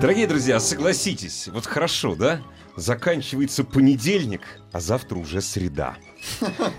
Дорогие 0.00 0.26
друзья, 0.26 0.58
согласитесь, 0.60 1.48
вот 1.52 1.66
хорошо, 1.66 2.14
да? 2.14 2.40
Заканчивается 2.76 3.64
понедельник, 3.64 4.40
а 4.72 4.80
завтра 4.80 5.18
уже 5.18 5.42
среда. 5.42 5.96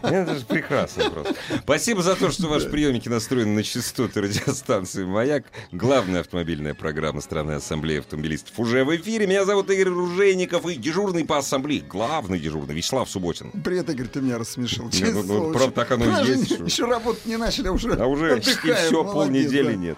Это 0.01 0.39
же 0.39 0.45
прекрасно 0.45 1.11
просто. 1.11 1.35
Спасибо 1.61 2.01
за 2.01 2.15
то, 2.15 2.31
что 2.31 2.47
ваши 2.47 2.67
приемники 2.67 3.09
настроены 3.09 3.53
на 3.53 3.61
частоты 3.63 4.21
радиостанции 4.21 5.05
«Маяк». 5.05 5.45
Главная 5.71 6.21
автомобильная 6.21 6.73
программа 6.73 7.21
страны 7.21 7.51
Ассамблеи 7.51 7.99
автомобилистов 7.99 8.57
уже 8.59 8.83
в 8.83 8.95
эфире. 8.95 9.27
Меня 9.27 9.45
зовут 9.45 9.69
Игорь 9.69 9.89
Ружейников 9.89 10.65
и 10.65 10.75
дежурный 10.75 11.23
по 11.23 11.37
ассамблее, 11.37 11.81
главный 11.81 12.39
дежурный 12.39 12.73
Вячеслав 12.73 13.07
Субботин. 13.07 13.51
Привет, 13.63 13.87
Игорь, 13.89 14.07
ты 14.07 14.21
меня 14.21 14.39
рассмешил. 14.39 14.85
Нет, 14.91 15.13
ну, 15.13 15.23
ну, 15.23 15.53
правда, 15.53 15.71
так 15.75 15.91
оно 15.91 16.23
и 16.23 16.27
есть. 16.27 16.49
Еще 16.51 16.85
работать 16.85 17.27
не 17.27 17.37
начали, 17.37 17.67
а 17.67 17.71
уже 17.71 17.93
А 17.93 18.07
уже 18.07 18.33
отдыхаем. 18.33 18.75
все, 18.77 19.03
Молодец, 19.03 19.13
полнедели 19.13 19.67
да. 19.67 19.75
нет. 19.75 19.97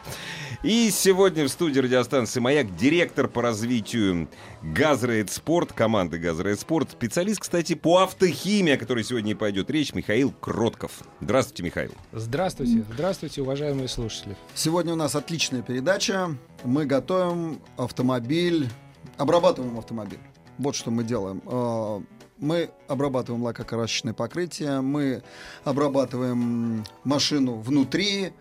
И 0.63 0.91
сегодня 0.91 1.43
в 1.43 1.49
студии 1.49 1.81
радиостанции 1.81 2.39
«Маяк» 2.39 2.73
директор 2.77 3.27
по 3.27 3.41
развитию 3.41 4.29
«Газрейд 4.61 5.29
Спорт», 5.29 5.73
команды 5.73 6.19
«Газрейд 6.19 6.57
Спорт», 6.57 6.91
специалист, 6.91 7.41
кстати, 7.41 7.75
по 7.75 7.97
автохимии, 7.97 8.71
о 8.71 8.77
которой 8.77 9.03
сегодня 9.03 9.31
и 9.31 9.35
пойдет 9.35 9.69
речь, 9.69 9.93
Михаил 9.93 10.31
Кротков. 10.31 11.01
Здравствуйте, 11.19 11.63
Михаил. 11.63 11.91
Здравствуйте, 12.13 12.85
здравствуйте, 12.93 13.41
уважаемые 13.41 13.89
слушатели. 13.89 14.37
Сегодня 14.55 14.93
у 14.93 14.95
нас 14.95 15.15
отличная 15.15 15.63
передача. 15.63 16.37
Мы 16.63 16.85
готовим 16.85 17.59
автомобиль, 17.75 18.69
обрабатываем 19.17 19.77
автомобиль. 19.77 20.21
Вот 20.59 20.77
что 20.77 20.91
мы 20.91 21.03
делаем. 21.03 21.41
Э, 21.45 22.01
Мы 22.39 22.71
обрабатываем 22.87 23.43
лакокрасочное 23.43 24.13
покрытие, 24.13 24.81
мы 24.81 25.23
обрабатываем 25.65 26.83
машину 27.03 27.55
внутри, 27.59 28.31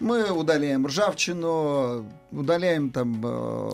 мы 0.00 0.30
удаляем 0.32 0.86
ржавчину, 0.86 2.04
удаляем 2.32 2.90
там... 2.90 3.20
э, 3.24 3.70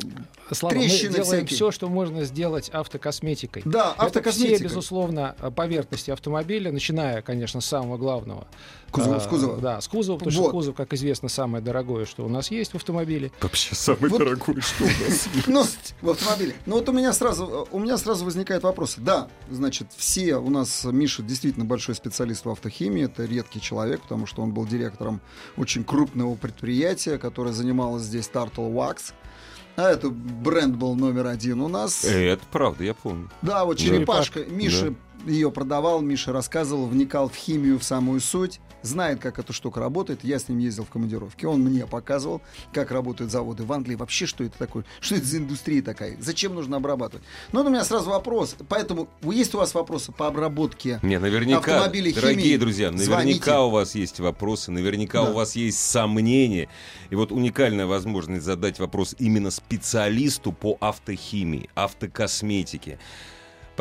Слава, 0.55 0.75
Трещины 0.75 1.11
мы 1.11 1.15
делаем 1.17 1.25
всякие. 1.47 1.57
все, 1.57 1.71
что 1.71 1.89
можно 1.89 2.25
сделать 2.25 2.71
автокосметикой. 2.73 3.63
Да, 3.65 3.93
Это 3.95 4.03
автокосметикой. 4.07 4.57
все, 4.57 4.65
безусловно, 4.65 5.37
поверхности 5.55 6.11
автомобиля, 6.11 6.73
начиная, 6.73 7.23
конечно, 7.23 7.61
с 7.61 7.67
самого 7.67 7.97
главного. 7.97 8.47
Кузова- 8.91 9.17
А, 9.17 9.21
с 9.21 9.27
кузова. 9.29 9.57
Да, 9.59 9.81
с 9.81 9.87
кузова, 9.87 10.19
потому 10.19 10.37
Вот. 10.37 10.43
что 10.47 10.51
кузов, 10.51 10.75
как 10.75 10.93
известно, 10.95 11.29
самое 11.29 11.63
дорогое, 11.63 12.07
что 12.07 12.25
у 12.25 12.29
нас 12.29 12.51
есть 12.51 12.73
в 12.73 12.75
автомобиле. 12.77 13.31
Вообще 13.41 13.75
самый 13.77 14.11
Вот- 14.11 14.19
дорогой, 14.19 14.61
что 14.61 14.83
у 14.85 14.87
нас 14.87 15.29
Ну, 15.47 15.65
в 16.03 16.11
автомобиле. 16.11 16.55
Ну 16.67 16.75
вот 16.77 16.89
у 16.89 16.93
меня 16.93 17.13
сразу, 17.13 17.69
у 17.71 17.79
меня 17.79 17.97
сразу 17.99 18.25
возникают 18.25 18.65
вопросы. 18.65 19.01
Да, 19.01 19.29
значит, 19.49 19.87
все 19.97 20.37
у 20.37 20.51
нас 20.51 20.85
Миша 20.85 21.23
действительно 21.23 21.65
большой 21.65 21.95
специалист 21.95 22.45
в 22.45 22.51
автохимии. 22.51 23.05
Это 23.05 23.25
редкий 23.25 23.61
человек, 23.61 24.01
потому 24.03 24.27
что 24.27 24.43
он 24.43 24.53
был 24.53 24.67
директором 24.67 25.21
очень 25.57 25.85
крупного 25.85 26.35
предприятия, 26.35 27.17
которое 27.19 27.53
занималось 27.53 28.03
здесь 28.03 28.29
Turtle 28.33 28.73
Wax. 28.73 29.13
А 29.77 29.89
это 29.91 30.11
бренд 30.11 30.77
был 30.77 30.95
номер 30.95 31.27
один 31.27 31.61
у 31.61 31.69
нас. 31.69 32.05
Э, 32.05 32.33
Это 32.33 32.43
правда, 32.51 32.85
я 32.85 32.95
помню. 32.95 33.31
Да, 33.43 33.65
вот 33.65 33.79
Да. 33.79 33.83
черепашка. 33.85 34.45
Миша 34.45 34.95
ее 35.27 35.51
продавал, 35.51 36.01
Миша 36.01 36.33
рассказывал, 36.33 36.87
вникал 36.87 37.29
в 37.29 37.35
химию, 37.35 37.79
в 37.79 37.85
самую 37.85 38.21
суть, 38.21 38.61
знает, 38.83 39.21
как 39.21 39.39
эта 39.39 39.53
штука 39.53 39.81
работает. 39.81 40.25
Я 40.25 40.39
с 40.39 40.49
ним 40.49 40.59
ездил 40.59 40.85
в 40.85 40.89
командировке. 40.91 41.47
Он 41.47 41.61
мне 41.61 41.87
показывал, 41.87 42.41
как 42.73 42.91
работают 42.91 43.31
заводы 43.31 43.65
в 43.65 43.73
Англии, 43.73 43.95
вообще, 43.95 44.27
что 44.27 44.45
это 44.45 44.57
такое, 44.59 44.85
что 45.01 45.15
это 45.17 45.25
за 45.25 45.39
индустрия 45.39 45.83
такая, 45.83 46.17
зачем 46.21 46.55
нужно 46.55 46.77
обрабатывать. 46.79 47.25
Но 47.53 47.63
у 47.65 47.69
меня 47.69 47.85
сразу 47.85 48.11
вопрос. 48.11 48.57
Поэтому 48.69 49.09
есть 49.23 49.55
у 49.55 49.59
вас 49.59 49.75
вопросы 49.75 50.13
по 50.13 50.27
обработке? 50.27 50.99
Не, 51.03 51.19
наверняка, 51.19 51.59
Автомобили, 51.77 52.13
дорогие 52.13 52.43
химии. 52.43 52.57
друзья, 52.57 52.91
наверняка 52.91 53.15
Звоните. 53.15 53.51
у 53.59 53.71
вас 53.71 53.95
есть 53.95 54.21
вопросы, 54.21 54.71
наверняка 54.71 55.23
Да. 55.25 55.31
у 55.31 55.35
вас 55.35 55.57
есть 55.57 55.79
сомнения. 55.81 56.69
И 57.11 57.15
вот 57.15 57.33
уникальная 57.33 57.87
возможность 57.87 58.45
задать 58.45 58.79
вопрос 58.79 59.15
именно 59.19 59.51
специалисту 59.51 60.53
по 60.53 60.77
автохимии, 60.81 61.69
автокосметике. 61.75 62.99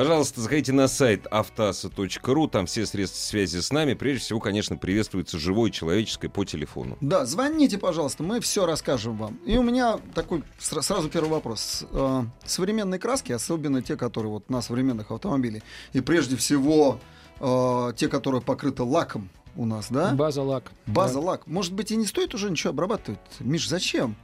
Пожалуйста, 0.03 0.39
заходите 0.39 0.71
на 0.71 0.87
сайт 0.87 1.27
автоаса.ру, 1.29 2.47
там 2.47 2.67
все 2.67 2.85
средства 2.85 3.19
связи 3.19 3.59
с 3.59 3.69
нами. 3.73 3.95
Прежде 3.95 4.21
всего, 4.23 4.39
конечно, 4.39 4.77
приветствуется 4.77 5.37
живое 5.37 5.71
человеческое 5.71 6.29
по 6.29 6.45
телефону. 6.45 6.97
Да, 7.01 7.25
звоните, 7.25 7.77
пожалуйста, 7.77 8.23
мы 8.23 8.39
все 8.39 8.65
расскажем 8.65 9.17
вам. 9.17 9.35
И 9.45 9.57
у 9.57 9.61
меня 9.61 9.99
такой 10.15 10.43
сра- 10.57 10.81
сразу 10.83 11.09
первый 11.09 11.31
вопрос. 11.31 11.83
Э, 11.91 12.23
Современные 12.45 12.97
краски, 12.97 13.33
особенно 13.33 13.81
те, 13.81 13.97
которые 13.97 14.31
вот 14.31 14.49
на 14.49 14.61
современных 14.61 15.11
автомобилях, 15.11 15.63
и 15.91 15.99
прежде 15.99 16.37
всего 16.37 17.01
э, 17.41 17.91
те, 17.97 18.07
которые 18.07 18.41
покрыты 18.41 18.83
лаком 18.83 19.29
у 19.57 19.65
нас, 19.65 19.87
да? 19.89 20.13
База 20.13 20.43
лак. 20.43 20.71
База 20.85 21.15
Да. 21.15 21.19
лак. 21.19 21.45
Может 21.45 21.73
быть, 21.73 21.91
и 21.91 21.97
не 21.97 22.05
стоит 22.05 22.33
уже 22.33 22.49
ничего 22.49 22.69
обрабатывать? 22.69 23.19
Миш, 23.41 23.67
зачем? 23.67 24.15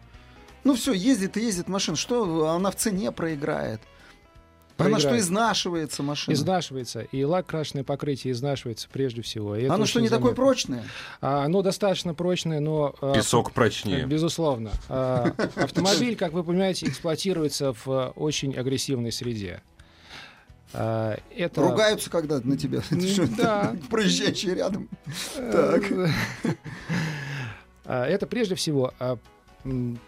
Ну 0.63 0.75
все, 0.75 0.93
ездит 0.93 1.35
и 1.35 1.41
ездит 1.41 1.67
машина. 1.67 1.97
Что 1.97 2.47
она 2.51 2.71
в 2.71 2.77
цене 2.77 3.11
проиграет? 3.11 3.81
Она 4.77 4.99
что, 4.99 5.17
изнашивается 5.17 6.03
машина? 6.03 6.33
Изнашивается. 6.33 7.01
И 7.01 7.23
лак 7.23 7.45
крашеное 7.45 7.83
покрытие 7.83 8.33
изнашивается 8.33 8.87
прежде 8.91 9.21
всего. 9.21 9.55
И 9.55 9.65
Оно 9.67 9.85
что, 9.85 10.01
не 10.01 10.09
такое 10.09 10.25
заметно. 10.31 10.43
прочное? 10.43 10.83
А, 11.21 11.43
оно 11.45 11.61
достаточно 11.61 12.13
прочное, 12.13 12.59
но... 12.59 12.93
а, 13.01 13.13
Песок 13.13 13.51
прочнее. 13.53 14.05
Безусловно. 14.07 14.71
А, 14.89 15.31
Автомобиль, 15.55 16.15
как 16.15 16.33
вы 16.33 16.43
понимаете, 16.43 16.87
эксплуатируется 16.87 17.73
в 17.73 17.87
а, 17.87 18.09
очень 18.15 18.53
агрессивной 18.55 19.11
среде. 19.11 19.61
А, 20.73 21.17
Это... 21.35 21.61
Ругаются 21.61 22.09
когда 22.09 22.39
на 22.43 22.57
тебя? 22.57 22.81
Да. 23.37 23.75
Проезжающие 23.89 24.55
рядом. 24.55 24.89
Э, 25.37 25.79
Так. 25.79 26.55
а, 27.85 28.05
Это 28.05 28.27
прежде 28.27 28.55
всего 28.55 28.93
а, 28.99 29.17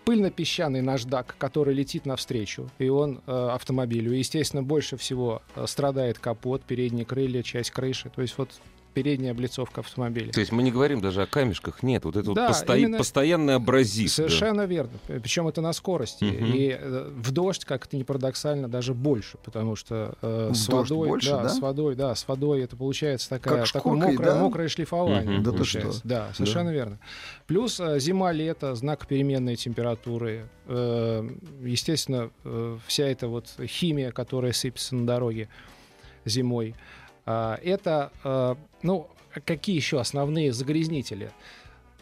пыльно-песчаный 0.05 0.81
наждак, 0.81 1.35
который 1.37 1.73
летит 1.73 2.05
навстречу, 2.05 2.69
и 2.77 2.89
он 2.89 3.21
э, 3.25 3.49
автомобилю. 3.53 4.13
И, 4.13 4.19
естественно, 4.19 4.63
больше 4.63 4.97
всего 4.97 5.41
э, 5.55 5.65
страдает 5.67 6.19
капот, 6.19 6.63
передние 6.63 7.05
крылья, 7.05 7.41
часть 7.43 7.71
крыши. 7.71 8.09
То 8.09 8.21
есть 8.21 8.37
вот 8.37 8.51
передняя 8.93 9.31
облицовка 9.31 9.81
автомобиля. 9.81 10.31
То 10.31 10.39
есть 10.39 10.51
мы 10.51 10.63
не 10.63 10.71
говорим 10.71 11.01
даже 11.01 11.21
о 11.21 11.27
камешках, 11.27 11.83
нет, 11.83 12.05
вот 12.05 12.15
это 12.15 12.33
Да, 12.33 12.47
вот 12.47 12.55
посто- 12.55 12.77
именно- 12.79 12.97
постоянный 12.97 13.55
абразив. 13.55 14.07
да. 14.07 14.13
Совершенно 14.13 14.65
верно. 14.65 14.91
Причем 15.07 15.47
это 15.47 15.61
на 15.61 15.71
скорости. 15.73 16.23
Мгм. 16.23 16.45
И 16.53 16.77
э, 16.79 17.11
в 17.15 17.31
дождь, 17.31 17.63
как 17.65 17.85
это 17.85 17.95
ни 17.95 18.03
парадоксально, 18.03 18.67
даже 18.67 18.93
больше, 18.93 19.37
потому 19.43 19.75
что 19.75 20.15
э, 20.21 20.51
с 20.53 20.65
дождь 20.65 20.89
водой, 20.89 21.07
больше, 21.09 21.29
да, 21.29 21.43
да? 21.43 21.49
с 21.49 21.59
водой, 21.59 21.95
да, 21.95 22.15
с 22.15 22.27
водой 22.27 22.61
это 22.63 22.75
получается 22.75 23.29
такая, 23.29 23.61
Как 23.63 23.71
такое 23.71 23.93
шкуркой, 23.93 24.11
мокрое, 24.13 24.33
да? 24.33 24.39
мокрое 24.39 24.67
шлифование. 24.67 25.39
Мгм. 25.39 25.43
Да 25.43 25.51
ты 25.51 25.63
что? 25.63 25.91
Да, 26.03 26.29
совершенно 26.33 26.69
верно. 26.69 26.99
Плюс 27.45 27.79
э, 27.79 27.99
зима-лето, 27.99 28.73
знак 28.75 29.05
переменной 29.07 29.55
температуры. 29.57 30.47
Э, 30.65 31.27
естественно, 31.61 32.29
э, 32.43 32.77
вся 32.87 33.05
эта 33.05 33.27
вот 33.27 33.47
химия, 33.65 34.11
которая 34.11 34.53
сыпется 34.53 34.95
на 34.95 35.05
дороге 35.05 35.49
зимой. 36.25 36.75
Это, 37.63 38.11
э, 38.23 38.55
ну, 38.83 39.09
какие 39.45 39.75
еще 39.75 39.99
основные 39.99 40.53
загрязнители? 40.53 41.31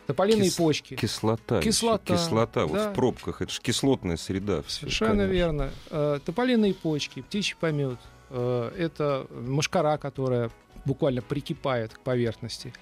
Тополиные 0.08 0.50
Кис- 0.50 0.58
почки. 0.58 0.96
Кислота. 0.96 1.58
еще. 1.58 1.70
Кислота, 1.70 2.14
Кислота. 2.16 2.66
Вот 2.68 2.78
да. 2.78 2.92
в 2.92 2.94
пробках. 2.94 3.42
Это 3.42 3.52
же 3.52 3.60
кислотная 3.60 4.18
среда. 4.18 4.62
всё, 4.62 4.82
Совершенно 4.82 5.12
конечно. 5.12 5.32
верно. 5.34 5.70
Э, 5.90 6.20
Тополиные 6.24 6.74
почки, 6.74 7.22
птичий 7.22 7.56
помет. 7.60 7.98
Это 8.32 9.28
мошкара, 9.32 9.98
которая 9.98 10.50
буквально 10.84 11.22
прикипает 11.22 11.94
к 11.94 12.00
поверхности. 12.00 12.74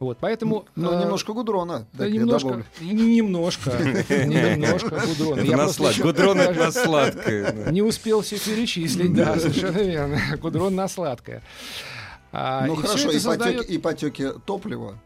Вот, 0.00 0.18
поэтому... 0.20 0.64
Ну, 0.76 0.92
э, 0.92 1.00
немножко 1.02 1.32
гудрона. 1.32 1.86
да, 1.92 2.08
немножко, 2.10 2.64
немножко, 2.80 3.70
немножко 3.78 4.90
гудрона. 5.06 5.40
Это 5.40 5.50
на 5.50 5.56
просто 5.56 5.82
слад- 5.82 5.92
еще 5.92 6.02
Гудрон 6.04 6.40
это 6.40 6.54
на 6.66 6.70
сладкое. 6.72 7.70
Не 7.72 7.82
успел 7.82 8.20
все 8.20 8.38
перечислить, 8.38 9.12
да, 9.14 9.38
совершенно 9.38 9.78
верно. 9.78 10.20
Гудрон 10.40 10.74
на 10.76 10.86
сладкое. 10.88 11.42
А, 12.30 12.66
Ну 12.66 12.76
хорошо, 12.76 13.10
и 13.10 13.78
потеки, 13.78 14.28
топлива. 14.46 14.98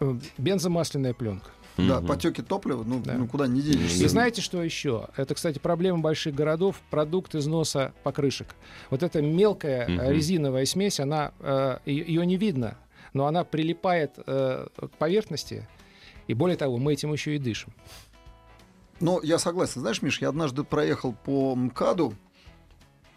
э, 0.00 0.14
бензомасляная 0.36 1.14
пленка. 1.14 1.50
Да, 1.78 1.98
Мгм. 1.98 2.06
потеки 2.06 2.40
топлива, 2.42 2.84
ну, 2.86 3.00
Да. 3.04 3.12
ну 3.14 3.26
куда 3.26 3.46
не 3.46 3.60
денешься. 3.60 4.02
И 4.02 4.08
знаете, 4.08 4.40
что 4.42 4.62
еще? 4.62 5.08
Это, 5.16 5.34
кстати, 5.34 5.58
проблема 5.58 5.98
больших 5.98 6.34
городов— 6.34 6.80
продукт 6.90 7.34
износа 7.34 7.92
покрышек. 8.02 8.48
Вот 8.90 9.02
эта 9.02 9.20
мелкая 9.22 9.86
э, 9.86 10.12
резиновая 10.12 10.64
смесь, 10.64 11.00
она, 11.00 11.32
ее 11.84 12.24
не 12.26 12.36
видно, 12.38 12.76
но 13.12 13.26
она 13.26 13.44
прилипает 13.44 14.18
э, 14.26 14.66
к 14.76 14.90
поверхности, 14.98 15.68
и 16.26 16.34
более 16.34 16.56
того, 16.56 16.78
мы 16.78 16.92
этим 16.92 17.12
еще 17.12 17.36
и 17.36 17.38
дышим. 17.38 17.72
Ну, 19.00 19.20
я 19.22 19.38
согласен. 19.38 19.80
Знаешь, 19.82 20.02
Миш, 20.02 20.20
я 20.20 20.28
однажды 20.30 20.64
проехал 20.64 21.12
по 21.12 21.54
МКАДу, 21.54 22.14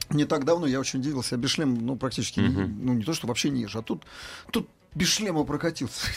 не 0.09 0.25
так 0.25 0.44
давно 0.44 0.65
я 0.68 0.80
очень 0.80 1.00
удивился. 1.00 1.36
Я 1.36 1.41
без 1.41 1.51
шлема, 1.51 1.77
ну, 1.80 1.95
практически, 1.95 2.39
Мгм. 2.39 2.86
ну, 2.86 2.94
не 2.94 3.03
то, 3.03 3.13
что 3.13 3.27
вообще 3.27 3.50
не 3.50 3.62
езжу, 3.62 3.80
а 3.80 3.81
тут, 3.81 4.03
тут 4.51 4.68
без 4.95 5.07
шлема 5.07 5.44
прокатился. 5.44 6.07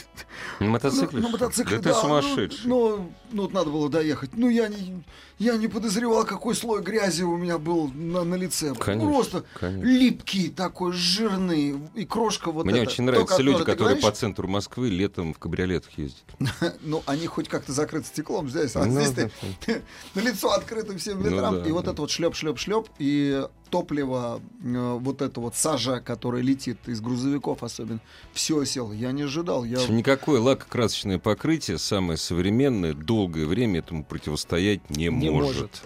На 0.59 0.67
мотоцикле? 0.67 1.19
Ну, 1.21 1.27
на 1.27 1.31
мотоцикле, 1.33 1.77
да, 1.77 1.83
ты 1.83 1.89
да, 1.89 1.95
сумасшедший. 2.01 2.61
Ну, 2.65 2.97
ну, 2.97 3.11
ну, 3.31 3.41
вот 3.43 3.53
надо 3.53 3.69
было 3.69 3.89
доехать. 3.89 4.31
Ну, 4.35 4.49
я 4.49 4.67
не, 4.67 5.03
я 5.37 5.57
не 5.57 5.67
подозревал, 5.67 6.25
какой 6.25 6.55
слой 6.55 6.81
грязи 6.81 7.23
у 7.23 7.37
меня 7.37 7.57
был 7.57 7.87
на, 7.89 8.23
на 8.23 8.35
лице. 8.35 8.73
Конечно, 8.73 9.11
Просто 9.11 9.43
конечно. 9.59 9.85
липкий 9.87 10.49
такой, 10.49 10.91
жирный, 10.93 11.79
и 11.93 12.05
крошка 12.05 12.51
вот 12.51 12.65
Мне 12.65 12.81
эта. 12.81 12.89
очень 12.89 13.05
То, 13.05 13.11
нравятся 13.11 13.41
люди, 13.41 13.63
которые 13.63 13.97
по 13.97 14.11
центру 14.11 14.47
Москвы 14.47 14.89
летом 14.89 15.33
в 15.33 15.39
кабриолетах 15.39 15.91
ездят. 15.97 16.23
Ну, 16.81 17.03
они 17.05 17.27
хоть 17.27 17.47
как-то 17.47 17.71
закрыты 17.71 18.07
стеклом 18.07 18.49
здесь, 18.49 18.75
а 18.75 18.85
Ну, 18.85 18.99
здесь 19.01 19.11
да. 19.11 19.29
ты 19.65 19.81
на 20.15 20.19
лицо 20.21 20.51
открытым 20.51 20.97
всем 20.97 21.21
Ну 21.21 21.29
ветрам. 21.29 21.61
да, 21.63 21.69
и 21.69 21.71
вот 21.71 21.85
да. 21.85 21.91
это 21.91 22.01
вот 22.01 22.11
шлеп-шлеп-шлеп, 22.11 22.87
и 22.99 23.45
топливо, 23.69 24.39
э, 24.63 24.97
вот 24.99 25.21
это 25.21 25.39
вот 25.39 25.55
сажа, 25.55 25.99
которая 25.99 26.41
летит 26.43 26.77
из 26.87 27.01
грузовиков 27.01 27.63
особенно, 27.63 27.99
все 28.33 28.62
село. 28.65 28.93
Я 28.93 29.11
не 29.11 29.23
ожидал. 29.23 29.63
Я... 29.63 29.85
Никакое 29.87 30.39
лакокрасочное 30.39 31.19
покрытие, 31.19 31.77
самое 31.77 32.17
современное, 32.17 32.93
долгое 32.93 33.45
время 33.45 33.79
этому 33.79 34.03
противостоять 34.03 34.89
не, 34.89 35.05
Не 35.07 35.29
может. 35.29 35.55
может. 35.61 35.81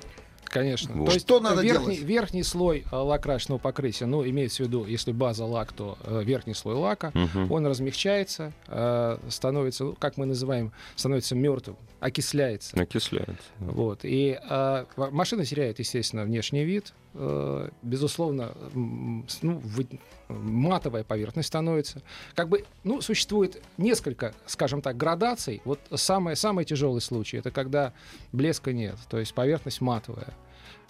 Конечно. 0.50 0.96
Вот. 0.96 1.08
То 1.08 1.14
есть 1.14 1.26
Что 1.26 1.40
надо 1.40 1.62
верхний, 1.62 1.96
делать? 1.96 2.10
верхний 2.10 2.44
слой 2.44 2.86
э, 2.92 3.58
покрытия, 3.62 4.06
ну, 4.06 4.28
имеется 4.28 4.64
в 4.64 4.68
виду, 4.68 4.86
если 4.86 5.12
база 5.12 5.46
лак, 5.46 5.74
то 5.74 5.98
э, 6.04 6.24
верхний 6.24 6.54
слой 6.54 6.76
лака, 6.76 7.12
Мгм. 7.14 7.52
он 7.52 7.68
размягчается, 7.68 8.54
э, 8.68 9.18
становится, 9.30 9.84
ну, 9.86 9.94
как 9.94 10.18
мы 10.18 10.26
называем, 10.26 10.72
становится 10.96 11.36
мертвым, 11.36 11.78
окисляется. 12.00 12.80
Окисляется. 12.80 13.36
Вот. 13.60 14.00
И 14.04 14.40
э, 14.42 14.86
машина 14.98 15.46
теряет, 15.46 15.80
естественно, 15.80 16.24
внешний 16.24 16.64
вид. 16.64 16.94
Э, 17.19 17.69
безусловно, 17.81 18.52
ну, 18.74 19.58
вы- 19.64 19.88
матовая 20.30 21.04
поверхность 21.04 21.48
становится. 21.48 22.02
Как 22.36 22.48
бы, 22.48 22.64
ну, 22.84 23.02
существует 23.02 23.60
несколько, 23.78 24.34
скажем 24.46 24.81
так, 24.84 24.98
градаций. 24.98 25.62
Вот 25.66 25.80
самый, 25.96 26.36
самый 26.36 26.64
тяжелый 26.66 27.02
случай 27.02 27.38
это 27.38 27.50
когда 27.50 27.94
блеска 28.31 28.72
нет, 28.72 28.98
то 29.10 29.18
есть 29.18 29.34
поверхность 29.34 29.81
матовая. 29.81 30.28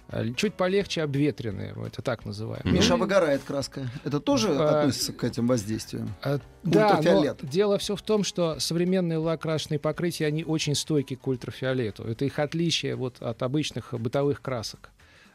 Э, 0.10 0.30
Чуть 0.36 0.54
полегче 0.56 1.02
обветренные, 1.04 1.74
это 1.86 2.02
так 2.02 2.26
называем. 2.26 2.62
Миша 2.66 2.98
Ну, 2.98 3.04
выгорает 3.04 3.44
краска. 3.44 3.90
Это 4.04 4.20
тоже 4.20 4.50
А, 4.58 4.80
относится 4.82 5.14
к 5.14 5.24
этим 5.24 5.48
воздействиям? 5.48 6.10
Э, 6.24 6.40
Да, 6.64 6.90
но 6.94 6.98
Ультрафиолет. 6.98 7.40
дело 7.50 7.78
все 7.78 7.96
в 7.96 8.02
том, 8.02 8.24
что 8.26 8.60
современные 8.60 9.18
лакрасочные 9.18 9.80
покрытия, 9.80 10.26
они 10.26 10.44
очень 10.44 10.76
стойки 10.76 11.16
к 11.16 11.26
ультрафиолету. 11.28 12.04
Это 12.04 12.26
их 12.26 12.38
отличие 12.40 12.96
вот 12.96 13.22
от 13.22 13.42
обычных 13.44 13.94
бытовых 13.94 14.42
красок. 14.42 14.90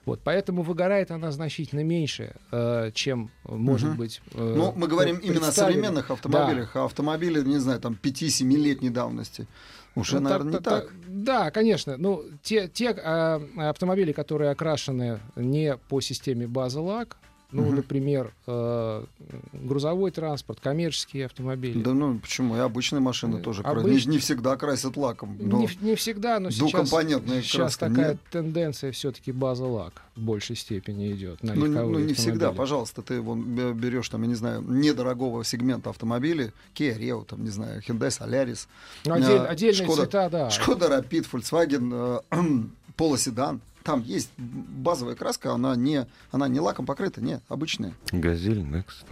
Вот, 0.05 0.21
поэтому 0.25 0.63
выгорает 0.63 1.11
она 1.13 1.31
значительно 1.31 1.85
меньше, 1.85 2.35
э, 2.51 2.91
чем 2.93 3.31
э, 3.45 3.55
может 3.55 3.91
Мгм. 3.91 3.99
быть. 3.99 4.21
э, 4.35 4.55
Ну, 4.57 4.73
мы 4.75 4.89
говорим 4.89 5.19
именно 5.19 5.49
о 5.49 5.53
современных 5.53 6.11
автомобилях, 6.11 6.75
а 6.77 6.85
автомобили, 6.85 7.41
не 7.43 7.59
знаю, 7.59 7.79
там 7.81 7.95
5-7-летней 8.03 8.91
давности. 8.91 9.47
Уже, 9.95 10.17
Ну, 10.17 10.21
наверное, 10.23 10.53
не 10.55 10.59
та- 10.59 10.71
та- 10.71 10.81
так. 10.81 10.91
Да, 11.07 11.51
конечно. 11.51 11.97
Ну, 11.99 12.25
те, 12.43 12.67
те 12.67 12.87
э, 12.93 13.41
автомобили, 13.59 14.13
которые 14.13 14.51
окрашены 14.51 15.21
не 15.37 15.77
по 15.89 16.01
системе 16.01 16.47
база 16.49 16.81
лак, 16.81 17.17
ну, 17.53 17.63
Мгм. 17.67 17.77
например, 17.77 18.33
э, 18.47 19.05
грузовой 19.53 20.11
транспорт, 20.11 20.59
коммерческие 20.61 21.27
автомобили. 21.27 21.83
Да 21.83 21.93
ну 21.93 22.19
почему? 22.19 22.57
И 22.57 22.59
обычные 22.61 23.01
машины 23.01 23.37
Э, 23.37 23.41
тоже 23.41 23.63
красят. 23.63 23.85
обыч- 23.85 24.07
Не, 24.07 24.13
не 24.13 24.19
всегда 24.19 24.57
красят 24.57 24.97
лаком. 24.97 25.37
но 25.39 25.59
Не, 25.61 25.69
не 25.81 25.95
всегда, 25.95 26.41
но 26.41 26.51
сейчас, 26.51 26.89
сейчас 26.89 27.77
краска, 27.77 27.89
такая 27.89 28.09
нет? 28.13 28.19
тенденция 28.31 28.93
все-таки 28.93 29.33
база 29.33 29.65
лак 29.67 30.03
в 30.17 30.21
большей 30.21 30.57
степени 30.57 31.13
идет 31.13 31.43
на 31.43 31.55
Ну, 31.55 31.67
ну, 31.67 31.99
не 31.99 32.15
всегда, 32.15 32.53
пожалуйста, 32.53 33.03
ты 33.03 33.21
вон 33.21 33.43
бе- 33.43 33.73
берешь 33.73 34.09
там, 34.09 34.23
я 34.23 34.29
не 34.29 34.35
знаю, 34.35 34.63
недорогого 34.63 35.45
сегмента 35.45 35.91
автомобилей, 35.91 36.53
Kia 36.75 36.99
Rio, 36.99 37.25
там, 37.25 37.45
не 37.45 37.51
знаю, 37.51 37.81
Hyundai 37.87 38.09
Solaris, 38.09 38.67
Ну, 39.05 39.15
отдель- 39.15 39.39
а, 39.39 39.45
отдельные 39.47 39.85
Шкода- 39.87 40.03
цвета, 40.03 40.29
да. 40.31 40.51
Шкода 40.51 40.87
Rapid, 40.89 41.27
Volkswagen, 41.31 42.23
э, 42.31 42.37
Polo 42.97 43.15
Sedan. 43.17 43.61
Там 43.85 44.03
есть 44.03 44.31
базовая 44.39 45.15
краска, 45.15 45.53
она 45.53 45.75
не, 45.77 46.07
она 46.31 46.49
не 46.49 46.61
лаком 46.61 46.87
покрыта, 46.87 47.21
нет, 47.21 47.43
обычная. 47.49 47.95
Газель 48.13 48.61
Next. 48.61 49.05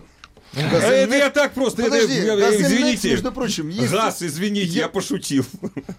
Газель 0.53 1.09
Это 1.09 1.17
я 1.17 1.31
так 1.31 1.53
просто, 1.53 1.83
это- 1.83 1.91
Подожди, 1.93 2.15
я- 2.15 2.37
Газель 2.37 2.61
Next, 2.61 2.67
извините. 2.67 3.11
между 3.11 3.33
прочим, 3.33 3.69
есть, 3.69 3.93
Газ, 3.93 4.23
извините, 4.23 4.73
Я- 4.73 4.83
я 4.83 4.89
пошутил. 4.89 5.45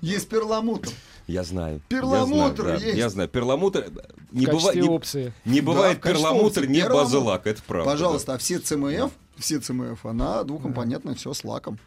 есть 0.01 0.27
перламутр. 0.29 0.89
Я 1.27 1.43
знаю. 1.43 1.81
Перламутр 1.87 2.63
я 2.63 2.77
знаю, 2.77 2.79
да, 2.79 2.85
есть. 2.85 2.97
Я 2.97 3.09
знаю. 3.09 3.29
Перламутр 3.29 3.89
не, 4.31 4.45
быва- 4.47 4.73
не- 4.75 4.81
опции. 4.89 5.33
не 5.45 5.61
бывает 5.61 5.99
качестве 5.99 6.23
перламутр, 6.29 6.65
не 6.65 6.81
перламутр. 6.81 7.03
база-лак. 7.03 7.47
Это 7.47 7.61
правда. 7.65 7.89
Пожалуйста, 7.91 8.33
а 8.33 8.37
все 8.37 8.59
ЦМФ, 8.59 9.11
все 9.37 9.59
ЦМФ, 9.59 10.05
она 10.05 10.43
двухкомпонентная, 10.43 11.15
все 11.15 11.33
с 11.33 11.43
лаком. 11.45 11.79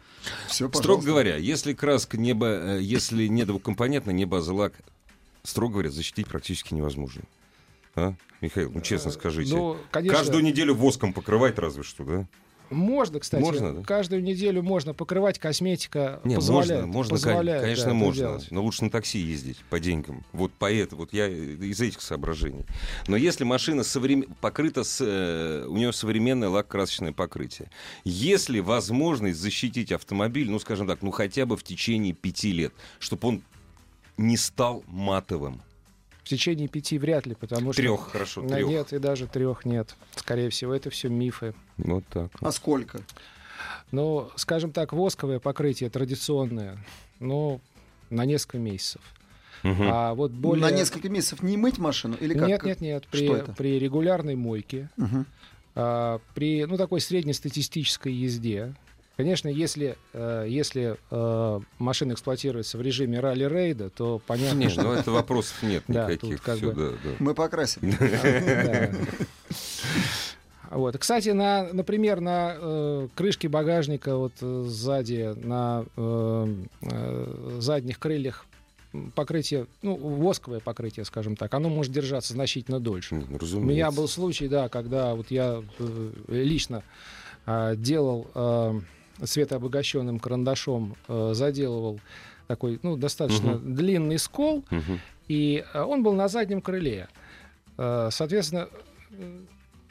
Все, 0.47 0.67
да. 0.67 0.79
Строго 0.79 1.03
говоря, 1.03 1.35
если 1.35 1.73
краска 1.73 2.17
не, 2.17 2.31
э, 2.31 2.79
если 2.81 3.27
не 3.27 3.45
двухкомпонентная, 3.45 4.13
не 4.15 4.25
база-лак, 4.25 4.73
строго 5.45 5.73
говоря, 5.73 5.91
защитить 5.91 6.27
практически 6.27 6.73
невозможно. 6.73 7.21
А? 7.95 8.13
Михаил, 8.41 8.71
ну 8.73 8.81
честно 8.81 9.11
скажите. 9.11 9.55
Ну, 9.55 9.77
конечно, 9.91 10.17
Каждую 10.17 10.43
неделю 10.43 10.73
воском 10.75 11.13
покрывать 11.13 11.57
разве 11.57 11.83
что, 11.83 12.03
да? 12.03 12.27
можно, 12.71 13.19
кстати, 13.19 13.41
Можно, 13.41 13.73
да? 13.75 13.83
каждую 13.83 14.23
неделю 14.23 14.63
можно 14.63 14.93
покрывать, 14.95 15.37
косметика 15.37 16.19
Не, 16.23 16.35
позволяет. 16.35 16.85
можно, 16.85 16.87
можно, 16.93 17.11
позволяет, 17.11 17.61
конечно, 17.61 17.85
да, 17.85 17.93
можно, 17.93 18.19
делать. 18.21 18.47
но 18.49 18.63
лучше 18.63 18.83
на 18.85 18.89
такси 18.89 19.19
ездить 19.19 19.59
по 19.69 19.79
деньгам. 19.79 20.25
Вот 20.33 20.51
поэтому, 20.57 21.01
вот 21.01 21.13
я 21.13 21.27
из 21.27 21.79
этих 21.79 22.01
соображений. 22.01 22.65
Но 23.07 23.17
если 23.17 23.43
машина 23.43 23.83
соврем- 23.83 24.25
покрыта, 24.41 24.83
с, 24.83 24.97
э, 24.99 25.65
у 25.67 25.77
нее 25.77 25.93
современное 25.93 26.49
лак-красочное 26.49 27.13
покрытие, 27.13 27.69
если 28.03 28.59
возможность 28.59 29.39
защитить 29.39 29.91
автомобиль, 29.91 30.49
ну, 30.49 30.57
скажем 30.59 30.87
так, 30.87 31.03
ну, 31.03 31.11
хотя 31.11 31.45
бы 31.45 31.57
в 31.57 31.63
течение 31.63 32.13
пяти 32.13 32.51
лет, 32.51 32.73
чтобы 32.99 33.27
он 33.27 33.43
не 34.17 34.37
стал 34.37 34.83
матовым. 34.87 35.61
В 36.23 36.27
течение 36.27 36.67
пяти 36.67 36.97
вряд 36.97 37.27
ли, 37.27 37.35
потому 37.35 37.71
что... 37.71 37.81
Трех, 37.81 38.09
хорошо, 38.11 38.47
трех. 38.47 38.67
Нет, 38.67 38.93
и 38.93 38.97
даже 38.99 39.27
трех 39.27 39.63
нет. 39.63 39.95
Скорее 40.15 40.49
всего, 40.49 40.73
это 40.73 40.89
все 40.89 41.07
мифы. 41.07 41.53
Вот 41.77 42.03
так. 42.07 42.31
А 42.41 42.51
сколько? 42.51 43.01
Ну, 43.91 44.29
скажем 44.35 44.71
так, 44.71 44.91
восковое 44.93 45.39
покрытие 45.39 45.89
традиционное, 45.91 46.83
ну, 47.19 47.61
на 48.09 48.25
несколько 48.25 48.57
месяцев. 48.57 49.01
Мгм. 49.61 49.83
А 49.83 50.13
вот 50.15 50.31
более... 50.31 50.63
На 50.63 50.71
несколько 50.71 51.09
месяцев 51.09 51.43
не 51.43 51.57
мыть 51.57 51.77
машину 51.77 52.17
или 52.19 52.33
как? 52.33 52.47
Нет, 52.47 52.63
нет, 52.63 52.81
нет. 52.81 53.07
При, 53.11 53.25
Что 53.25 53.37
это? 53.37 53.53
при 53.53 53.77
регулярной 53.79 54.35
мойке, 54.35 54.89
Мгм. 54.97 55.25
а, 55.75 56.19
при, 56.33 56.65
ну, 56.65 56.77
такой 56.77 57.01
среднестатистической 57.01 58.13
езде, 58.13 58.73
конечно, 59.17 59.47
если, 59.47 59.97
э, 60.13 60.45
если 60.47 60.97
э, 61.11 61.59
машина 61.79 62.13
эксплуатируется 62.13 62.77
в 62.77 62.81
режиме 62.81 63.19
ралли-рейда, 63.19 63.89
то 63.89 64.21
понятно, 64.25 64.59
Не, 64.59 64.69
что... 64.69 64.83
ну 64.83 64.93
это 64.93 65.11
вопросов 65.11 65.61
нет 65.63 65.83
никаких. 65.89 66.39
Мы 67.19 67.33
покрасим. 67.33 67.81
Вот. 70.71 70.97
Кстати, 70.97 71.29
на, 71.29 71.71
например, 71.71 72.19
на 72.19 72.55
э, 72.57 73.07
крышке 73.15 73.47
багажника 73.47 74.17
вот 74.17 74.33
э, 74.41 74.63
сзади, 74.67 75.33
на 75.37 75.85
э, 75.95 76.55
э, 76.81 77.57
задних 77.59 77.99
крыльях 77.99 78.45
покрытие, 79.13 79.67
ну, 79.81 79.95
восковое 79.95 80.59
покрытие, 80.59 81.05
скажем 81.05 81.35
так, 81.35 81.53
оно 81.53 81.69
может 81.69 81.91
держаться 81.91 82.33
значительно 82.33 82.79
дольше. 82.79 83.15
Ну, 83.15 83.21
У 83.21 83.25
меня 83.25 83.39
разумеется. 83.39 83.91
был 83.91 84.07
случай, 84.07 84.47
да, 84.47 84.69
когда 84.69 85.15
вот 85.15 85.31
я 85.31 85.63
э, 85.79 86.11
лично 86.27 86.83
а, 87.45 87.75
делал 87.75 88.27
э, 88.33 88.79
светообогащенным 89.23 90.19
карандашом, 90.19 90.95
э, 91.07 91.31
заделывал 91.33 91.99
такой, 92.47 92.79
ну, 92.83 92.95
достаточно 92.97 93.57
длинный 93.57 94.19
скол, 94.19 94.63
Мгм. 94.69 94.99
и 95.27 95.63
э, 95.73 95.81
он 95.81 96.03
был 96.03 96.13
на 96.13 96.27
заднем 96.27 96.61
крыле. 96.61 97.07
Э, 97.77 98.09
Соответственно, 98.11 98.67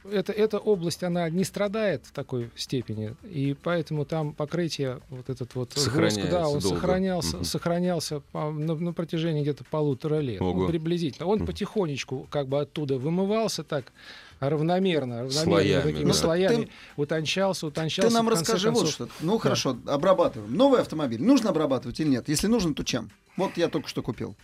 э, 0.04 0.22
эта, 0.26 0.58
область, 0.58 1.02
она 1.02 1.28
не 1.30 1.44
страдает 1.44 2.06
в 2.06 2.12
такой 2.12 2.50
степени, 2.56 3.14
и 3.22 3.56
поэтому 3.62 4.04
там 4.04 4.32
покрытие, 4.32 5.00
вот 5.10 5.28
этот 5.30 5.54
вот 5.54 5.72
Сохраняется 5.74 6.30
да, 6.30 6.48
он 6.48 6.58
долго. 6.60 6.76
сохранялся, 6.76 7.36
Мгм. 7.36 7.44
сохранялся 7.44 8.20
по- 8.32 8.50
на, 8.50 8.74
на 8.74 8.92
протяжении 8.92 9.42
где-то 9.42 9.64
полутора 9.70 10.20
лет, 10.20 10.40
ну, 10.40 10.66
приблизительно. 10.66 11.26
Он 11.26 11.38
Мгм. 11.38 11.46
потихонечку 11.46 12.26
как 12.30 12.48
бы 12.48 12.60
оттуда 12.60 12.98
вымывался 12.98 13.64
так 13.64 13.92
равномерно, 14.40 15.22
равномерно 15.22 15.30
Слоями, 15.30 15.82
такими 15.82 16.06
да. 16.08 16.12
слоями, 16.12 16.64
Ты- 16.64 16.70
утончался, 16.96 17.66
утончался. 17.66 18.08
Ты 18.10 18.14
нам 18.14 18.28
расскажи 18.28 18.70
вот 18.70 18.80
концов. 18.84 18.94
что. 18.94 19.08
Ну 19.20 19.38
хорошо, 19.38 19.76
обрабатываем. 19.86 20.54
Новый 20.54 20.80
автомобиль. 20.80 21.22
Нужно 21.22 21.50
обрабатывать 21.50 21.98
или 22.00 22.08
нет? 22.08 22.28
Если 22.28 22.46
нужно, 22.46 22.74
то 22.74 22.84
чем? 22.84 23.10
Вот 23.36 23.56
я 23.56 23.68
только 23.68 23.88
что 23.88 24.02
купил. 24.02 24.36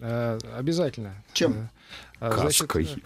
Э, 0.00 0.38
обязательно. 0.56 1.14
Чем? 1.32 1.68
Э, 2.20 2.28
а, 2.28 2.38
значит, 2.38 2.66
Каской. 2.66 3.02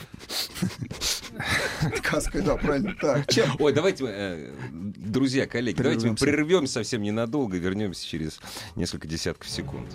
Каской, 2.02 2.42
да, 2.42 2.56
правильно. 2.56 2.94
Так, 3.00 3.26
чем? 3.32 3.50
Ой, 3.58 3.72
давайте, 3.72 4.04
э, 4.06 4.52
друзья, 4.70 5.46
коллеги, 5.46 5.76
давайте 5.76 6.08
мы 6.08 6.14
Прервемся. 6.14 6.24
прервемся 6.24 6.72
совсем 6.74 7.02
ненадолго 7.02 7.56
и 7.56 7.60
вернемся 7.60 8.06
через 8.06 8.40
несколько 8.76 9.08
десятков 9.08 9.48
секунд. 9.48 9.88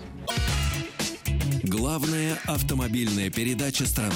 Главная 1.62 2.38
автомобильная 2.46 3.30
передача 3.30 3.86
страны. 3.86 4.12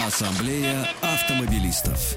Ассамблея 0.00 0.88
автомобилистов. 1.02 2.16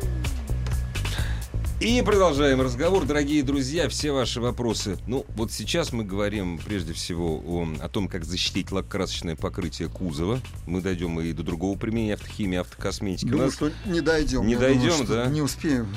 И 1.81 1.99
продолжаем 2.03 2.61
разговор, 2.61 3.05
дорогие 3.05 3.41
друзья, 3.41 3.89
все 3.89 4.11
ваши 4.11 4.39
вопросы. 4.39 4.99
Ну, 5.07 5.25
вот 5.29 5.51
сейчас 5.51 5.91
мы 5.91 6.03
говорим 6.03 6.59
прежде 6.59 6.93
всего 6.93 7.41
о, 7.43 7.67
о 7.81 7.89
том, 7.89 8.07
как 8.07 8.23
защитить 8.23 8.71
лакокрасочное 8.71 9.35
покрытие 9.35 9.89
кузова. 9.89 10.39
Мы 10.67 10.81
дойдем 10.81 11.19
и 11.19 11.33
до 11.33 11.41
другого 11.41 11.75
применения 11.75 12.13
автохимии, 12.13 12.59
автокосметики. 12.59 13.29
Думаю, 13.29 13.47
нас... 13.47 13.55
что 13.55 13.71
не 13.87 14.01
дойдем. 14.01 14.45
Не 14.45 14.53
Я 14.53 14.59
думаю, 14.59 14.75
дойдем, 14.75 14.93
что 14.93 15.07
да? 15.07 15.25
Не 15.25 15.41
успеем. 15.41 15.87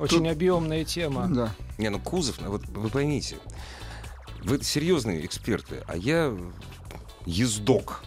Очень 0.00 0.18
Тут- 0.24 0.32
объемная 0.32 0.84
тема. 0.84 1.28
Да. 1.28 1.54
Не, 1.78 1.90
ну 1.90 2.00
кузов, 2.00 2.40
ну, 2.40 2.50
вот 2.50 2.66
вы 2.66 2.88
поймите, 2.88 3.36
вы 4.42 4.60
серьезные 4.64 5.24
эксперты, 5.24 5.84
а 5.86 5.96
я 5.96 6.36
ездок. 7.24 8.02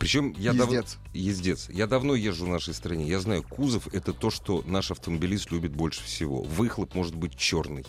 Причем 0.00 0.34
я. 0.38 0.52
Ездец. 0.52 0.96
Ездец. 1.12 1.68
Я 1.68 1.86
давно 1.86 2.14
езжу 2.14 2.46
в 2.46 2.48
нашей 2.48 2.72
стране. 2.72 3.06
Я 3.06 3.20
знаю, 3.20 3.42
кузов— 3.42 3.86
это 3.92 4.14
то, 4.14 4.30
что 4.30 4.64
наш 4.66 4.90
автомобилист 4.90 5.50
любит 5.52 5.72
больше 5.76 6.02
всего. 6.02 6.42
Выхлоп 6.42 6.94
может 6.94 7.14
быть 7.14 7.36
черный. 7.36 7.84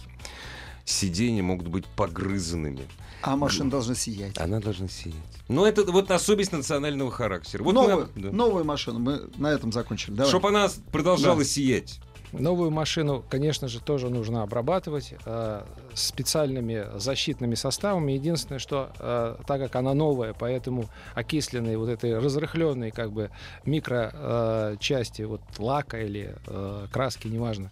Сиденья 0.83 1.41
могут 1.41 1.69
быть 1.69 1.85
погрызанными. 1.85 2.81
А 3.21 3.37
машина 3.37 3.69
должна 3.69 3.95
сиять. 3.95 4.37
Она 4.37 4.59
должна 4.59 4.89
сиять. 4.89 5.15
Но 5.47 5.65
это 5.65 5.89
вот 5.89 6.11
особенность 6.11 6.51
национального 6.51 7.11
характера. 7.11 7.63
Вот 7.63 7.73
новую, 7.73 8.09
мы- 8.13 8.21
да. 8.21 8.31
новую 8.31 8.65
машину. 8.65 8.99
Мы 8.99 9.29
на 9.37 9.47
этом 9.47 9.71
закончили. 9.71 10.13
Давай. 10.15 10.29
Чтоб 10.29 10.45
она 10.47 10.69
продолжала 10.91 11.37
Да. 11.39 11.45
сиять. 11.45 12.01
Новую 12.31 12.71
машину, 12.71 13.23
конечно 13.29 13.67
же, 13.67 13.81
тоже 13.81 14.09
нужно 14.09 14.43
обрабатывать 14.43 15.13
э, 15.25 15.63
специальными 15.93 16.85
защитными 16.95 17.55
составами. 17.55 18.13
Единственное, 18.13 18.59
что 18.59 18.89
э, 18.99 19.35
так 19.45 19.59
как 19.59 19.75
она 19.75 19.93
новая, 19.93 20.33
поэтому 20.33 20.85
окисленные 21.13 21.77
вот 21.77 21.89
этой 21.89 22.17
разрыхленные 22.17 22.91
как 22.91 23.11
бы 23.11 23.31
микро 23.65 24.11
э, 24.13 24.75
части 24.79 25.23
вот 25.23 25.41
лака 25.57 25.99
или 25.99 26.35
э, 26.47 26.87
краски, 26.91 27.27
неважно, 27.27 27.71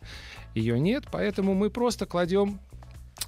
ее 0.55 0.79
нет, 0.79 1.05
поэтому 1.09 1.53
мы 1.53 1.69
просто 1.69 2.05
кладем 2.05 2.59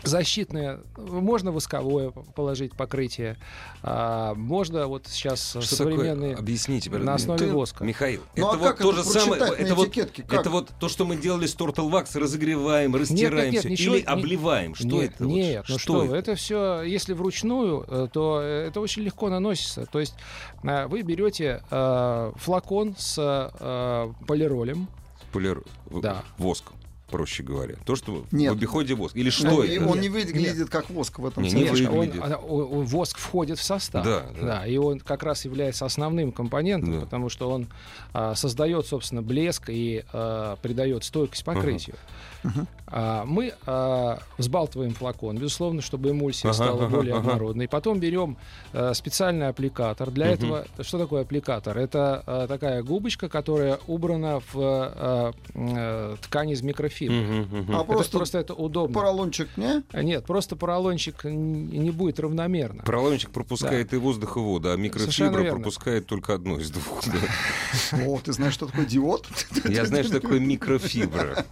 защитное, 0.03 0.79
можно 0.97 1.51
восковое 1.51 2.11
положить 2.11 2.73
покрытие, 2.75 3.37
а, 3.83 4.33
можно 4.35 4.87
вот 4.87 5.07
сейчас 5.07 5.49
Что 5.51 5.61
современные 5.61 6.31
такое? 6.31 6.35
Объясните, 6.43 6.89
на 6.89 7.13
основе 7.15 7.39
Ты- 7.47 7.51
воска. 7.51 7.83
Михаил, 7.83 8.21
Ну, 8.35 8.47
это 8.47 8.55
а 8.55 8.57
вот 8.57 8.67
как 8.67 8.77
то 8.79 8.91
это 8.91 9.03
же 9.03 9.09
самое. 9.09 9.41
Это 9.57 9.75
вот? 9.75 9.93
Как? 9.93 10.33
это 10.33 10.49
вот 10.49 10.69
то, 10.79 10.89
что 10.89 11.05
мы 11.05 11.15
делали 11.17 11.45
с 11.45 11.55
Turtle 11.55 11.89
Wax, 11.89 12.17
разогреваем, 12.19 12.95
растираем 12.95 13.51
нет, 13.51 13.61
всё. 13.61 13.69
ничего- 13.69 13.95
или 13.95 14.01
не- 14.01 14.07
обливаем. 14.07 14.75
Что 14.75 14.87
нет, 14.87 15.11
это? 15.15 15.25
вот? 15.25 15.33
Нет, 15.33 15.65
ну 15.69 15.77
что, 15.77 15.93
вы, 16.05 16.15
это 16.15 16.35
все, 16.35 16.81
если 16.83 17.13
вручную, 17.13 17.85
э, 17.87 18.07
то 18.11 18.39
э, 18.41 18.67
это 18.67 18.79
очень 18.81 19.03
легко 19.03 19.29
наносится. 19.29 19.85
То 19.85 19.99
есть 19.99 20.15
э, 20.63 20.87
вы 20.87 21.01
берете 21.01 21.63
э, 21.69 22.31
флакон 22.37 22.95
с 22.97 23.15
э, 23.59 24.13
полиролем. 24.27 24.87
Полир- 25.33 25.63
Да. 26.01 26.23
Воск, 26.37 26.65
проще 27.11 27.43
говоря. 27.43 27.75
То, 27.85 27.95
что 27.95 28.25
Нет. 28.31 28.53
в 28.53 28.55
обиходе 28.57 28.95
воск. 28.95 29.15
Или 29.15 29.29
что 29.29 29.47
Ну, 29.47 29.61
это? 29.63 29.85
он 29.85 29.93
Нет, 29.95 30.01
не 30.03 30.09
выглядит 30.09 30.69
как 30.69 30.89
воск 30.89 31.19
в 31.19 31.25
этом 31.25 31.43
Не, 31.43 31.51
не 31.51 31.67
смысле. 31.67 31.89
Он- 31.89 31.97
выглядит. 31.99 32.23
она- 32.23 32.37
о- 32.37 32.63
о- 32.79 32.81
воск 32.83 33.17
входит 33.17 33.59
в 33.59 33.63
состав. 33.63 34.03
Да, 34.05 34.25
да. 34.41 34.65
и 34.65 34.77
он 34.77 34.99
как 34.99 35.23
раз 35.23 35.45
является 35.45 35.85
основным 35.85 36.31
компонентом, 36.31 36.93
Да. 36.93 36.99
потому 37.01 37.29
что 37.29 37.49
он 37.51 37.67
а, 38.13 38.35
создает, 38.35 38.85
собственно, 38.87 39.21
блеск 39.21 39.69
и 39.69 40.03
а, 40.13 40.55
придает 40.61 41.03
стойкость 41.03 41.43
покрытию. 41.45 41.95
Мгм. 42.43 42.67
А, 42.87 43.23
мы 43.25 43.53
а, 43.65 44.19
взбалтываем 44.37 44.93
флакон, 44.93 45.37
безусловно, 45.37 45.81
чтобы 45.81 46.09
эмульсия 46.11 46.49
Ага, 46.49 46.53
стала 46.55 46.85
ага, 46.85 46.95
более 46.95 47.13
ага. 47.15 47.21
однородной. 47.29 47.67
Потом 47.67 47.99
берем 47.99 48.35
а, 48.73 48.93
специальный 48.93 49.47
аппликатор. 49.47 50.09
Для 50.11 50.25
Мгм. 50.27 50.33
этого 50.33 50.65
что 50.81 50.97
такое 50.97 51.21
аппликатор? 51.21 51.77
Это 51.77 52.23
а, 52.25 52.47
такая 52.47 52.81
губочка, 52.83 53.29
которая 53.29 53.79
убрана 53.87 54.39
в 54.39 54.55
а, 54.55 55.31
м, 55.53 56.17
ткань 56.17 56.49
из 56.49 56.61
микрофибры. 57.07 57.41
Мгм, 57.41 57.59
мгм. 57.61 57.75
А 57.75 57.79
Это 57.79 57.85
просто 57.85 58.17
просто 58.17 58.37
это 58.39 58.53
удобно. 58.53 58.93
поролончик, 58.93 59.49
не? 59.57 59.83
А 59.91 60.03
Нет, 60.03 60.25
просто 60.25 60.55
поролончик 60.55 61.23
не 61.23 61.91
будет 61.91 62.19
равномерно. 62.19 62.83
Поролончик 62.83 63.31
пропускает 63.31 63.93
и 63.93 63.97
воздух, 63.97 64.37
и 64.37 64.39
воду, 64.39 64.71
а 64.71 64.75
микрофибра 64.75 65.51
пропускает 65.51 66.07
только 66.07 66.33
одно 66.33 66.59
из 66.59 66.69
двух. 66.69 67.03
да. 67.05 67.97
О, 68.05 68.19
ты 68.23 68.33
знаешь, 68.33 68.53
что 68.53 68.67
такое 68.67 68.85
диод? 68.85 69.27
Я 69.65 69.85
знаю, 69.85 70.03
что 70.03 70.19
такое 70.19 70.39
микрофибра. 70.39 71.45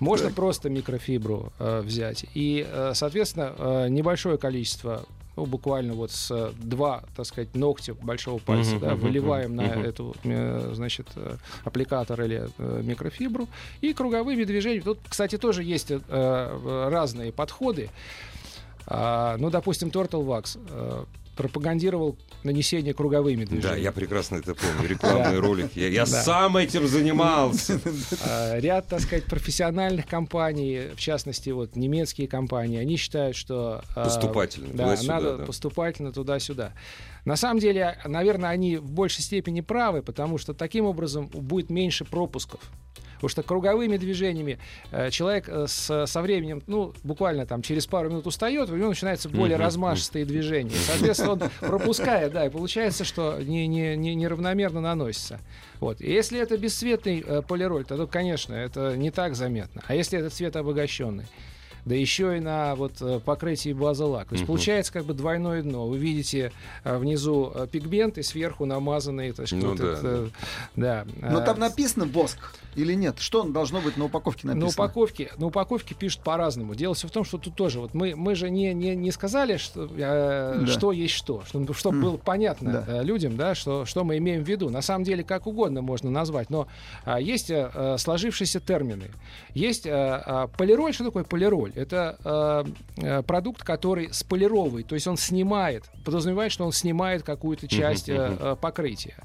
Можно 0.00 0.30
просто 0.30 0.70
микрофибру 0.70 1.52
э, 1.58 1.80
взять. 1.80 2.26
И, 2.34 2.66
э, 2.68 2.92
соответственно, 2.94 3.54
э, 3.56 3.88
небольшое 3.88 4.38
количество, 4.38 5.04
ну, 5.36 5.46
буквально 5.46 5.94
вот 5.94 6.10
с 6.10 6.30
э, 6.30 6.52
два, 6.56 7.02
так 7.16 7.26
сказать, 7.26 7.54
ногтя 7.54 7.94
большого 7.94 8.38
пальца, 8.38 8.72
Мгм, 8.72 8.80
да, 8.80 8.92
мгм, 8.94 9.00
выливаем 9.00 9.56
на 9.56 9.62
мгм. 9.64 9.82
эту, 9.82 10.14
э, 10.24 10.70
значит, 10.74 11.08
э, 11.16 11.36
аппликатор 11.64 12.20
или 12.22 12.48
микрофибру. 12.58 13.48
И 13.80 13.92
круговыми 13.92 14.44
движениями. 14.44 14.82
Тут, 14.84 14.98
кстати, 15.08 15.38
тоже 15.38 15.62
есть 15.64 15.92
разные 16.10 17.32
подходы. 17.32 17.90
А, 18.86 19.36
ну, 19.38 19.50
допустим, 19.50 19.88
Turtle 19.88 20.24
Wax 20.24 21.06
пропагандировал 21.36 22.16
нанесение 22.42 22.94
круговыми 22.94 23.44
движениями. 23.44 23.76
Да, 23.76 23.76
я 23.76 23.92
прекрасно 23.92 24.36
это 24.36 24.54
помню. 24.54 24.88
Рекламный 24.88 25.38
ролик. 25.38 25.70
Я, 25.74 26.06
сам 26.06 26.56
этим 26.56 26.86
занимался. 26.86 27.80
А, 28.26 28.58
ряд, 28.58 28.88
так 28.88 29.00
сказать, 29.00 29.24
профессиональных 29.24 30.06
компаний, 30.06 30.90
в 30.94 31.00
частности, 31.00 31.50
вот 31.50 31.76
немецкие 31.76 32.28
компании, 32.28 32.78
они 32.78 32.96
считают, 32.96 33.36
что... 33.36 33.82
а, 33.94 34.04
Поступательно, 34.04 34.96
надо 35.02 35.38
поступательно 35.44 36.12
туда-сюда. 36.12 36.72
На 37.24 37.36
самом 37.36 37.58
деле, 37.60 37.98
наверное, 38.04 38.50
они 38.50 38.76
в 38.76 38.90
большей 38.90 39.22
степени 39.22 39.60
правы, 39.60 40.02
потому 40.02 40.38
что 40.38 40.54
таким 40.54 40.86
образом 40.86 41.26
будет 41.28 41.70
меньше 41.70 42.04
пропусков. 42.04 42.60
Потому 43.14 43.28
что 43.30 43.42
круговыми 43.42 43.96
движениями 43.96 44.58
э, 44.90 45.10
человек 45.10 45.48
э, 45.48 45.66
с, 45.66 46.06
со 46.06 46.20
временем, 46.20 46.62
ну, 46.66 46.92
буквально 47.04 47.46
там 47.46 47.62
через 47.62 47.86
пару 47.86 48.10
минут 48.10 48.26
устает, 48.26 48.68
у 48.68 48.76
него 48.76 48.90
начинаются 48.90 49.30
более 49.30 49.56
Мгм, 49.56 49.64
размашистые 49.64 50.26
движения. 50.26 50.76
Соответственно, 50.76 51.32
он 51.32 51.42
пропускает, 51.60 52.32
да, 52.32 52.44
и 52.44 52.50
получается, 52.50 53.04
что 53.04 53.38
не, 53.40 53.66
не, 53.66 53.96
не, 53.96 54.14
неравномерно 54.14 54.82
наносится. 54.82 55.40
Вот. 55.80 56.02
И 56.02 56.12
если 56.12 56.38
это 56.38 56.58
бесцветный 56.58 57.24
э, 57.26 57.40
полироль, 57.40 57.86
то, 57.86 58.06
конечно, 58.06 58.52
это 58.52 58.94
не 58.94 59.10
так 59.10 59.36
заметно. 59.36 59.82
А 59.86 59.94
если 59.94 60.18
это 60.18 60.28
цвет 60.28 60.56
обогащенный, 60.56 61.24
да 61.84 61.94
еще 61.94 62.36
и 62.36 62.40
на 62.40 62.74
вот 62.74 62.92
э, 63.00 63.20
покрытии 63.24 63.72
базы 63.72 64.04
лак. 64.04 64.28
То 64.28 64.34
есть 64.34 64.42
Мгм. 64.44 64.46
получается 64.48 64.92
как 64.92 65.04
бы 65.04 65.14
двойное 65.14 65.62
дно. 65.62 65.86
Вы 65.86 65.98
видите 65.98 66.52
э, 66.84 66.96
внизу 66.96 67.52
э, 67.54 67.66
пигмент 67.70 68.18
и 68.18 68.22
сверху 68.22 68.64
намазанный. 68.64 69.32
так 69.32 69.46
сказать, 69.46 69.64
Ну 69.64 69.70
вот 69.70 69.78
да, 69.78 69.84
этот, 69.92 70.04
э, 70.04 70.28
да. 70.76 71.04
Но 71.20 71.40
Э, 71.40 71.44
там 71.44 71.58
написано 71.58 72.06
воск 72.06 72.38
или 72.74 72.94
нет? 72.94 73.18
Что 73.18 73.42
должно 73.44 73.80
быть 73.80 73.96
на 73.96 74.06
упаковке 74.06 74.46
на 74.46 74.54
написано? 74.54 74.84
упаковке, 74.84 75.30
на 75.36 75.46
упаковке 75.46 75.94
пишут 75.94 76.22
по-разному. 76.22 76.74
Дело 76.74 76.94
все 76.94 77.06
в 77.06 77.10
том, 77.10 77.24
что 77.24 77.38
тут 77.38 77.54
тоже 77.54 77.80
вот 77.80 77.94
мы, 77.94 78.14
мы 78.16 78.34
же 78.34 78.50
не, 78.50 78.72
не, 78.74 78.96
не 78.96 79.10
сказали, 79.10 79.56
что, 79.58 79.88
э, 79.96 80.58
Да. 80.60 80.66
что 80.66 80.90
есть 80.92 81.14
что, 81.14 81.42
чтобы 81.46 81.66
М. 81.96 82.00
было 82.02 82.16
понятно 82.16 82.84
Да. 82.86 83.00
э, 83.00 83.04
людям, 83.04 83.36
да, 83.36 83.54
что, 83.54 83.84
что 83.84 84.04
мы 84.04 84.18
имеем 84.18 84.42
в 84.42 84.48
виду. 84.48 84.70
На 84.70 84.82
самом 84.82 85.04
деле 85.04 85.22
как 85.22 85.46
угодно 85.46 85.82
можно 85.82 86.10
назвать, 86.10 86.50
но 86.50 86.66
а, 87.04 87.20
есть 87.20 87.50
э, 87.50 87.70
э, 87.74 87.96
сложившиеся 87.98 88.60
термины. 88.60 89.10
Есть 89.54 89.86
э, 89.86 89.90
а, 89.92 90.46
полироль. 90.48 90.92
Что 90.94 91.04
такое 91.04 91.24
полироль? 91.24 91.72
Это 91.74 92.64
э, 92.98 93.04
э, 93.04 93.22
продукт, 93.22 93.62
который 93.62 94.12
сполировывает, 94.12 94.86
то 94.86 94.94
есть 94.94 95.06
он 95.06 95.16
снимает, 95.16 95.84
подразумевает, 96.04 96.52
что 96.52 96.64
он 96.64 96.72
снимает 96.72 97.22
какую-то 97.22 97.66
часть 97.68 98.08
э, 98.08 98.14
э, 98.38 98.56
покрытия. 98.60 99.16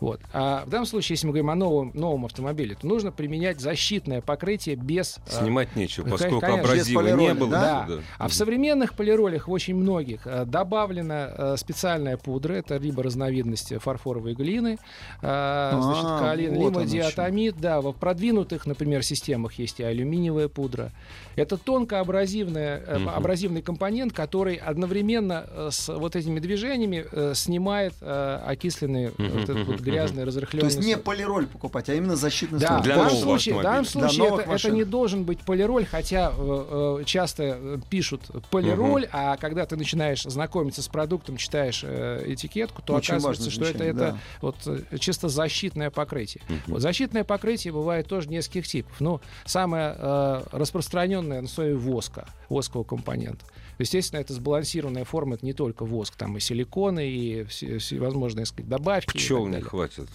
Вот. 0.00 0.20
А 0.32 0.64
в 0.66 0.68
данном 0.68 0.86
случае, 0.86 1.14
если 1.14 1.26
мы 1.26 1.32
говорим 1.32 1.50
о 1.50 1.54
новом, 1.54 1.90
новом 1.94 2.26
автомобиле, 2.26 2.74
то 2.78 2.86
нужно 2.86 3.12
применять 3.12 3.60
защитное 3.60 4.20
покрытие 4.20 4.76
без... 4.76 5.18
э, 5.26 5.40
Снимать 5.40 5.74
нечего, 5.74 6.08
поскольку 6.08 6.40
конечно. 6.40 6.62
абразива 6.70 7.00
не 7.16 7.32
было. 7.34 7.50
да? 7.50 7.88
А 8.18 8.28
в 8.28 8.34
современных 8.34 8.94
полиролях, 8.94 9.48
в 9.48 9.52
очень 9.52 9.74
многих, 9.74 10.26
э, 10.26 10.44
добавлена 10.44 11.30
э, 11.36 11.54
специальная 11.56 12.16
пудра, 12.18 12.52
это 12.54 12.76
либо 12.76 13.02
разновидность 13.02 13.72
фарфоровой 13.80 14.34
глины, 14.34 14.76
значит, 15.20 15.22
А, 15.22 16.18
каолин, 16.20 16.54
вот 16.54 16.58
либо 16.66 16.80
оно 16.80 16.84
диатомит, 16.88 17.56
да, 17.58 17.80
в 17.80 17.92
продвинутых, 17.92 18.66
например, 18.66 19.02
системах 19.02 19.54
есть 19.54 19.80
и 19.80 19.82
алюминиевая 19.82 20.48
пудра. 20.48 20.92
Это 21.36 21.56
тонкоабразивная, 21.56 22.82
Мгм. 22.98 23.08
абразивный 23.08 23.62
компонент, 23.62 24.12
который 24.12 24.56
одновременно 24.56 25.44
э, 25.48 25.68
с 25.72 25.88
вот 25.92 26.16
этими 26.16 26.38
движениями 26.40 27.06
э, 27.10 27.32
снимает 27.34 27.94
окисленный 28.02 29.10
Мгм, 29.16 29.28
вот 29.32 29.42
этот 29.48 29.66
вот. 29.66 29.80
Грязный, 29.90 30.22
То 30.22 30.26
разрыхленный 30.26 30.66
есть 30.66 30.78
не 30.80 30.96
полироль 30.96 31.46
покупать, 31.46 31.88
а 31.88 31.94
именно 31.94 32.16
защитный 32.16 32.58
Да, 32.58 32.68
слой. 32.68 32.80
в 32.80 32.82
Для 32.82 32.96
данном 32.96 33.12
нового 33.12 33.24
случае, 33.24 33.54
в 33.54 33.62
данном 33.62 33.84
случае 33.84 34.26
это, 34.26 34.50
это 34.50 34.70
не 34.70 34.84
должен 34.84 35.24
быть 35.24 35.40
полироль, 35.40 35.86
хотя 35.86 36.32
э, 36.36 36.98
э, 37.00 37.04
часто 37.04 37.42
э, 37.42 37.78
пишут 37.88 38.22
полироль, 38.50 39.08
а 39.12 39.36
когда 39.36 39.66
ты 39.66 39.76
начинаешь 39.76 40.22
знакомиться 40.22 40.82
с 40.82 40.88
продуктом, 40.88 41.36
читаешь 41.36 41.82
э, 41.84 42.24
этикетку, 42.26 42.82
то 42.82 42.94
Очень 42.94 43.14
оказывается, 43.14 43.50
что 43.50 43.64
это, 43.64 43.78
замечание, 43.78 44.06
это 44.06 44.12
да. 44.12 44.18
вот 44.40 44.56
э, 44.66 44.98
чисто 44.98 45.28
защитное 45.28 45.90
покрытие. 45.90 46.42
Мгм. 46.48 46.60
Вот 46.66 46.80
защитное 46.80 47.24
покрытие 47.24 47.72
бывает 47.72 48.08
тоже 48.08 48.28
нескольких 48.28 48.66
типов. 48.66 49.00
Ну, 49.00 49.20
самое 49.44 49.94
э, 49.96 50.42
распространенное 50.52 51.40
на 51.40 51.46
основе 51.46 51.76
воска, 51.76 52.26
воскового 52.48 52.86
компонента. 52.86 53.44
Естественно, 53.78 54.20
это 54.20 54.32
сбалансированная 54.32 55.04
форма, 55.04 55.34
это 55.34 55.44
не 55.44 55.52
только 55.52 55.84
воск, 55.84 56.16
там 56.16 56.36
и 56.36 56.40
силиконы, 56.40 57.08
и 57.08 57.44
все, 57.44 57.78
всевозможные, 57.78 58.46
сказать, 58.46 58.68
добавки. 58.68 59.16
Пчел 59.16 59.46
не 59.46 59.60
хватит. 59.60 60.08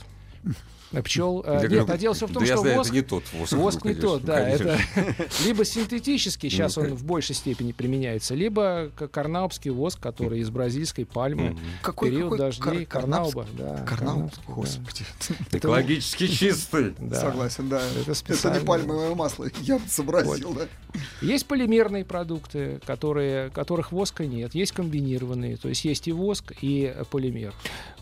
Пчел. 1.04 1.44
э, 1.46 1.60
Я 1.64 1.68
Нет, 1.70 1.90
а 1.90 1.98
дело 1.98 2.14
все 2.14 2.28
в 2.28 2.32
том, 2.34 2.44
да 2.44 2.48
я 2.50 2.54
что 2.56 2.62
знаю, 2.64 2.78
воск, 2.78 2.90
это 2.90 2.96
не 2.98 3.02
тот 3.04 3.24
воск. 3.34 3.54
воск 3.54 3.78
не 3.86 3.94
конечно, 3.94 4.10
тот, 4.10 4.24
да, 4.26 4.40
это 4.50 4.78
либо 5.46 5.64
синтетический, 5.66 6.50
сейчас 6.50 6.78
он 6.78 6.94
в 6.96 7.04
большей 7.06 7.36
степени 7.36 7.72
применяется, 7.72 8.36
либо 8.36 8.90
карнаубский 9.12 9.72
воск, 9.72 10.00
который 10.00 10.40
из 10.40 10.50
бразильской 10.50 11.06
пальмы. 11.06 11.58
Какой, 11.82 12.10
Период 12.10 12.32
какой 12.32 12.38
дождей, 12.40 12.86
кар- 12.86 13.02
Карнауба, 13.02 13.46
да. 13.58 13.78
Карнауб, 13.88 14.32
господи. 14.48 15.06
Экологически 15.52 16.28
чистый. 16.28 16.94
Да. 17.00 17.20
Согласен, 17.20 17.68
да. 17.70 17.82
Это 17.82 18.02
Это 18.02 18.14
специально. 18.16 18.60
не 18.60 18.66
пальмовое 18.66 19.16
масло, 19.16 19.48
я 19.62 19.78
бы 19.80 19.88
сообразил, 19.88 20.54
да. 20.54 20.68
Есть 21.22 21.46
полимерные 21.46 22.04
продукты, 22.06 22.80
которые, 22.86 23.50
которых 23.50 23.92
воска 23.92 24.26
нет. 24.26 24.54
Есть 24.56 24.72
комбинированные, 24.74 25.58
то 25.58 25.70
есть 25.70 25.86
есть 25.86 26.08
и 26.08 26.12
воск, 26.12 26.54
и 26.62 26.94
полимер. 27.10 27.54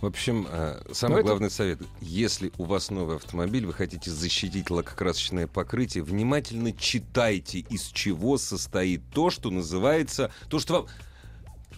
В 0.02 0.06
общем, 0.06 0.48
э, 0.50 0.82
самый 0.94 1.14
Но 1.14 1.20
это- 1.20 1.28
главный 1.28 1.52
совет. 1.52 1.80
Если 2.02 2.52
у 2.58 2.64
вас 2.66 2.79
новый 2.90 3.18
автомобиль, 3.18 3.66
вы 3.66 3.74
хотите 3.74 4.10
защитить 4.10 4.70
лакокрасочное 4.70 5.48
покрытие, 5.48 6.04
внимательно 6.04 6.72
читайте, 6.72 7.60
из 7.60 7.88
чего 7.88 8.38
состоит 8.38 9.02
то, 9.14 9.30
что 9.30 9.50
называется... 9.50 10.32
То, 10.50 10.60
что 10.60 10.74
вам... 10.74 10.88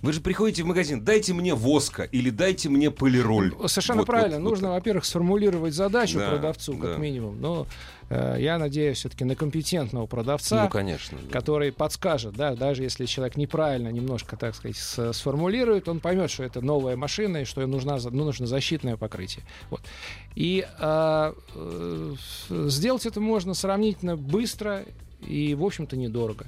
Вы 0.02 0.14
же 0.14 0.22
приходите 0.22 0.64
в 0.64 0.66
магазин, 0.66 1.04
дайте 1.04 1.34
мне 1.34 1.54
воска 1.54 2.04
или 2.04 2.32
дайте 2.32 2.70
мне 2.70 2.90
полироль. 2.90 3.54
Совершенно 3.68 4.00
Вот, 4.00 4.08
правильно. 4.08 4.38
вот, 4.38 4.44
вот 4.44 4.50
Нужно, 4.50 4.72
во-первых, 4.72 5.06
сформулировать 5.06 5.74
задачу 5.74 6.18
Да, 6.18 6.30
продавцу, 6.32 6.76
как 6.78 6.94
да. 6.94 6.98
минимум. 6.98 7.40
Но 7.40 7.68
э, 8.10 8.38
я 8.40 8.58
надеюсь 8.58 8.98
все-таки 8.98 9.26
на 9.26 9.36
компетентного 9.36 10.08
продавца. 10.08 10.64
Ну, 10.64 10.70
конечно. 10.70 11.20
да. 11.22 11.32
который 11.32 11.72
подскажет, 11.72 12.36
да, 12.36 12.56
даже 12.56 12.82
если 12.84 13.06
человек 13.06 13.38
неправильно 13.38 13.90
немножко, 13.90 14.38
так 14.38 14.56
сказать, 14.56 14.78
сформулирует, 14.78 15.88
он 15.88 16.00
поймет, 16.00 16.32
что 16.32 16.44
это 16.44 16.62
новая 16.62 16.96
машина 16.96 17.38
и 17.38 17.46
что 17.46 17.62
ей 17.62 17.68
нужна, 17.68 17.98
ну, 18.04 18.26
нужно 18.26 18.48
защитное 18.48 18.98
покрытие. 18.98 19.46
Вот. 19.70 19.82
И 20.36 20.66
а, 20.80 21.36
э, 21.54 22.16
сделать 22.50 23.06
это 23.06 23.20
можно 23.20 23.54
сравнительно 23.54 24.18
быстро 24.18 24.84
и, 25.28 25.54
в 25.54 25.64
общем-то, 25.64 25.96
недорого. 25.96 26.46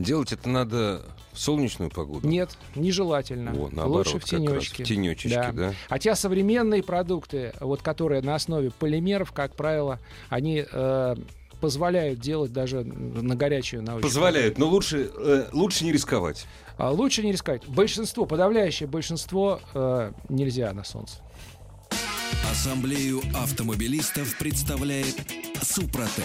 Делать 0.00 0.32
это 0.32 0.48
надо 0.48 1.02
в 1.32 1.38
солнечную 1.38 1.90
погоду. 1.90 2.26
Нет, 2.26 2.56
нежелательно. 2.74 3.52
О, 3.52 3.68
наоборот, 3.70 4.06
Лучше 4.06 4.18
в 4.18 4.24
тенечке. 4.24 4.84
в 4.84 4.86
тенечечке, 4.86 5.52
да. 5.52 5.74
Хотя 5.88 6.14
современные 6.16 6.82
продукты, 6.82 7.52
вот, 7.60 7.82
которые 7.82 8.22
на 8.22 8.34
основе 8.34 8.70
полимеров, 8.70 9.32
как 9.32 9.54
правило, 9.54 10.00
они 10.30 10.64
э, 10.70 11.16
позволяют 11.60 12.20
делать 12.20 12.52
даже 12.52 12.82
на 12.82 13.36
горячую 13.36 13.82
на 13.82 13.96
очень 13.96 14.02
Позволяют, 14.02 14.58
но 14.58 14.68
лучше, 14.68 15.10
э, 15.14 15.48
лучше 15.52 15.84
не 15.84 15.92
рисковать. 15.92 16.46
А 16.78 16.90
лучше 16.90 17.22
не 17.22 17.32
рисковать. 17.32 17.66
Большинство, 17.68 18.24
подавляющее 18.24 18.88
большинство 18.88 19.60
э, 19.74 20.12
нельзя 20.30 20.72
на 20.72 20.82
солнце. 20.82 21.18
Ассамблею 22.50 23.20
автомобилистов 23.34 24.36
представляет 24.38 25.14
Супротек. 25.62 26.24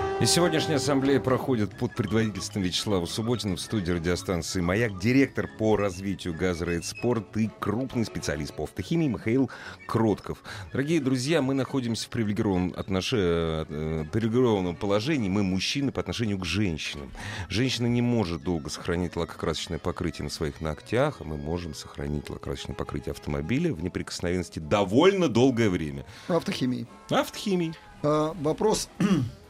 И 0.21 0.25
сегодняшняя 0.27 0.75
ассамблея 0.75 1.19
проходит 1.19 1.75
под 1.75 1.95
предводительством 1.95 2.61
Вячеслава 2.61 3.07
Субботина 3.07 3.55
в 3.55 3.59
студии 3.59 3.91
радиостанции 3.91 4.61
«Маяк», 4.61 4.99
директор 4.99 5.49
по 5.57 5.75
развитию 5.75 6.35
«Газрейд 6.35 6.85
Спорт» 6.85 7.35
и 7.37 7.49
крупный 7.59 8.05
специалист 8.05 8.55
по 8.55 8.65
автохимии 8.65 9.07
Михаил 9.07 9.49
Кротков. 9.87 10.43
Дорогие 10.73 11.01
друзья, 11.01 11.41
мы 11.41 11.55
находимся 11.55 12.05
в 12.05 12.09
привилегированном, 12.11 12.75
отнош... 12.77 13.13
э, 13.13 14.05
привилегированном 14.11 14.75
положении. 14.75 15.27
Мы 15.27 15.41
мужчины 15.41 15.91
по 15.91 16.01
отношению 16.01 16.37
к 16.37 16.45
женщинам. 16.45 17.11
Женщина 17.49 17.87
не 17.87 18.03
может 18.03 18.43
долго 18.43 18.69
сохранить 18.69 19.15
лакокрасочное 19.15 19.79
покрытие 19.79 20.25
на 20.25 20.29
своих 20.29 20.61
ногтях, 20.61 21.15
а 21.21 21.23
мы 21.23 21.35
можем 21.35 21.73
сохранить 21.73 22.29
лакокрасочное 22.29 22.75
покрытие 22.75 23.13
автомобиля 23.13 23.73
в 23.73 23.81
неприкосновенности 23.83 24.59
довольно 24.59 25.29
долгое 25.29 25.71
время. 25.71 26.05
Автохимии. 26.27 26.85
Автохимии. 27.09 27.73
А, 28.03 28.35
вопрос 28.39 28.87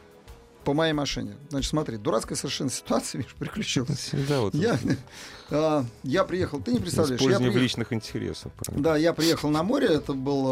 по 0.64 0.74
моей 0.74 0.92
машине. 0.92 1.36
Значит, 1.50 1.70
смотри, 1.70 1.96
дурацкая 1.96 2.36
совершенно 2.36 2.70
ситуация, 2.70 3.18
видишь, 3.20 3.34
приключилась. 3.34 4.10
Да, 4.28 4.40
вот 4.40 4.54
Я, 4.54 4.78
а, 5.50 5.84
я 6.02 6.24
приехал, 6.24 6.60
ты 6.60 6.72
не 6.72 6.78
представляешь, 6.78 7.10
я 7.10 7.16
Использование 7.16 7.50
в 7.50 7.52
приехал, 7.54 7.62
личных 7.64 7.92
интересах. 7.92 8.52
правильно. 8.52 8.84
да, 8.84 8.96
я 8.96 9.12
приехал 9.12 9.50
на 9.50 9.62
море, 9.62 9.88
это 9.88 10.12
был 10.12 10.46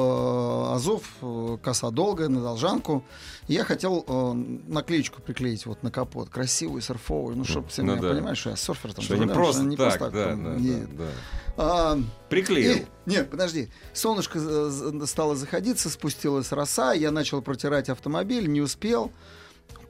э, 0.70 0.74
Азов, 0.74 1.02
э, 1.22 1.58
коса 1.62 1.90
долгая, 1.90 2.28
на 2.28 2.40
Должанку. 2.42 3.04
И 3.48 3.54
я 3.54 3.64
хотел 3.64 4.04
э, 4.06 4.32
наклеечку 4.68 5.22
приклеить 5.22 5.66
вот 5.66 5.82
на 5.82 5.90
капот, 5.90 6.28
красивую, 6.28 6.82
серфовую, 6.82 7.36
ну, 7.36 7.44
чтобы 7.44 7.68
все 7.68 7.82
Ну 7.82 7.92
меня 7.92 8.02
да. 8.02 8.14
понимаешь, 8.14 8.38
что 8.38 8.50
я 8.50 8.56
серфер 8.56 8.92
там. 8.94 9.04
Что 9.04 9.16
не 9.16 9.26
просто 9.26 9.62
не 9.64 9.76
так, 9.76 9.98
просто 9.98 10.10
да, 10.18 10.28
там, 10.30 10.44
да, 10.44 10.50
нет. 10.56 10.96
да, 10.96 11.04
да. 11.04 11.10
А, 11.56 11.98
Приклеил. 12.28 12.76
и- 12.78 12.84
нет, 13.06 13.28
подожди. 13.30 13.68
Солнышко 13.92 14.38
за- 14.38 15.06
стало 15.06 15.34
заходиться, 15.36 15.90
спустилась 15.90 16.52
роса, 16.52 16.92
я 16.92 17.10
начал 17.10 17.42
протирать 17.42 17.88
автомобиль, 17.88 18.46
не 18.48 18.60
успел. 18.60 19.10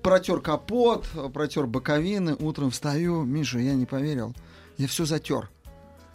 Протер 0.03 0.41
капот, 0.41 1.07
протер 1.35 1.67
боковины. 1.67 2.35
Утром 2.39 2.71
встаю, 2.71 3.23
Миша, 3.25 3.59
я 3.59 3.75
не 3.75 3.87
поверил. 3.87 4.35
Я 4.79 4.87
все 4.89 5.05
затер. 5.05 5.51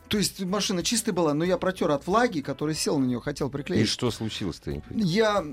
То 0.07 0.17
есть 0.17 0.43
машина 0.43 0.83
чистая 0.83 1.13
была, 1.13 1.33
но 1.33 1.43
я 1.43 1.57
протер 1.57 1.91
от 1.91 2.05
влаги, 2.07 2.41
который 2.41 2.75
сел 2.75 2.97
на 2.99 3.05
нее, 3.05 3.19
хотел 3.21 3.47
И 3.47 3.51
приклеить. 3.51 3.87
что 3.89 4.11
случилось-то? 4.11 4.71
я? 4.71 4.81
Я, 4.91 5.43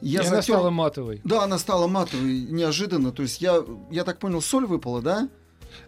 И 0.00 0.16
она 0.16 0.38
затер- 0.38 0.42
стала 0.54 0.70
матовой. 0.70 1.20
Да, 1.24 1.44
она 1.44 1.58
стала 1.58 1.86
матовой 1.86 2.40
неожиданно. 2.42 3.12
То 3.12 3.22
есть 3.22 3.40
я, 3.40 3.62
я 3.90 4.04
так 4.04 4.18
понял, 4.18 4.40
соль 4.42 4.66
выпала, 4.66 5.02
да? 5.02 5.28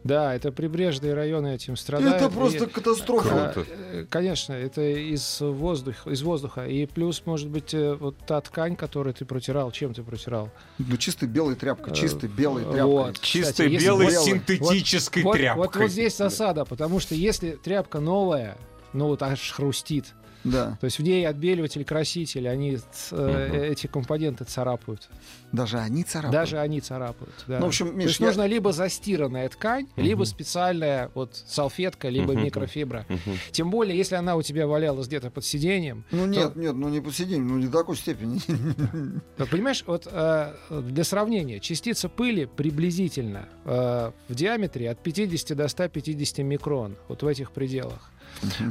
Да, 0.04 0.34
это 0.34 0.52
прибрежные 0.52 1.14
районы 1.14 1.54
этим 1.54 1.76
страдают. 1.76 2.16
Это 2.16 2.28
просто 2.30 2.64
И, 2.64 2.68
катастрофа. 2.68 3.52
Круто. 3.54 3.68
э, 3.92 4.06
Конечно, 4.08 4.52
это 4.52 4.80
из 4.82 5.40
воздуха, 5.40 6.10
из 6.10 6.22
воздуха. 6.22 6.66
И 6.66 6.86
плюс, 6.86 7.22
может 7.24 7.48
быть, 7.48 7.74
э, 7.74 7.94
вот 7.94 8.16
та 8.26 8.40
ткань, 8.40 8.76
которую 8.76 9.14
ты 9.14 9.24
протирал, 9.24 9.70
чем 9.72 9.94
ты 9.94 10.02
протирал? 10.02 10.50
Ну, 10.78 10.96
чистой 10.96 11.28
белой 11.28 11.54
тряпкой, 11.54 11.92
Э, 11.92 11.96
чистой 11.96 12.28
белой 12.28 12.62
тряпкой. 12.64 12.82
вот. 12.84 13.20
Чистой 13.20 13.50
Кстати, 13.52 13.68
если 13.70 13.86
белой 13.86 14.06
белый- 14.06 14.24
синтетической 14.24 15.22
Вот, 15.22 15.36
тряпкой. 15.36 15.62
вот, 15.66 15.76
вот 15.76 15.90
здесь 15.90 16.16
засада, 16.16 16.64
потому 16.64 17.00
что 17.00 17.14
если 17.14 17.52
тряпка 17.52 18.00
новая, 18.00 18.56
ну 18.92 19.06
вот 19.06 19.22
аж 19.22 19.52
хрустит, 19.52 20.06
Да, 20.44 20.76
то 20.80 20.84
есть 20.86 20.98
в 20.98 21.02
ней 21.02 21.26
отбеливатель, 21.26 21.84
краситель, 21.84 22.48
они 22.48 22.76
ц- 22.76 22.84
э, 23.16 23.70
эти 23.72 23.86
компоненты 23.86 24.44
царапают. 24.44 25.08
даже 25.52 25.78
они 25.78 26.02
царапают. 26.02 26.32
Даже 26.32 26.58
они 26.58 26.80
царапают. 26.80 27.34
Да. 27.46 27.58
Ну, 27.58 27.66
в 27.66 27.68
общем, 27.68 27.88
То 27.88 27.92
Миш, 27.94 28.06
есть 28.08 28.20
я- 28.20 28.26
нужна 28.26 28.46
либо 28.46 28.72
застиранная 28.72 29.48
ткань, 29.48 29.86
либо 29.96 30.24
специальная 30.24 31.10
вот 31.14 31.36
салфетка, 31.46 32.08
либо 32.08 32.32
Мгм. 32.32 32.44
микрофибра. 32.44 33.06
Мгм. 33.08 33.38
Тем 33.52 33.70
более, 33.70 33.96
если 33.96 34.14
она 34.16 34.34
у 34.36 34.42
тебя 34.42 34.66
валялась 34.66 35.06
где-то 35.06 35.30
под 35.30 35.44
сиденьем. 35.44 36.04
Ну 36.10 36.26
нет, 36.26 36.56
нет, 36.56 36.74
ну 36.74 36.88
не 36.88 37.00
посидим, 37.00 37.46
ну 37.48 37.58
не 37.58 37.66
до 37.66 37.78
такой 37.78 37.96
степени. 37.96 38.40
то, 39.36 39.46
понимаешь, 39.46 39.84
вот 39.86 40.08
э, 40.10 40.54
для 40.70 41.04
сравнения, 41.04 41.60
частица 41.60 42.08
пыли 42.08 42.46
приблизительно 42.46 43.48
э, 43.64 44.10
в 44.28 44.34
диаметре 44.34 44.90
от 44.90 44.98
50 45.02 45.56
до 45.56 45.68
150 45.68 46.38
микрон, 46.38 46.96
вот 47.08 47.22
в 47.22 47.26
этих 47.26 47.52
пределах. 47.52 48.10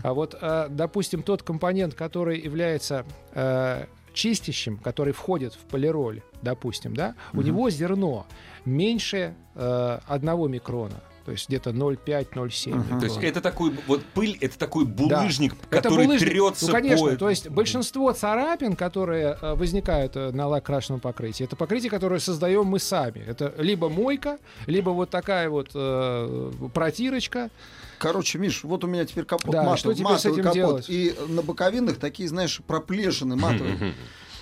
А 0.04 0.14
вот, 0.14 0.36
э, 0.40 0.68
допустим, 0.70 1.24
тот 1.24 1.44
компонент, 1.44 1.94
который 1.94 2.40
является 2.40 3.06
э, 3.34 3.86
чистящим, 4.14 4.78
который 4.78 5.14
входит 5.14 5.54
в 5.54 5.60
полироль, 5.70 6.22
допустим, 6.42 6.94
да, 6.96 7.16
у 7.34 7.38
Мгм. 7.38 7.46
него 7.46 7.70
зерно 7.70 8.26
меньше 8.66 9.36
э, 9.56 10.00
1 10.08 10.52
микрона. 10.52 11.02
То 11.24 11.32
есть 11.34 11.48
где-то 11.50 11.70
0,5-0,7 11.70 12.72
Ага. 12.74 12.80
микрона. 12.82 13.00
То 13.00 13.06
есть 13.06 13.18
это 13.24 13.42
такой, 13.42 13.72
вот 13.88 14.04
пыль, 14.16 14.38
это 14.42 14.58
такой 14.58 14.86
булыжник, 14.86 15.54
Это 15.70 15.84
который 15.84 16.06
булыжник. 16.08 16.30
трется 16.32 16.66
Ну, 16.66 16.72
конечно, 16.74 17.10
по... 17.12 17.16
то 17.16 17.30
есть 17.30 17.48
большинство 17.50 18.12
царапин, 18.12 18.76
которые 18.76 19.38
возникают 19.42 20.16
на 20.16 20.48
лакрашенном 20.48 21.00
покрытии, 21.00 21.44
это 21.44 21.56
покрытие, 21.56 21.92
которое 21.92 22.20
создаем 22.20 22.66
мы 22.66 22.80
сами. 22.80 23.20
Это 23.20 23.54
либо 23.60 23.88
мойка, 23.88 24.40
либо 24.66 24.90
вот 24.90 25.12
такая 25.12 25.48
вот 25.50 25.70
э, 25.76 26.52
протирочка. 26.74 27.50
Короче, 28.02 28.40
Миш, 28.40 28.64
вот 28.64 28.84
у 28.84 28.88
меня 28.88 29.06
теперь 29.06 29.26
капот 29.26 29.52
Да, 29.52 29.60
матовый, 29.62 29.78
что 29.78 29.94
теперь 29.94 30.06
с 30.18 30.26
матовый 30.26 30.34
этим 30.40 30.44
капот. 30.44 30.56
делать? 30.56 30.86
И 30.90 31.14
на 31.30 31.44
боковинах 31.44 31.98
такие, 31.98 32.28
знаешь, 32.28 32.60
проплешины 32.66 33.36
матовые. 33.36 33.94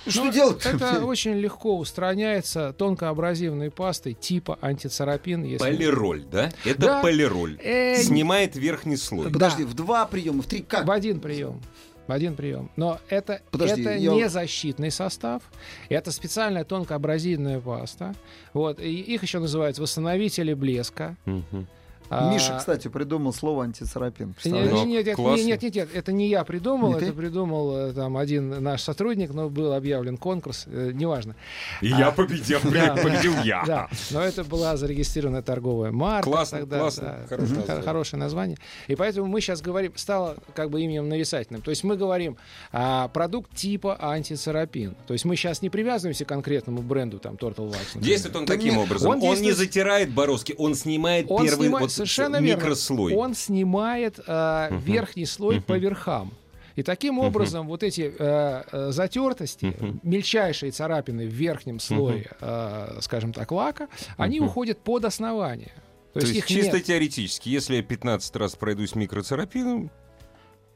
Что 0.07 0.23
Ну, 0.23 0.31
делать? 0.31 0.65
Это 0.65 1.03
очень 1.05 1.33
легко 1.33 1.77
устраняется 1.77 2.71
тонкоабразивной 2.71 3.69
пастой 3.69 4.13
типа 4.13 4.57
антицарапин. 4.61 5.43
Если... 5.43 5.57
Полироль, 5.57 6.23
да? 6.23 6.51
Это 6.63 6.79
Да. 6.81 7.01
полироль. 7.01 7.59
Э, 7.61 8.01
Снимает 8.01 8.55
верхний 8.55 8.95
слой. 8.95 9.29
Подожди, 9.29 9.65
в 9.65 9.73
два 9.73 10.05
приема, 10.05 10.41
в 10.41 10.45
три 10.47 10.61
как? 10.61 10.85
В 10.87 10.91
один 10.91 11.19
прием. 11.19 11.61
В 12.07 12.11
один 12.13 12.35
прием. 12.35 12.71
Но 12.77 12.97
это, 13.09 13.41
Подожди, 13.51 13.81
это 13.81 13.95
я- 13.97 14.09
не 14.11 14.29
защитный 14.29 14.89
состав. 14.89 15.43
Это 15.89 16.11
специальная 16.13 16.63
тонкоабразивная 16.63 17.59
паста. 17.59 18.15
Вот. 18.53 18.79
И 18.79 19.01
их 19.01 19.21
еще 19.21 19.39
называют 19.39 19.77
восстановители 19.79 20.53
блеска. 20.53 21.17
Мгм. 21.25 21.67
А, 22.09 22.33
Миша, 22.33 22.55
кстати, 22.57 22.87
придумал 22.87 23.33
слово 23.33 23.65
антицарапин. 23.65 24.35
Нет, 24.43 25.05
нет, 25.05 25.15
классно. 25.15 25.43
нет, 25.43 25.61
нет, 25.61 25.75
нет, 25.75 25.89
это 25.93 26.11
не 26.11 26.27
я 26.27 26.43
придумал, 26.43 26.89
Не 26.89 26.95
это 26.97 27.05
ты? 27.07 27.13
придумал 27.13 27.75
э, 27.77 27.93
там 27.93 28.17
один 28.17 28.63
наш 28.63 28.81
сотрудник, 28.81 29.33
но 29.33 29.49
был 29.49 29.73
объявлен 29.73 30.17
конкурс, 30.17 30.63
э, 30.67 30.91
неважно. 30.93 31.35
И 31.81 31.91
А, 31.91 31.99
я 31.99 32.11
победил, 32.11 32.59
да, 32.71 32.95
победил 32.95 33.33
я. 33.43 33.63
Да, 33.65 33.89
но 34.11 34.21
это 34.21 34.43
была 34.43 34.75
зарегистрированная 34.77 35.41
торговая 35.43 35.91
марка. 35.91 36.29
Классно, 36.29 36.59
тогда, 36.59 36.79
классно, 36.79 37.03
да, 37.03 37.27
хорошее 37.27 37.49
хо- 37.55 37.59
название. 37.61 37.83
хорошее 37.83 38.19
название. 38.19 38.57
И 38.87 38.95
поэтому 38.95 39.27
мы 39.27 39.41
сейчас 39.41 39.61
говорим, 39.61 39.93
стало 39.95 40.37
как 40.55 40.69
бы 40.71 40.81
именем 40.81 41.07
нарицательным. 41.09 41.61
То 41.61 41.69
есть 41.69 41.83
мы 41.83 41.95
говорим 41.97 42.37
а, 42.71 43.07
продукт 43.09 43.53
типа 43.55 43.97
антицарапин. 43.99 44.95
То 45.07 45.13
есть 45.13 45.25
мы 45.25 45.35
сейчас 45.35 45.61
не 45.61 45.69
привязываемся 45.69 46.25
к 46.25 46.27
конкретному 46.27 46.81
бренду, 46.81 47.19
там, 47.19 47.35
Turtle 47.35 47.69
Wax. 47.71 47.99
Действует 47.99 48.35
он 48.35 48.45
таким 48.45 48.75
нет, 48.75 48.83
образом. 48.83 49.09
он 49.11 49.21
Он, 49.23 49.41
не 49.41 49.51
затирает 49.51 50.11
бороздки, 50.11 50.53
он 50.57 50.75
снимает 50.75 51.27
Он 51.29 51.43
первый 51.45 51.65
снимает- 51.67 51.81
вот 51.83 51.91
совершенно 52.05 52.37
верно. 52.41 52.61
микрослой. 52.61 53.13
Он 53.15 53.33
снимает 53.35 54.19
э, 54.25 54.67
Мгм. 54.71 54.79
верхний 54.79 55.25
слой 55.25 55.55
Мгм. 55.57 55.63
по 55.63 55.77
верхам. 55.77 56.31
И 56.75 56.83
таким 56.83 57.19
образом 57.19 57.67
вот 57.67 57.83
эти 57.83 58.13
э, 58.17 58.63
э, 58.71 58.91
затертости, 58.91 59.65
Мгм. 59.79 59.99
мельчайшие 60.03 60.71
царапины 60.71 61.25
в 61.27 61.31
верхнем 61.33 61.79
слое, 61.79 62.31
э, 62.39 62.97
скажем 63.01 63.33
так, 63.33 63.51
лака, 63.51 63.87
они 64.17 64.39
Мгм. 64.39 64.49
уходят 64.49 64.79
под 64.83 65.05
основание. 65.05 65.71
То 66.13 66.21
есть 66.21 66.35
их 66.35 66.45
чисто 66.47 66.77
нет. 66.77 66.85
теоретически, 66.85 67.49
если 67.49 67.75
я 67.75 67.83
15 67.83 68.35
раз 68.35 68.55
пройдусь 68.55 68.95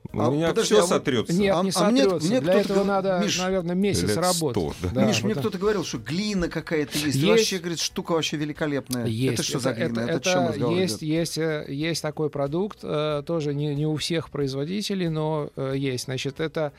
микроцерапином, 0.04 0.26
А, 0.26 0.30
у 0.30 0.34
меня 0.36 0.48
подожди, 0.50 0.74
а 0.74 0.78
все 0.78 0.82
вот- 0.82 0.90
сотрется. 0.90 1.34
Нет, 1.34 1.56
А- 1.56 1.64
не 1.64 1.72
а 1.76 1.90
мне- 1.90 2.04
сотрется. 2.04 2.28
мне 2.30 2.42
Для 2.42 2.52
кто-то 2.54 2.66
этого 2.66 2.78
гов- 2.80 2.88
надо, 2.88 3.20
Миш, 3.24 3.38
наверное, 3.40 3.76
месяц 3.76 4.04
лет 4.10 4.18
работать. 4.18 4.64
100, 4.64 4.74
да. 4.82 4.90
Да, 4.94 5.06
Миш, 5.06 5.24
мне 5.24 5.34
вот 5.34 5.40
кто-то 5.42 5.58
говорил, 5.58 5.84
что 5.84 5.98
глина 5.98 6.50
какая-то 6.50 6.98
есть. 6.98 7.16
Есть. 7.16 7.28
Вообще, 7.28 7.58
говорит, 7.60 7.80
штука 7.80 8.12
вообще 8.14 8.38
великолепная. 8.38 9.06
Есть. 9.06 9.34
Это 9.36 9.44
что 9.44 9.60
за 9.60 9.74
глина? 9.74 10.00
Это, 10.02 10.12
это 10.12 10.30
чем 10.30 10.48
разговор 10.48 10.78
есть, 10.78 11.02
есть, 11.02 11.38
э, 11.38 11.66
есть 11.68 12.02
такой 12.02 12.30
продукт, 12.30 12.80
э, 12.84 13.24
тоже 13.26 13.54
не, 13.54 13.74
не 13.76 13.86
у 13.88 13.96
всех 13.98 14.30
производителей, 14.30 15.10
но 15.10 15.50
э, 15.56 15.74
есть. 15.78 16.06
Значит, 16.06 16.40
это 16.40 16.74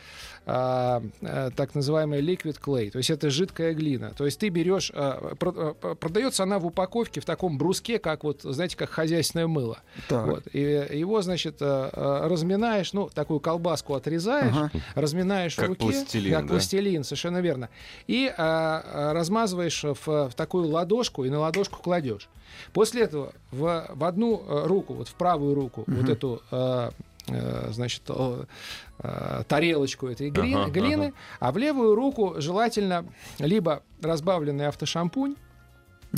а, 0.46 1.02
э, 1.22 1.50
так 1.56 1.74
называемый 1.74 2.20
liquid 2.20 2.58
clay, 2.62 2.90
то 2.90 2.98
есть 2.98 3.10
это 3.10 3.30
жидкая 3.30 3.72
глина. 3.74 4.12
То 4.16 4.24
есть 4.26 4.38
ты 4.38 4.48
берешь, 4.50 4.90
про- 4.90 5.74
э, 5.82 5.94
продается 5.94 6.42
она 6.42 6.58
в 6.58 6.66
упаковке 6.66 7.20
в 7.20 7.24
таком 7.24 7.56
бруске, 7.58 7.98
как 7.98 8.24
вот, 8.24 8.42
знаете, 8.42 8.76
как 8.76 8.90
хозяйственное 8.90 9.46
мыло. 9.46 9.78
Так. 10.08 10.26
Вот. 10.26 10.42
И 10.52 10.60
его, 10.60 11.22
значит, 11.22 11.56
э, 11.60 11.90
э, 11.92 12.26
разминаешь, 12.28 12.92
ну, 12.92 13.08
такую 13.12 13.40
колбаску 13.40 13.94
отрезаешь, 13.94 14.54
Ага. 14.54 14.70
разминаешь 14.94 15.54
Как 15.56 15.66
в 15.66 15.68
руке, 15.70 15.80
пластилин, 15.80 16.32
как 16.34 16.42
да? 16.42 16.48
пластилин, 16.48 17.04
совершенно 17.04 17.38
верно, 17.38 17.68
и 18.06 18.26
э, 18.36 19.12
размазываешь 19.12 19.82
в, 19.84 20.06
в 20.06 20.34
такую 20.34 20.68
ладошку 20.68 21.24
и 21.24 21.30
на 21.30 21.38
ладошку 21.40 21.80
кладешь. 21.82 22.28
После 22.72 23.02
этого 23.02 23.32
в, 23.50 23.86
в 23.92 24.04
одну 24.04 24.42
э, 24.46 24.66
руку, 24.66 24.94
вот 24.94 25.08
в 25.08 25.14
правую 25.14 25.54
руку, 25.54 25.84
вот 25.86 26.08
эту 26.08 26.42
значит, 27.26 28.02
о, 28.10 28.46
э, 28.98 29.42
тарелочку 29.48 30.06
этой 30.08 30.30
гли- 30.30 30.54
Ага, 30.54 30.70
глины, 30.70 31.04
ага. 31.06 31.14
а 31.40 31.52
в 31.52 31.58
левую 31.58 31.94
руку 31.94 32.34
желательно 32.38 33.06
либо 33.38 33.82
разбавленный 34.02 34.66
автошампунь, 34.68 35.36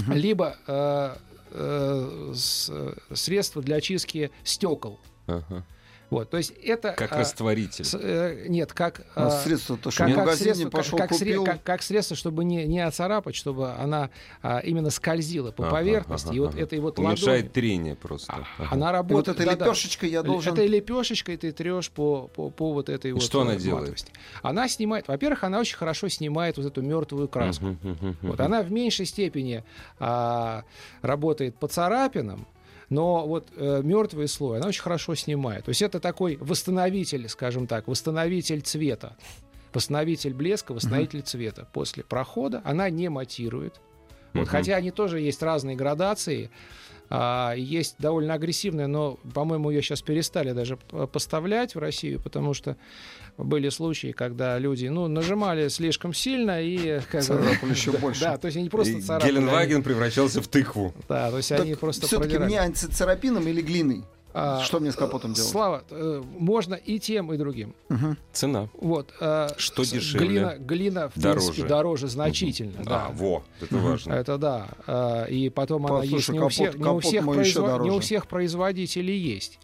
либо 0.09 0.57
э, 0.66 1.16
э, 1.53 2.33
с- 2.35 2.73
средство 3.14 3.62
для 3.62 3.77
очистки 3.77 4.31
стекол. 4.45 4.99
Ага. 5.27 5.64
Вот, 6.09 6.31
то 6.31 6.37
есть 6.37 6.53
это 6.62 6.92
Как 6.92 7.12
а, 7.12 7.19
растворитель. 7.19 7.85
с- 7.85 7.99
э, 8.01 8.47
нет, 8.49 8.73
как 8.73 9.03
А 9.16 9.27
а, 9.27 9.31
средство 9.31 9.77
то, 9.77 9.90
что 9.90 10.05
как, 10.05 10.14
как 10.14 10.35
средство, 10.35 10.71
пошел, 10.71 10.99
как, 10.99 11.11
купил. 11.11 11.45
как- 11.45 11.62
как 11.64 11.83
средство, 11.83 12.16
чтобы 12.16 12.45
не, 12.45 12.64
не 12.66 12.79
оцарапать, 12.81 13.35
чтобы 13.35 13.73
она 13.73 14.11
а, 14.40 14.61
именно 14.61 14.90
скользила 14.90 15.51
по 15.51 15.64
Ага, 15.64 15.73
поверхности. 15.77 16.29
ага, 16.29 16.37
и 16.37 16.38
вот 16.40 16.51
ага. 16.55 16.61
этой 16.62 16.79
вот 16.79 16.99
Уменьшает 17.01 17.27
ладонью, 17.27 17.51
трение 17.51 17.95
просто. 17.97 18.33
а, 18.33 18.45
Ага. 18.59 18.69
она 18.71 18.77
И 18.77 18.79
вот 18.87 18.92
работает. 18.92 19.29
этой 19.40 19.47
да-да. 19.47 19.64
лепешечкой 19.66 20.11
я 20.11 20.23
должен... 20.23 20.53
Этой 20.53 20.69
лепешечкой 20.69 21.37
ты 21.38 21.51
трешь 21.51 21.90
по, 21.90 22.29
по, 22.29 22.51
по 22.51 22.73
вот 22.73 22.88
этой 22.88 23.12
вот 23.12 23.23
что 23.23 23.40
она 23.40 23.55
э, 23.55 23.59
делает? 23.59 23.81
матовости. 23.81 24.12
Она 24.42 24.69
снимает, 24.69 25.09
во-первых, 25.09 25.42
она 25.42 25.59
очень 25.59 25.77
хорошо 25.77 26.09
снимает 26.09 26.57
вот 26.57 26.66
эту 26.66 26.83
мертвую 26.83 27.29
краску. 27.29 27.64
Мгм, 27.66 27.79
мгм, 27.83 27.97
мгм. 28.11 28.16
Вот 28.23 28.40
она 28.40 28.62
в 28.62 28.71
меньшей 28.71 29.07
степени 29.07 29.64
а, 29.99 30.62
работает 31.03 31.57
по 31.57 31.66
царапинам, 31.69 32.47
но 32.88 33.27
вот 33.27 33.51
мертвый 33.57 34.29
слой 34.29 34.59
она 34.59 34.68
очень 34.68 34.83
хорошо 34.83 35.14
снимает. 35.14 35.64
То 35.64 35.70
есть 35.70 35.83
это 35.83 36.01
такой 36.01 36.37
восстановитель, 36.40 37.29
скажем 37.29 37.66
так, 37.66 37.88
восстановитель 37.88 38.61
цвета. 38.61 39.16
Восстановитель 39.72 40.33
блеска, 40.33 40.72
восстановитель 40.72 41.22
цвета. 41.22 41.68
После 41.72 42.03
прохода 42.05 42.62
она 42.64 42.88
не 42.88 43.09
матирует. 43.11 43.81
Вот, 44.33 44.42
Мгм. 44.42 44.51
хотя 44.51 44.77
они 44.77 44.90
тоже 44.90 45.20
есть 45.20 45.42
разные 45.42 45.77
градации. 45.77 46.51
А, 47.09 47.55
есть 47.57 47.97
довольно 47.99 48.35
агрессивная, 48.35 48.87
но, 48.87 49.19
по-моему, 49.35 49.71
ее 49.71 49.83
сейчас 49.83 50.03
перестали 50.03 50.53
даже 50.53 50.77
поставлять 51.12 51.75
в 51.75 51.79
Россию, 51.79 52.21
потому 52.21 52.55
что 52.55 52.77
были 53.38 53.69
случаи, 53.69 54.12
когда 54.12 54.59
люди 54.59 54.87
ну, 54.87 55.09
нажимали 55.09 55.69
слишком 55.69 56.14
сильно 56.14 56.61
и 56.62 57.01
как 57.11 57.21
бы- 57.21 57.27
Царапали 57.27 57.71
еще 57.71 57.92
больше. 57.92 58.21
Да, 58.23 58.38
то 58.38 58.47
есть 58.47 58.57
они 58.57 58.64
не 58.64 58.71
просто 58.71 58.95
И 58.95 59.01
царапали. 59.01 59.31
Геленваген 59.31 59.83
превращался 59.83 60.40
в 60.40 60.49
тыкву. 60.49 60.95
да, 61.09 61.31
то 61.31 61.37
есть 61.37 61.51
Так 61.51 61.61
они 61.61 61.75
просто 61.75 62.07
все-таки 62.07 62.38
мне 62.38 62.61
антицарапином 62.61 63.47
или 63.47 63.61
глиной? 63.61 64.05
А, 64.38 64.61
Что 64.62 64.81
мне 64.81 64.92
с 64.92 64.96
капотом 64.96 65.33
делать? 65.33 65.51
Слава, 65.51 65.83
э, 65.88 66.22
можно 66.38 66.75
и 66.75 66.99
тем, 66.99 67.33
и 67.33 67.38
другим. 67.38 67.75
Мгм. 67.88 68.18
Цена. 68.33 68.68
Вот, 68.75 69.14
э, 69.18 69.49
Что 69.57 69.83
с- 69.83 69.92
дешевле? 69.92 70.27
Глина, 70.29 70.57
глина 70.59 71.09
в 71.14 71.18
Дороже. 71.18 71.46
принципе, 71.46 71.68
дороже 71.68 72.09
значительно. 72.09 72.85
Да. 72.85 73.07
А, 73.07 73.12
во, 73.12 73.42
это 73.62 73.77
важно. 73.79 74.12
Это 74.12 74.37
да. 74.37 74.68
Э, 74.87 75.31
И 75.31 75.49
потом 75.49 75.87
она 75.87 76.01
Послушай, 76.01 76.14
есть 76.16 76.29
не 76.29 76.38
у 76.38 76.42
капот- 76.42 76.53
всех, 76.53 76.75
не 76.79 76.85
у 76.87 77.01
всех, 77.01 77.25
мой 77.25 77.38
еще 77.38 77.61
произво- 77.61 77.83
не 77.83 77.90
у 77.90 78.01
всех 78.01 78.27
производителей 78.27 79.16
есть. 79.18 79.59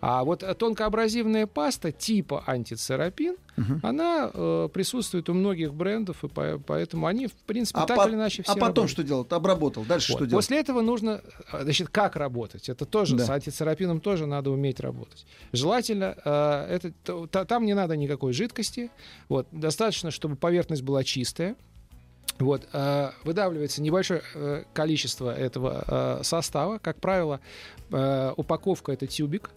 А 0.00 0.24
вот 0.24 0.44
тонкоабразивная 0.58 1.46
паста 1.46 1.90
типа 1.90 2.44
антицерапин, 2.46 3.36
Мгм. 3.56 3.80
она 3.82 4.30
э, 4.32 4.68
присутствует 4.72 5.28
у 5.30 5.34
многих 5.34 5.72
брендов, 5.72 6.22
и 6.24 6.28
по- 6.28 6.58
поэтому 6.58 7.06
они, 7.06 7.26
в 7.26 7.32
принципе, 7.32 7.80
А, 7.80 7.86
так 7.86 7.96
по- 7.96 8.06
или 8.08 8.14
иначе 8.14 8.42
все 8.42 8.52
а 8.52 8.54
потом 8.54 8.66
работают. 8.68 8.90
что 8.90 9.02
делать? 9.02 9.32
Обработал. 9.32 9.84
Дальше 9.84 10.12
Вот. 10.12 10.18
что 10.18 10.26
делать? 10.26 10.44
После 10.44 10.58
этого 10.60 10.82
нужно, 10.82 11.22
э, 11.52 11.62
значит, 11.62 11.88
как 11.88 12.16
работать? 12.16 12.68
Это 12.68 12.84
тоже 12.84 13.16
Да. 13.16 13.24
с 13.24 13.30
антицерапином 13.30 14.00
тоже 14.00 14.26
надо 14.26 14.50
уметь 14.50 14.80
работать. 14.80 15.24
Желательно, 15.52 16.14
э, 16.24 16.66
это, 16.74 16.92
то- 17.02 17.26
та- 17.26 17.46
там 17.46 17.64
не 17.64 17.74
надо 17.74 17.96
никакой 17.96 18.34
жидкости. 18.34 18.90
Вот, 19.30 19.46
достаточно, 19.52 20.10
чтобы 20.10 20.36
поверхность 20.36 20.82
была 20.82 21.02
чистая. 21.04 21.56
Вот, 22.38 22.68
э, 22.74 23.10
выдавливается 23.24 23.80
небольшое 23.80 24.20
э, 24.34 24.64
количество 24.74 25.34
этого 25.34 26.18
э, 26.20 26.22
состава. 26.22 26.76
Как 26.78 27.00
правило, 27.00 27.40
э, 27.90 28.32
упаковка 28.36 28.92
это 28.92 29.06
тюбик, 29.06 29.50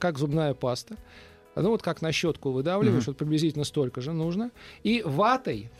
как 0.00 0.18
зубная 0.18 0.54
паста. 0.54 0.96
Ну 1.54 1.70
вот 1.70 1.82
как 1.82 2.00
на 2.02 2.10
щетку 2.10 2.50
выдавливаешь, 2.50 3.04
Мгм. 3.04 3.10
вот 3.12 3.16
приблизительно 3.18 3.64
столько 3.64 4.00
же 4.00 4.12
нужно. 4.12 4.50
И 4.82 5.02
ватой, 5.04 5.70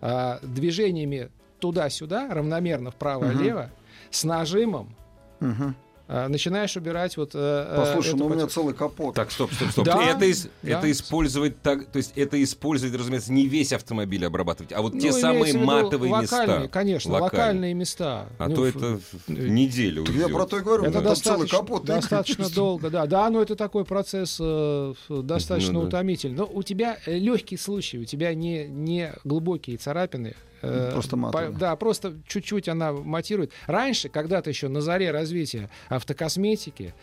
э, 0.00 0.38
движениями 0.42 1.30
туда-сюда, 1.58 2.28
равномерно 2.32 2.90
вправо-лево, 2.90 3.70
с 4.10 4.24
нажимом 4.24 4.94
Мгм. 5.40 5.74
Э, 6.10 6.28
начинаешь 6.28 6.76
убирать 6.76 7.16
вот... 7.16 7.30
э, 7.34 7.74
Послушай, 7.76 8.08
эту 8.08 8.16
ну 8.18 8.26
у 8.26 8.28
меня 8.28 8.46
целый 8.46 8.74
капот. 8.74 9.14
Так, 9.14 9.30
стоп, 9.30 9.52
стоп, 9.54 9.70
стоп. 9.70 9.84
Да, 9.86 10.02
это, 10.02 10.24
ис- 10.28 10.48
да. 10.62 10.78
это 10.78 10.90
использовать 10.90 11.60
так, 11.62 11.86
то 11.86 11.96
есть 11.98 12.12
это 12.16 12.42
использовать, 12.42 12.94
разумеется, 12.94 13.32
не 13.32 13.46
весь 13.46 13.72
автомобиль 13.72 14.26
обрабатывать, 14.26 14.72
а 14.72 14.82
вот 14.82 14.98
те 14.98 15.10
Ну, 15.12 15.18
самые 15.18 15.44
в 15.44 15.46
виду 15.56 15.58
матовые 15.64 16.12
локальные, 16.12 16.58
места. 16.58 16.68
Конечно, 16.72 17.12
Локальные. 17.12 17.40
локальные 17.40 17.74
места. 17.74 18.26
А 18.38 18.48
Ну, 18.48 18.54
то 18.56 18.66
это 18.66 19.00
э, 19.28 19.32
неделю 19.32 20.04
я 20.10 20.28
про 20.28 20.46
то 20.46 20.58
и 20.58 20.60
говорю, 20.62 20.82
у 20.82 20.86
Это 20.86 20.98
меня 20.98 21.08
там 21.08 21.16
целый 21.16 21.38
достаточно, 21.40 21.58
капот. 21.58 21.84
достаточно 21.84 22.50
долго, 22.54 22.90
да. 22.90 23.06
Да, 23.06 23.30
но 23.30 23.40
это 23.42 23.54
такой 23.56 23.84
процесс 23.84 24.36
э, 24.40 24.94
достаточно 25.08 25.74
Ну 25.74 25.80
утомительный. 25.82 26.36
Но 26.36 26.50
у 26.52 26.62
тебя 26.62 26.98
э, 27.06 27.16
легкий 27.18 27.56
случай, 27.56 27.98
у 27.98 28.04
тебя 28.04 28.34
не, 28.34 28.66
не 28.66 29.12
глубокие 29.24 29.76
царапины. 29.76 30.34
Э, 30.62 30.90
Просто 30.92 31.16
матовые. 31.16 31.50
по- 31.52 31.58
Да, 31.58 31.76
просто 31.76 32.14
чуть-чуть 32.26 32.68
она 32.68 32.92
матирует. 32.92 33.52
Раньше, 33.66 34.08
когда-то 34.08 34.50
еще 34.50 34.68
на 34.68 34.80
заре 34.80 35.10
развития 35.10 35.68
автокосметики, 35.88 36.94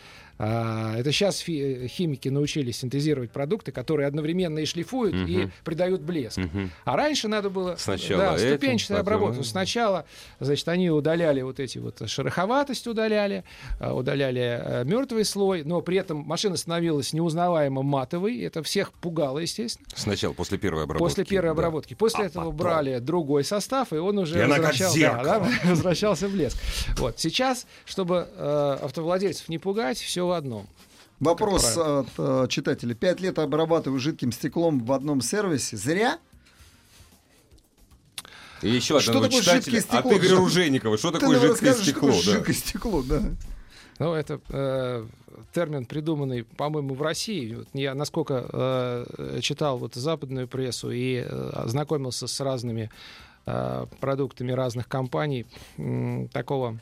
это 0.45 1.12
сейчас 1.12 1.39
фи- 1.39 1.88
химики 1.88 2.30
научились 2.30 2.78
синтезировать 2.78 3.32
продукты, 3.32 3.71
которые 3.71 4.08
одновременно 4.08 4.60
и 4.60 4.65
шлифуют, 4.65 5.15
Мгм. 5.15 5.26
и 5.28 5.50
придают 5.63 6.02
блеск. 6.02 6.38
Мгм. 6.38 6.71
А 6.86 6.95
раньше 6.95 7.28
надо 7.28 7.50
было 7.50 7.76
Сначала 7.78 8.21
да, 8.23 8.36
этим, 8.36 8.47
ступенчатая 8.50 9.00
потом- 9.04 9.13
обработка. 9.15 9.43
Сначала, 9.43 10.06
значит, 10.39 10.67
они 10.67 10.89
удаляли 10.91 11.41
вот 11.41 11.60
эти 11.60 11.78
вот 11.80 12.02
шероховатость 12.08 12.86
удаляли, 12.88 13.43
а, 13.80 13.93
удаляли 13.95 14.84
мертвый 14.86 15.26
слой, 15.26 15.63
но 15.63 15.82
при 15.82 15.97
этом 15.97 16.17
машина 16.19 16.58
становилась 16.58 17.13
неузнаваемо 17.13 17.82
матовой. 17.84 18.39
Это 18.41 18.62
всех 18.63 18.91
пугало, 18.93 19.39
естественно. 19.39 19.88
Сначала, 19.95 20.34
после 20.34 20.58
первой 20.58 20.84
обработки. 20.84 21.04
После 21.04 21.26
первой 21.26 21.47
да. 21.47 21.52
обработки. 21.52 21.93
После 21.93 22.26
А 22.26 22.28
этого 22.28 22.43
потом? 22.45 22.58
брали 22.58 23.00
другой 23.00 23.43
состав, 23.43 23.91
и 23.93 23.97
он 23.97 24.17
уже 24.19 24.39
И 24.43 24.45
возвращал- 24.47 24.93
да, 24.95 25.23
да, 25.23 25.47
возвращался 25.65 26.28
блеск. 26.30 26.58
Вот. 26.97 27.19
Сейчас, 27.19 27.65
чтобы 27.86 28.28
э, 28.36 28.78
автовладельцев 28.84 29.50
не 29.50 29.58
пугать, 29.58 29.97
все 29.97 30.26
в 30.27 30.31
одном. 30.31 30.67
Вопрос 31.19 31.75
от 31.77 32.07
э, 32.17 32.45
читателя. 32.49 32.93
Пять 32.93 33.19
лет 33.21 33.39
обрабатываю 33.39 33.99
жидким 33.99 34.31
стеклом 34.31 34.85
в 34.85 34.91
одном 34.91 35.21
сервисе. 35.21 35.75
Зря? 35.77 36.19
И 38.61 38.69
еще 38.69 38.99
Что 38.99 39.11
одного 39.11 39.25
такое 39.27 39.41
читателя 39.41 39.79
жидкое 39.79 39.79
от 39.79 39.85
стекло? 40.05 40.11
Игоря 40.13 40.27
Что- 40.29 40.37
Ружейникова. 40.37 40.97
Что 40.97 41.11
Ты 41.11 41.19
такое 41.19 41.39
жидкое 41.39 41.73
что 41.73 41.83
стекло? 41.83 42.09
такое 42.09 42.23
да? 42.25 42.31
жидкое 42.31 42.55
стекло, 42.55 43.03
да. 43.03 43.21
Ну, 43.99 44.13
это 44.13 44.39
э, 44.49 45.07
термин, 45.53 45.85
придуманный, 45.85 46.43
по-моему, 46.43 46.93
в 46.93 47.01
России. 47.01 47.55
Вот 47.55 47.67
я, 47.73 47.95
насколько 47.95 48.45
э, 48.51 49.39
читал 49.41 49.77
вот 49.79 49.95
западную 49.95 50.47
прессу 50.47 50.91
и 50.91 51.15
э, 51.15 51.49
ознакомился 51.53 52.27
с 52.27 52.39
разными 52.39 52.91
э, 53.47 53.85
продуктами 53.99 54.51
разных 54.51 54.87
компаний, 54.87 55.45
м, 55.77 56.27
такого 56.29 56.79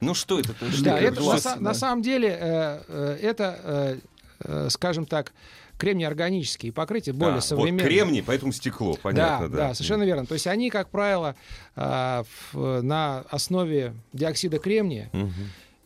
Ну 0.00 0.14
что 0.14 0.38
это? 0.38 0.54
Что 0.72 0.84
Да, 0.84 0.98
это? 0.98 1.20
это 1.20 1.22
на, 1.22 1.40
да. 1.40 1.56
на 1.60 1.74
самом 1.74 2.02
деле 2.02 2.28
э, 2.28 2.82
э, 2.88 3.18
это, 3.22 3.60
э, 3.64 3.98
э, 4.44 4.68
скажем 4.70 5.06
так, 5.06 5.32
кремний-органические 5.78 6.72
покрытия, 6.72 7.12
более 7.12 7.34
А, 7.34 7.36
вот 7.36 7.44
современные. 7.44 7.86
кремний, 7.86 8.22
поэтому 8.22 8.52
стекло, 8.52 8.96
понятно, 9.00 9.48
да. 9.48 9.56
да, 9.68 9.74
совершенно 9.74 10.02
верно. 10.02 10.26
То 10.26 10.34
есть 10.34 10.46
они, 10.48 10.70
как 10.70 10.88
правило, 10.90 11.36
э, 11.76 12.24
в- 12.52 12.80
на 12.82 13.20
основе 13.30 13.94
диоксида 14.12 14.58
кремния 14.58 15.08
Мгм. 15.12 15.32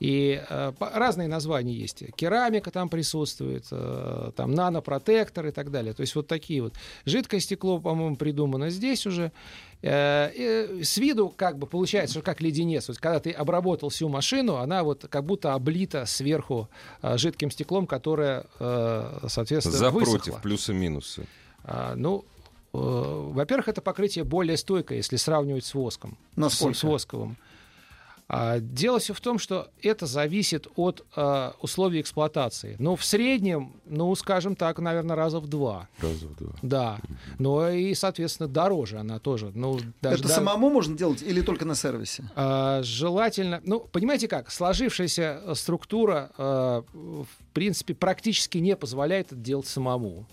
И 0.02 0.42
э, 0.48 0.72
разные 0.80 1.28
названия 1.28 1.74
есть. 1.74 2.02
Керамика 2.16 2.72
там 2.72 2.88
присутствует, 2.88 3.66
э, 3.70 4.32
там 4.34 4.52
нанопротектор 4.52 5.46
и 5.46 5.52
так 5.52 5.70
далее. 5.70 5.94
То 5.94 6.00
есть 6.00 6.16
вот 6.16 6.26
такие 6.26 6.60
вот. 6.60 6.74
Жидкое 7.04 7.38
стекло, 7.38 7.78
по-моему, 7.78 8.16
придумано 8.16 8.70
здесь 8.70 9.06
уже. 9.06 9.30
Э, 9.80 10.32
э, 10.34 10.82
с 10.82 10.96
виду 10.96 11.28
как 11.28 11.56
бы 11.56 11.68
получается, 11.68 12.14
что 12.14 12.22
как 12.22 12.40
леденец. 12.40 12.88
Вот 12.88 12.98
когда 12.98 13.20
ты 13.20 13.30
обработал 13.30 13.90
всю 13.90 14.08
машину, 14.08 14.56
она 14.56 14.82
вот 14.82 15.06
как 15.08 15.24
будто 15.24 15.54
облита 15.54 16.04
сверху 16.04 16.68
э, 17.00 17.16
жидким 17.16 17.52
стеклом, 17.52 17.86
которое, 17.86 18.46
э, 18.58 19.26
соответственно, 19.28 19.78
За 19.78 19.90
высохло. 19.90 20.18
против, 20.18 20.42
плюсы-минусы. 20.42 21.28
А, 21.62 21.94
ну, 21.94 22.24
э, 22.72 22.76
во-первых, 22.76 23.68
это 23.68 23.80
покрытие 23.80 24.24
более 24.24 24.56
стойкое, 24.56 24.98
если 24.98 25.14
сравнивать 25.14 25.64
с 25.64 25.74
воском. 25.74 26.18
Насколько? 26.34 26.74
С, 26.74 26.80
с 26.80 26.82
восковым. 26.82 27.36
А, 28.28 28.61
дело 28.61 28.98
все 28.98 29.12
в 29.12 29.20
том, 29.20 29.38
что 29.38 29.68
это 29.82 30.06
зависит 30.06 30.66
от 30.76 31.04
а, 31.14 31.54
условий 31.61 32.00
эксплуатации. 32.00 32.76
Но 32.78 32.96
в 32.96 33.04
среднем, 33.04 33.74
ну, 33.85 34.14
скажем 34.14 34.56
так, 34.56 34.78
наверное, 34.78 35.16
раза 35.16 35.38
в 35.38 35.48
два. 35.48 35.88
Раза 36.00 36.28
в 36.28 36.37
два. 36.37 36.52
Да. 36.62 36.98
Но 37.38 37.68
и, 37.68 37.92
соответственно, 37.94 38.48
дороже 38.48 38.98
она 38.98 39.18
тоже. 39.18 39.50
Ну, 39.54 39.78
даже, 40.00 40.20
Это 40.20 40.28
да- 40.28 40.35
самому 40.35 40.70
можно 40.70 40.96
делать 40.96 41.20
или 41.22 41.42
только 41.42 41.66
на 41.66 41.74
сервисе? 41.74 42.24
а, 42.35 42.82
желательно, 42.82 43.61
ну, 43.64 43.80
понимаете 43.80 44.28
как, 44.28 44.50
сложившаяся 44.50 45.42
э, 45.44 45.54
структура, 45.54 46.30
э, 46.38 46.82
в 46.94 47.26
принципе, 47.52 47.94
практически 47.94 48.56
не 48.58 48.76
позволяет 48.76 49.26
это 49.32 49.37
делать 49.37 49.66
самому. 49.66 50.26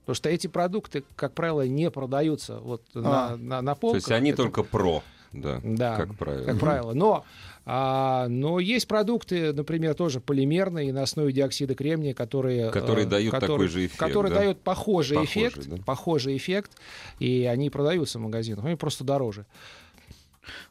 Потому 0.00 0.16
что 0.16 0.28
эти 0.28 0.48
продукты, 0.48 1.04
как 1.16 1.32
правило, 1.34 1.66
не 1.66 1.90
продаются 1.90 2.58
вот 2.58 2.82
А. 2.94 3.00
на, 3.00 3.36
на, 3.36 3.62
на 3.62 3.74
То 3.74 3.80
полках. 3.80 4.00
есть 4.00 4.10
они 4.10 4.30
Это- 4.30 4.42
только 4.42 4.64
про, 4.64 5.02
да, 5.34 5.60
Да, 5.62 5.96
как 5.96 6.14
правило. 6.16 6.44
как 6.44 6.58
правило. 6.58 6.92
Но, 6.94 7.24
а, 7.66 8.28
но 8.28 8.60
есть 8.60 8.86
продукты, 8.88 9.52
например, 9.52 9.94
тоже 9.94 10.20
полимерные 10.20 10.92
на 10.92 11.02
основе 11.02 11.32
диоксида 11.32 11.74
кремния, 11.74 12.14
которые... 12.14 12.70
Которые 12.70 13.06
э, 13.06 13.08
дают 13.08 13.30
такой 13.32 13.48
которые- 13.48 13.68
же 13.68 13.86
эффект, 13.86 13.98
Которые 13.98 14.32
да? 14.32 14.40
дают 14.40 14.60
похожий, 14.60 15.16
Похожий, 15.16 15.48
эффект, 15.48 15.66
да. 15.68 15.76
похожий 15.84 16.36
эффект, 16.36 16.72
и 17.18 17.44
они 17.50 17.70
продаются 17.70 18.18
в 18.18 18.22
магазинах, 18.22 18.64
они 18.64 18.76
просто 18.76 19.04
дороже. 19.04 19.46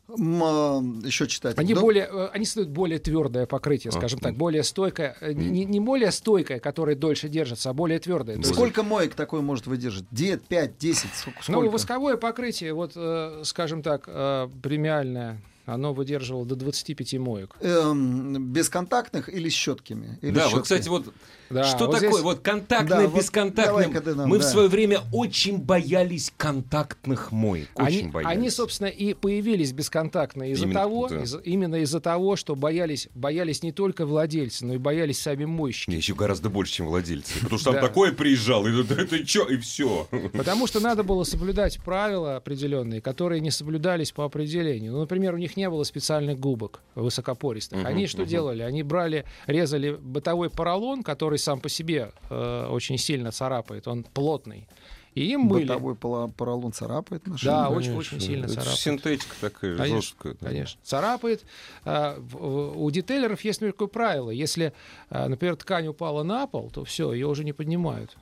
М, 0.09 0.43
а, 0.43 0.83
Еще 1.03 1.27
читатель. 1.27 1.59
Они, 1.59 1.73
Да- 1.73 1.81
более, 1.81 2.07
э, 2.11 2.27
они 2.33 2.45
создают 2.45 2.69
более 2.69 2.99
твердое 2.99 3.45
покрытие, 3.45 3.89
А, 3.89 3.97
скажем 3.97 4.19
так, 4.19 4.31
м. 4.33 4.37
более 4.37 4.63
стойкое, 4.63 5.15
э, 5.21 5.33
не, 5.33 5.65
не 5.65 5.79
более 5.79 6.11
стойкое, 6.11 6.59
которое 6.59 6.95
дольше 6.95 7.29
держится, 7.29 7.69
а 7.69 7.73
более 7.73 7.99
твердое. 7.99 8.37
Есть, 8.37 8.53
Сколько 8.53 8.83
моек 8.83 9.15
такой 9.15 9.41
может 9.41 9.67
выдержать? 9.67 10.05
9, 10.11 10.43
5, 10.43 10.77
10? 10.77 11.09
Сколько? 11.15 11.51
ну, 11.51 11.69
восковое 11.69 12.17
покрытие, 12.17 12.73
вот, 12.73 12.93
э, 12.95 13.41
скажем 13.45 13.81
так, 13.81 14.03
э, 14.07 14.49
премиальное, 14.61 15.41
оно 15.65 15.93
выдерживало 15.93 16.45
до 16.45 16.55
25 16.55 17.13
моек. 17.19 17.55
Эм, 17.61 18.51
бесконтактных 18.51 19.29
или 19.29 19.49
с 19.49 19.53
щетками? 19.53 20.17
Или 20.21 20.31
Да, 20.31 20.41
щеткой? 20.41 20.53
вот, 20.55 20.63
кстати, 20.63 20.89
вот 20.89 21.05
Да, 21.49 21.63
что 21.63 21.85
вот 21.85 21.91
такое? 21.95 22.09
здесь- 22.11 22.21
Вот 22.23 22.39
контактное, 22.39 23.01
Да, 23.03 23.07
вот 23.07 23.19
бесконтактное. 23.19 24.01
ты 24.01 24.15
нам, 24.15 24.29
Мы 24.29 24.37
в 24.39 24.41
да. 24.41 24.47
свое 24.47 24.67
время 24.67 24.99
очень 25.11 25.57
боялись 25.59 26.31
контактных 26.35 27.31
моек. 27.31 27.69
Очень 27.75 28.01
Они, 28.01 28.11
боялись. 28.11 28.37
они, 28.37 28.49
собственно, 28.49 28.87
и 28.87 29.13
появились 29.13 29.71
бесконтактно 29.71 30.51
из-за 30.51 30.65
Именно, 30.65 30.79
того, 30.79 31.07
да. 31.09 31.23
из- 31.23 31.35
именно 31.43 31.75
из-за 31.75 31.99
того, 31.99 32.35
что 32.35 32.55
боялись, 32.55 33.07
боялись 33.13 33.63
не 33.63 33.71
только 33.71 34.05
владельцы, 34.05 34.65
но 34.65 34.73
и 34.73 34.77
боялись 34.77 35.19
сами 35.21 35.45
мойщики. 35.45 35.89
Не, 35.91 35.97
еще 35.97 36.15
гораздо 36.15 36.49
больше, 36.49 36.73
чем 36.73 36.87
владельцы. 36.87 37.33
Потому 37.41 37.57
что 37.59 37.71
там 37.71 37.81
такое 37.81 38.11
приезжал, 38.11 38.65
и 38.67 38.81
это, 38.81 38.95
это 38.95 39.25
чё, 39.25 39.45
и 39.47 39.57
все. 39.57 40.07
Потому 40.33 40.67
что 40.67 40.79
надо 40.79 41.03
было 41.03 41.23
соблюдать 41.23 41.79
правила 41.83 42.35
определенные, 42.37 43.01
которые 43.01 43.41
не 43.41 43.51
соблюдались 43.51 44.11
по 44.11 44.25
определению. 44.25 44.93
Ну, 44.93 44.99
например, 45.01 45.33
у 45.33 45.37
них 45.37 45.52
не 45.57 45.69
было 45.69 45.83
специальных 45.83 46.39
губок 46.39 46.81
высокопористых. 46.95 47.79
Мгм, 47.79 47.87
Они 47.87 48.07
что 48.07 48.21
мгм. 48.21 48.29
делали? 48.29 48.61
Они 48.63 48.83
брали, 48.83 49.25
резали 49.47 49.91
бытовой 49.91 50.49
поролон, 50.49 51.03
который 51.03 51.39
сам 51.39 51.59
по 51.59 51.69
себе 51.69 52.11
э, 52.29 52.67
очень 52.69 52.97
сильно 52.97 53.31
царапает, 53.31 53.87
он 53.87 54.03
плотный. 54.03 54.67
И 55.15 55.31
им 55.31 55.41
мыли. 55.41 55.63
Бытовой 55.65 55.95
поролон 55.95 56.73
царапает 56.73 57.27
машину. 57.27 57.51
Да, 57.51 57.69
очень- 57.69 57.95
очень 57.95 58.19
сильно 58.19 58.45
Это 58.45 58.55
царапает. 58.55 58.77
Синтетика 58.79 59.35
такая 59.41 59.77
Конечно, 59.77 60.01
жесткая. 60.01 60.33
да. 60.41 60.47
Конечно. 60.47 60.79
Царапает. 60.83 61.45
В- 61.85 62.73
У 62.83 62.89
детейлеров 62.89 63.41
есть 63.41 63.59
такое 63.59 63.87
правило. 63.87 64.31
Если, 64.31 64.73
а, 65.11 65.27
например, 65.27 65.55
ткань 65.55 65.87
упала 65.87 66.23
на 66.23 66.47
пол, 66.47 66.71
то 66.71 66.83
все, 66.83 67.13
ее 67.13 67.27
уже 67.27 67.43
не 67.43 67.53
поднимают. 67.53 68.17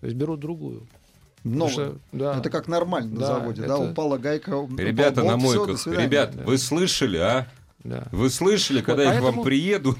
То 0.00 0.06
есть 0.06 0.16
берут 0.16 0.40
другую. 0.40 0.86
Потому 1.42 1.68
что, 1.68 1.96
да. 2.12 2.38
Это 2.38 2.50
как 2.50 2.68
нормально 2.68 3.14
на 3.14 3.20
Да, 3.20 3.26
заводе, 3.26 3.62
да? 3.62 3.66
это- 3.74 3.90
Упала 3.90 4.18
гайка. 4.18 4.56
упал 4.56 4.76
Ребята 4.76 5.22
на 5.22 5.30
до 5.32 5.36
мойках, 5.38 5.78
свидания. 5.80 6.04
ребят, 6.04 6.36
Да. 6.36 6.42
вы 6.44 6.58
слышали, 6.58 7.16
а? 7.18 7.46
Да. 7.84 8.08
Вы 8.12 8.28
слышали, 8.30 8.80
когда 8.80 9.04
Вот 9.04 9.12
я 9.12 9.18
к 9.18 9.22
вам 9.22 9.34
поэтому- 9.34 9.44
приеду? 9.44 9.96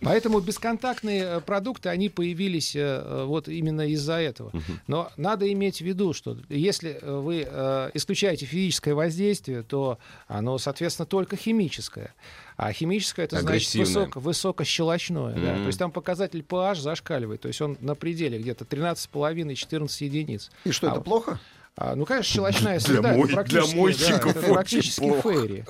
Поэтому 0.00 0.40
бесконтактные 0.40 1.22
э, 1.22 1.40
продукты, 1.40 1.88
они 1.90 2.08
появились 2.08 2.74
э, 2.74 2.80
э, 2.80 3.24
вот 3.24 3.48
именно 3.48 3.82
из-за 3.88 4.14
этого. 4.14 4.52
Но 4.86 5.10
надо 5.16 5.50
иметь 5.52 5.78
в 5.78 5.84
виду, 5.84 6.12
что 6.14 6.38
если 6.48 6.98
вы 7.02 7.46
э, 7.48 7.90
исключаете 7.94 8.46
физическое 8.46 8.94
воздействие, 8.94 9.62
то 9.62 9.98
оно, 10.28 10.56
соответственно, 10.58 11.06
только 11.06 11.36
химическое. 11.36 12.14
А 12.56 12.72
химическое 12.72 13.24
это 13.24 13.40
значит 13.40 13.74
высоко, 13.74 14.20
высокощелочное. 14.20 15.34
да. 15.34 15.52
Мгм. 15.52 15.60
То 15.62 15.66
есть 15.66 15.78
там 15.78 15.90
показатель 15.92 16.40
pH 16.40 16.76
зашкаливает. 16.80 17.40
То 17.42 17.48
есть 17.48 17.60
он 17.60 17.76
на 17.80 17.94
пределе 17.94 18.38
где-то 18.38 18.64
13,5-14 18.64 20.04
единиц. 20.04 20.50
И 20.64 20.70
что, 20.72 20.88
А, 20.88 20.92
это 20.92 21.00
плохо? 21.00 21.38
А, 21.82 21.94
ну, 21.96 22.04
конечно, 22.04 22.30
щелочная 22.34 22.78
Для 22.78 22.86
среда. 22.86 23.08
это 23.08 23.18
мой- 23.18 23.26
для 23.28 23.36
практически, 23.36 23.70
да, 23.70 23.76
мойщиков 23.80 24.30
это 24.36 24.40
очень 24.40 24.52
практически 24.52 25.00
плохо. 25.00 25.22
фейри. 25.32 25.64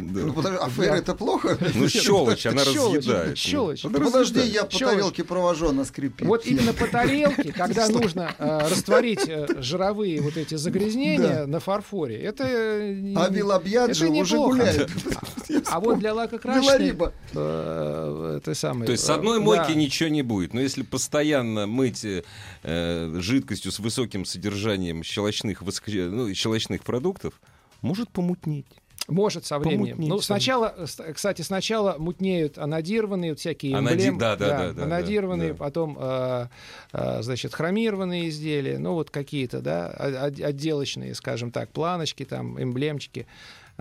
Ну, 0.00 0.32
подожди, 0.32 0.58
а 0.60 0.68
фейр 0.70 0.92
это 0.94 1.14
плохо? 1.14 1.58
Ну, 1.74 1.88
щелочь, 1.88 2.46
она 2.46 2.64
Щелочь, 2.64 2.96
разъедает. 3.06 3.38
щелочь. 3.38 3.84
Ну, 3.84 3.90
подожди, 3.90 4.40
я 4.40 4.64
по 4.64 4.70
Щелочь. 4.72 4.94
тарелке 4.94 5.24
провожу, 5.24 5.68
она 5.68 5.84
скрипит. 5.84 6.26
Вот 6.26 6.46
именно 6.46 6.72
по 6.72 6.86
тарелке, 6.86 7.52
когда 7.52 7.88
нужно 8.00 8.34
э, 8.38 8.58
растворить 8.70 9.26
э, 9.28 9.46
жировые 9.58 10.20
вот 10.22 10.36
эти 10.38 10.54
загрязнения 10.54 11.40
Да. 11.40 11.46
на 11.46 11.60
фарфоре, 11.60 12.16
это 12.18 12.44
э, 12.44 13.14
А 13.16 13.28
Вилабьяджи 13.30 14.04
это 14.06 14.12
уже 14.14 14.36
гуляет. 14.38 14.90
А 15.72 15.80
вот 15.80 15.98
для 15.98 16.14
лакокрасочной 16.14 16.94
э, 17.34 18.34
это 18.38 18.54
самое. 18.54 18.86
То 18.86 18.92
есть 18.92 19.04
с 19.04 19.10
э, 19.10 19.14
одной 19.14 19.38
да. 19.38 19.44
мойки 19.44 19.72
ничего 19.72 20.08
не 20.08 20.22
будет. 20.22 20.54
Но 20.54 20.60
если 20.60 20.82
постоянно 20.82 21.66
мыть 21.66 22.04
э, 22.04 23.14
жидкостью 23.18 23.72
с 23.72 23.78
высоким 23.78 24.24
содержанием 24.24 25.02
щелочных, 25.02 25.62
высоко- 25.62 26.08
ну, 26.10 26.32
щелочных 26.34 26.82
продуктов, 26.82 27.40
может 27.80 28.10
помутнеть. 28.10 28.66
Может 29.08 29.44
со 29.44 29.58
временем. 29.58 29.96
Помутнеть 29.96 30.08
Ну, 30.08 30.20
сначала, 30.20 30.86
ст- 30.86 31.00
кстати, 31.12 31.42
сначала 31.42 31.96
мутнеют 31.98 32.56
анодированные 32.56 33.32
вот 33.32 33.40
всякие 33.40 33.74
Анади- 33.74 33.94
эмблемы. 34.10 34.18
да, 34.20 34.36
да, 34.36 34.48
да, 34.48 34.72
да, 34.72 34.84
анодированные, 34.84 35.52
да. 35.52 35.54
потом, 35.58 35.98
э, 36.00 36.46
э, 36.92 37.22
значит, 37.22 37.52
хромированные 37.52 38.28
изделия, 38.28 38.78
ну, 38.78 38.92
вот 38.92 39.10
какие-то, 39.10 39.60
да, 39.60 39.88
отделочные, 39.88 41.16
скажем 41.16 41.50
так, 41.50 41.70
планочки, 41.70 42.24
там, 42.24 42.62
эмблемчики. 42.62 43.26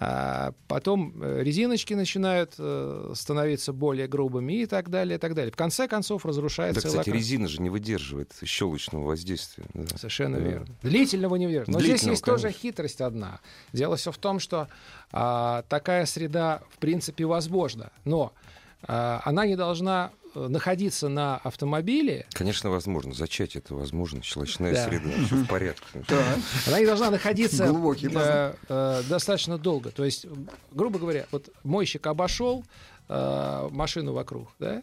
А 0.03 0.53
потом 0.67 1.13
э, 1.21 1.43
резиночки 1.43 1.93
начинают 1.93 2.55
э, 2.57 3.11
становиться 3.13 3.71
более 3.71 4.07
грубыми 4.07 4.63
и 4.63 4.65
так 4.65 4.89
далее, 4.89 5.17
и 5.17 5.19
так 5.19 5.35
далее. 5.35 5.51
В 5.51 5.55
конце 5.55 5.87
концов 5.87 6.23
Да, 6.23 6.29
разрушается 6.29 6.79
кстати, 6.81 7.09
лака. 7.09 7.11
резина 7.11 7.47
же 7.47 7.61
не 7.61 7.69
выдерживает 7.69 8.33
щелочного 8.43 9.03
воздействия. 9.05 9.63
да. 9.75 9.95
Совершенно 9.97 10.37
Да. 10.39 10.43
верно. 10.43 10.67
Длительного 10.81 11.35
не 11.35 11.45
выдержит. 11.45 11.67
Но 11.67 11.79
здесь 11.79 11.89
Длительного, 11.89 12.13
есть 12.13 12.25
тоже 12.25 12.41
конечно. 12.45 12.61
хитрость 12.61 13.01
одна. 13.01 13.41
Дело 13.73 13.95
все 13.95 14.11
в 14.11 14.17
том, 14.17 14.39
что 14.39 14.69
а, 15.11 15.63
такая 15.69 16.07
среда 16.07 16.63
в 16.71 16.79
принципе 16.79 17.25
возможна, 17.25 17.91
но 18.03 18.33
а, 18.81 19.21
она 19.23 19.45
не 19.45 19.55
должна 19.55 20.09
находиться 20.35 21.09
на 21.09 21.37
автомобиле, 21.37 22.25
Конечно, 22.33 22.69
возможно. 22.69 23.13
Зачать 23.13 23.55
это 23.55 23.75
возможно. 23.75 24.21
Щелочная 24.23 24.73
Да. 24.73 24.85
среда. 24.85 25.09
Все 25.25 25.35
в 25.35 25.47
порядке. 25.47 25.85
она 26.67 26.79
не 26.79 26.85
должна 26.85 27.11
находиться 27.11 27.65
э, 27.65 28.53
э, 28.69 29.03
достаточно 29.09 29.57
долго. 29.57 29.91
То 29.91 30.03
есть, 30.05 30.25
грубо 30.71 30.99
говоря, 30.99 31.25
вот 31.31 31.49
мойщик 31.63 32.07
обошел 32.07 32.63
э, 33.09 33.67
машину 33.71 34.13
вокруг, 34.13 34.49
да, 34.59 34.81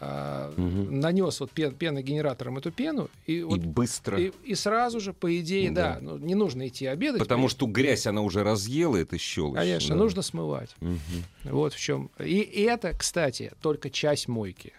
Мгм. 0.00 1.00
нанес 1.00 1.38
вот 1.40 1.50
пен- 1.52 1.74
пеногенератором 1.74 2.58
эту 2.58 2.70
пену, 2.72 3.08
и, 3.26 3.38
И 3.38 3.42
вот, 3.42 3.60
быстро. 3.60 4.18
и, 4.20 4.32
и 4.44 4.54
сразу 4.54 5.00
же, 5.00 5.12
по 5.12 5.38
идее, 5.38 5.70
Да. 5.70 5.94
да, 5.94 5.98
ну, 6.00 6.18
не 6.18 6.34
нужно 6.34 6.66
идти 6.68 6.86
обедать. 6.86 7.18
Потому 7.20 7.48
что 7.48 7.66
грязь, 7.66 8.06
она 8.06 8.20
уже 8.22 8.42
разъела 8.42 8.96
это 8.96 9.18
щелочь. 9.18 9.56
Конечно, 9.58 9.94
да. 9.94 10.02
нужно 10.02 10.22
смывать. 10.22 10.74
Мгм. 10.80 10.98
Вот 11.44 11.74
в 11.74 11.78
чем. 11.80 12.10
И 12.18 12.40
это, 12.66 12.92
кстати, 12.96 13.52
только 13.60 13.90
часть 13.90 14.28
мойки. 14.28 14.72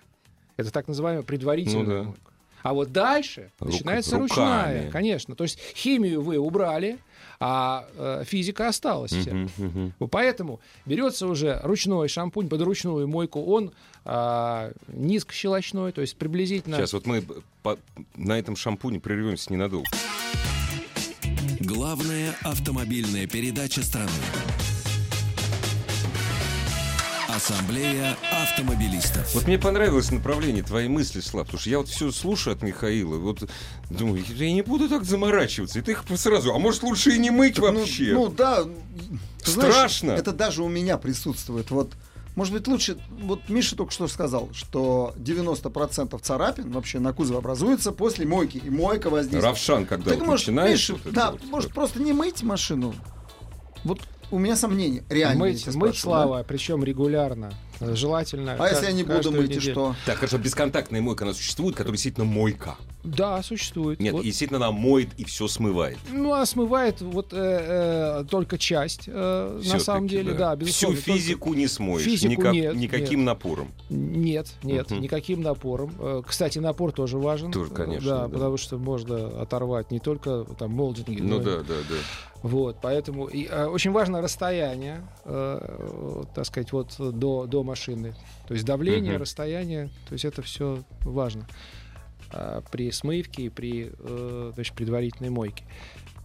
Это 0.58 0.72
так 0.72 0.88
называемая 0.88 1.24
предварительная 1.24 1.84
Ну 1.86 1.90
да. 1.92 2.04
мойка. 2.04 2.20
А 2.64 2.74
вот 2.74 2.92
дальше 2.92 3.52
Рука- 3.60 3.72
начинается 3.74 4.18
руками. 4.18 4.74
ручная, 4.74 4.92
конечно. 4.92 5.36
То 5.36 5.44
есть 5.44 5.60
химию 5.76 6.22
вы 6.22 6.38
убрали, 6.40 6.98
а 7.40 7.86
э, 7.98 8.24
физика 8.26 8.70
осталась. 8.70 9.12
вся. 9.12 9.34
Мгм. 9.58 9.94
Вот 10.00 10.10
Поэтому 10.12 10.60
берется 10.86 11.28
уже 11.28 11.60
ручной 11.64 12.08
шампунь 12.08 12.48
под 12.50 12.62
ручную 12.62 13.08
мойку. 13.08 13.44
Он 13.44 13.72
а, 14.06 14.72
низкощелочной, 14.88 15.92
то 15.94 16.02
есть 16.02 16.18
приблизительно 16.18 16.76
Сейчас 16.78 16.92
вот 16.94 17.06
мы 17.06 17.24
по- 17.62 17.78
на 18.16 18.38
этом 18.38 18.56
шампуне 18.58 19.00
прервемся 19.00 19.52
ненадолго. 19.54 19.88
Главная 21.62 22.36
автомобильная 22.44 23.28
передача 23.28 23.82
страны. 23.84 24.10
Ассамблея 27.44 28.16
автомобилистов. 28.32 29.36
Вот 29.36 29.48
мне 29.48 29.60
понравилось 29.60 30.12
направление 30.12 30.64
твоей 30.64 30.88
мысли, 30.88 31.20
Слав, 31.20 31.46
потому 31.46 31.60
что 31.60 31.70
я 31.70 31.80
вот 31.80 31.90
все 31.90 32.10
слушаю 32.10 32.56
от 32.56 32.62
Михаила, 32.62 33.18
вот 33.18 33.44
думаю, 33.90 34.24
я 34.30 34.54
не 34.54 34.62
буду 34.62 34.88
так 34.88 35.04
заморачиваться, 35.04 35.80
и 35.80 35.82
ты 35.82 35.92
их 35.92 36.06
сразу, 36.16 36.54
а 36.54 36.58
может 36.58 36.84
лучше 36.84 37.12
и 37.12 37.20
не 37.20 37.32
мыть 37.32 37.58
Ну, 37.58 37.80
вообще? 37.80 38.14
Ну, 38.14 38.30
да. 38.30 38.64
Ты 39.44 39.52
знаешь, 39.52 39.74
Страшно. 39.74 40.12
это 40.12 40.32
даже 40.32 40.64
у 40.64 40.70
меня 40.70 40.98
присутствует. 40.98 41.70
Вот, 41.70 41.92
может 42.38 42.54
быть, 42.54 42.66
лучше... 42.66 42.98
Вот 43.10 43.50
Миша 43.50 43.76
только 43.76 43.92
что 43.92 44.08
сказал, 44.08 44.48
что 44.54 45.14
90% 45.18 46.18
царапин 46.22 46.72
вообще 46.72 47.00
на 47.00 47.12
кузове 47.12 47.40
образуется 47.40 47.92
после 47.92 48.26
мойки. 48.26 48.62
И 48.64 48.70
мойка 48.70 49.10
воздействует. 49.10 49.44
Равшан, 49.44 49.86
когда 49.86 50.12
Так 50.12 50.20
вот 50.20 50.28
может, 50.28 50.48
начинаешь... 50.48 50.90
Миша, 50.90 51.02
вот 51.04 51.14
да, 51.14 51.32
вот, 51.32 51.44
может, 51.44 51.72
вот. 51.72 51.76
просто 51.76 52.02
не 52.02 52.14
мыть 52.14 52.42
машину? 52.42 52.96
Вот 53.84 54.00
у 54.34 54.40
меня 54.40 54.56
сомнения. 54.56 55.04
Реально. 55.10 55.40
мыть, 55.40 55.76
мыть 55.76 55.98
слава, 55.98 56.44
причем 56.44 56.84
регулярно. 56.84 57.54
Желательно. 57.80 58.56
да? 58.58 58.66
А 58.66 58.70
если 58.70 58.86
я 58.86 58.92
не 58.92 59.04
буду 59.04 59.32
мыть, 59.32 59.52
и 59.52 59.56
неделю. 59.56 59.72
что? 59.74 59.96
Так, 60.06 60.18
хорошо, 60.18 60.38
бесконтактная 60.38 61.02
мойка, 61.02 61.26
она 61.26 61.34
существует, 61.34 61.76
которая 61.76 61.94
действительно 61.94 62.26
мойка. 62.26 62.76
Да, 63.04 63.42
существует. 63.44 64.00
Нет, 64.00 64.14
Вот. 64.14 64.24
действительно 64.24 64.58
она 64.58 64.72
моет 64.72 65.10
и 65.18 65.26
все 65.26 65.48
смывает. 65.50 65.98
Ну, 66.12 66.32
она 66.34 66.46
смывает 66.46 67.02
вот 67.02 67.34
э, 67.34 68.22
э, 68.22 68.26
только 68.30 68.58
часть, 68.58 69.04
э, 69.08 69.52
на 69.56 69.62
Всё-таки, 69.62 69.84
самом 69.84 70.08
деле, 70.08 70.34
да, 70.34 70.52
Всю 70.56 70.60
безусловно. 70.66 70.98
только- 70.98 71.12
физику 71.20 71.54
не 71.54 71.68
смоешь, 71.68 72.04
Физику 72.06 72.32
никак- 72.32 72.54
нет, 72.54 72.76
никаким 72.76 73.26
напором. 73.26 73.72
Нет, 73.90 74.54
нет, 74.64 74.90
Мгм. 74.90 75.02
никаким 75.02 75.42
напором. 75.42 75.94
Э, 76.00 76.22
Кстати, 76.26 76.60
напор 76.60 76.92
тоже 76.94 77.18
важен. 77.18 77.52
Тоже, 77.52 77.72
Э, 77.72 77.76
конечно, 77.76 78.10
Да, 78.10 78.22
да. 78.28 78.30
потому 78.30 78.56
что 78.58 78.78
можно 78.78 79.42
оторвать 79.42 79.92
не 79.92 80.00
только 80.00 80.46
там 80.58 80.72
молдинги. 80.72 81.20
Ну 81.22 81.40
да, 81.40 81.58
да, 81.58 81.76
да. 81.90 81.96
Вот, 82.42 82.78
поэтому 82.82 83.28
и, 83.28 83.48
э, 83.50 83.66
очень 83.68 83.92
важно 83.92 84.22
расстояние, 84.22 85.02
э, 85.26 85.60
э, 85.62 86.24
так 86.36 86.46
сказать, 86.46 86.72
вот 86.74 86.94
до, 87.00 87.46
до 87.46 87.63
машины. 87.64 88.14
То 88.48 88.54
есть 88.54 88.66
давление, 88.66 89.14
Мгм. 89.14 89.22
расстояние, 89.22 89.90
то 90.08 90.14
есть 90.14 90.26
это 90.26 90.42
все 90.42 90.84
важно 91.02 91.48
а, 92.32 92.62
при 92.72 92.92
смывке 92.92 93.44
и 93.44 93.50
при 93.50 93.92
э, 93.98 94.52
значит, 94.56 94.76
предварительной 94.76 95.30
мойке. 95.30 95.64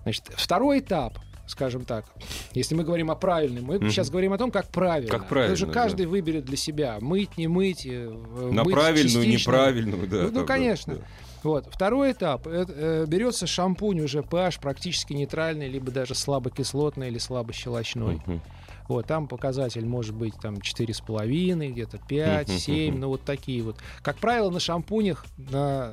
Значит, 0.04 0.24
второй 0.36 0.78
этап, 0.80 1.18
скажем 1.46 1.84
так, 1.84 2.06
если 2.52 2.74
мы 2.74 2.84
говорим 2.84 3.10
о 3.10 3.14
правильной, 3.14 3.60
мы 3.60 3.76
Мгм. 3.78 3.90
сейчас 3.90 4.10
говорим 4.10 4.32
о 4.32 4.38
том, 4.38 4.50
как 4.50 4.68
правильно. 4.68 5.10
Как 5.10 5.28
правильно, 5.28 5.54
Потому 5.54 5.72
что 5.72 5.80
каждый 5.80 6.06
выберет 6.06 6.44
для 6.44 6.56
себя, 6.56 6.98
мыть, 7.00 7.36
не 7.36 7.46
мыть, 7.48 7.86
э, 7.86 8.08
На 8.52 8.64
мыть 8.64 8.74
правильную, 8.74 9.24
частично. 9.24 9.50
неправильную, 9.50 10.06
да. 10.08 10.16
Ну, 10.22 10.30
ну, 10.30 10.40
да, 10.40 10.44
конечно. 10.46 10.94
да. 10.96 11.02
Вот. 11.44 11.66
Второй 11.72 12.12
этап. 12.12 12.46
Это, 12.46 12.72
э, 12.74 13.04
берется 13.06 13.46
шампунь 13.46 14.00
уже 14.00 14.20
pH 14.20 14.60
практически 14.60 15.12
нейтральный, 15.12 15.68
либо 15.68 15.90
даже 15.90 16.14
слабокислотный 16.14 17.08
или 17.08 17.18
слабощелочной. 17.18 18.16
Мгм. 18.26 18.42
Вот, 18.88 19.06
там 19.06 19.28
показатель 19.28 19.84
может 19.84 20.14
быть 20.14 20.34
там 20.40 20.56
4,5, 20.56 21.70
где-то 21.72 21.98
5, 21.98 22.48
Мгм, 22.48 22.58
7, 22.58 22.90
мгм. 22.92 23.00
ну 23.00 23.08
вот 23.08 23.22
такие 23.22 23.62
вот. 23.62 23.76
Как 24.02 24.16
правило, 24.16 24.50
на 24.50 24.60
шампунях, 24.60 25.26
на, 25.36 25.92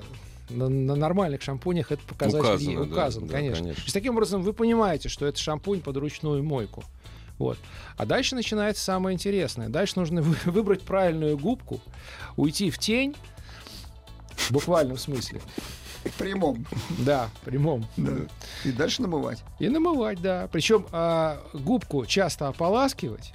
на, 0.50 0.70
на 0.70 0.96
нормальных 0.96 1.42
шампунях 1.42 1.92
этот 1.92 2.06
показатель 2.06 2.40
Указано, 2.46 2.70
е- 2.72 2.78
да, 2.78 2.84
указан, 2.84 3.28
да, 3.28 3.34
конечно. 3.34 3.58
конечно. 3.64 3.82
То 3.82 3.86
есть, 3.86 3.94
таким 3.94 4.14
образом 4.14 4.42
вы 4.44 4.54
понимаете, 4.54 5.10
что 5.10 5.26
это 5.26 5.38
шампунь 5.38 5.82
под 5.82 5.98
ручную 5.98 6.42
мойку. 6.44 6.84
Вот. 7.38 7.58
А 7.98 8.06
дальше 8.06 8.34
начинается 8.36 8.82
самое 8.82 9.14
интересное. 9.14 9.68
Дальше 9.68 9.94
нужно 9.98 10.22
вы- 10.22 10.38
выбрать 10.52 10.82
правильную 10.84 11.38
губку, 11.38 11.82
уйти 12.38 12.72
в 12.72 12.78
тень, 12.78 13.14
в 14.38 14.52
буквальном 14.52 14.98
смысле. 14.98 15.42
В 16.06 16.12
прямом. 16.18 16.66
Да, 17.00 17.30
в 17.42 17.46
прямом. 17.46 17.86
Да. 17.98 18.12
И 18.64 18.72
дальше 18.72 19.02
намывать. 19.02 19.44
И 19.60 19.68
намывать, 19.70 20.22
да. 20.22 20.48
Причем 20.52 20.86
а, 20.92 21.42
губку 21.54 22.06
часто 22.06 22.48
ополаскивать, 22.48 23.34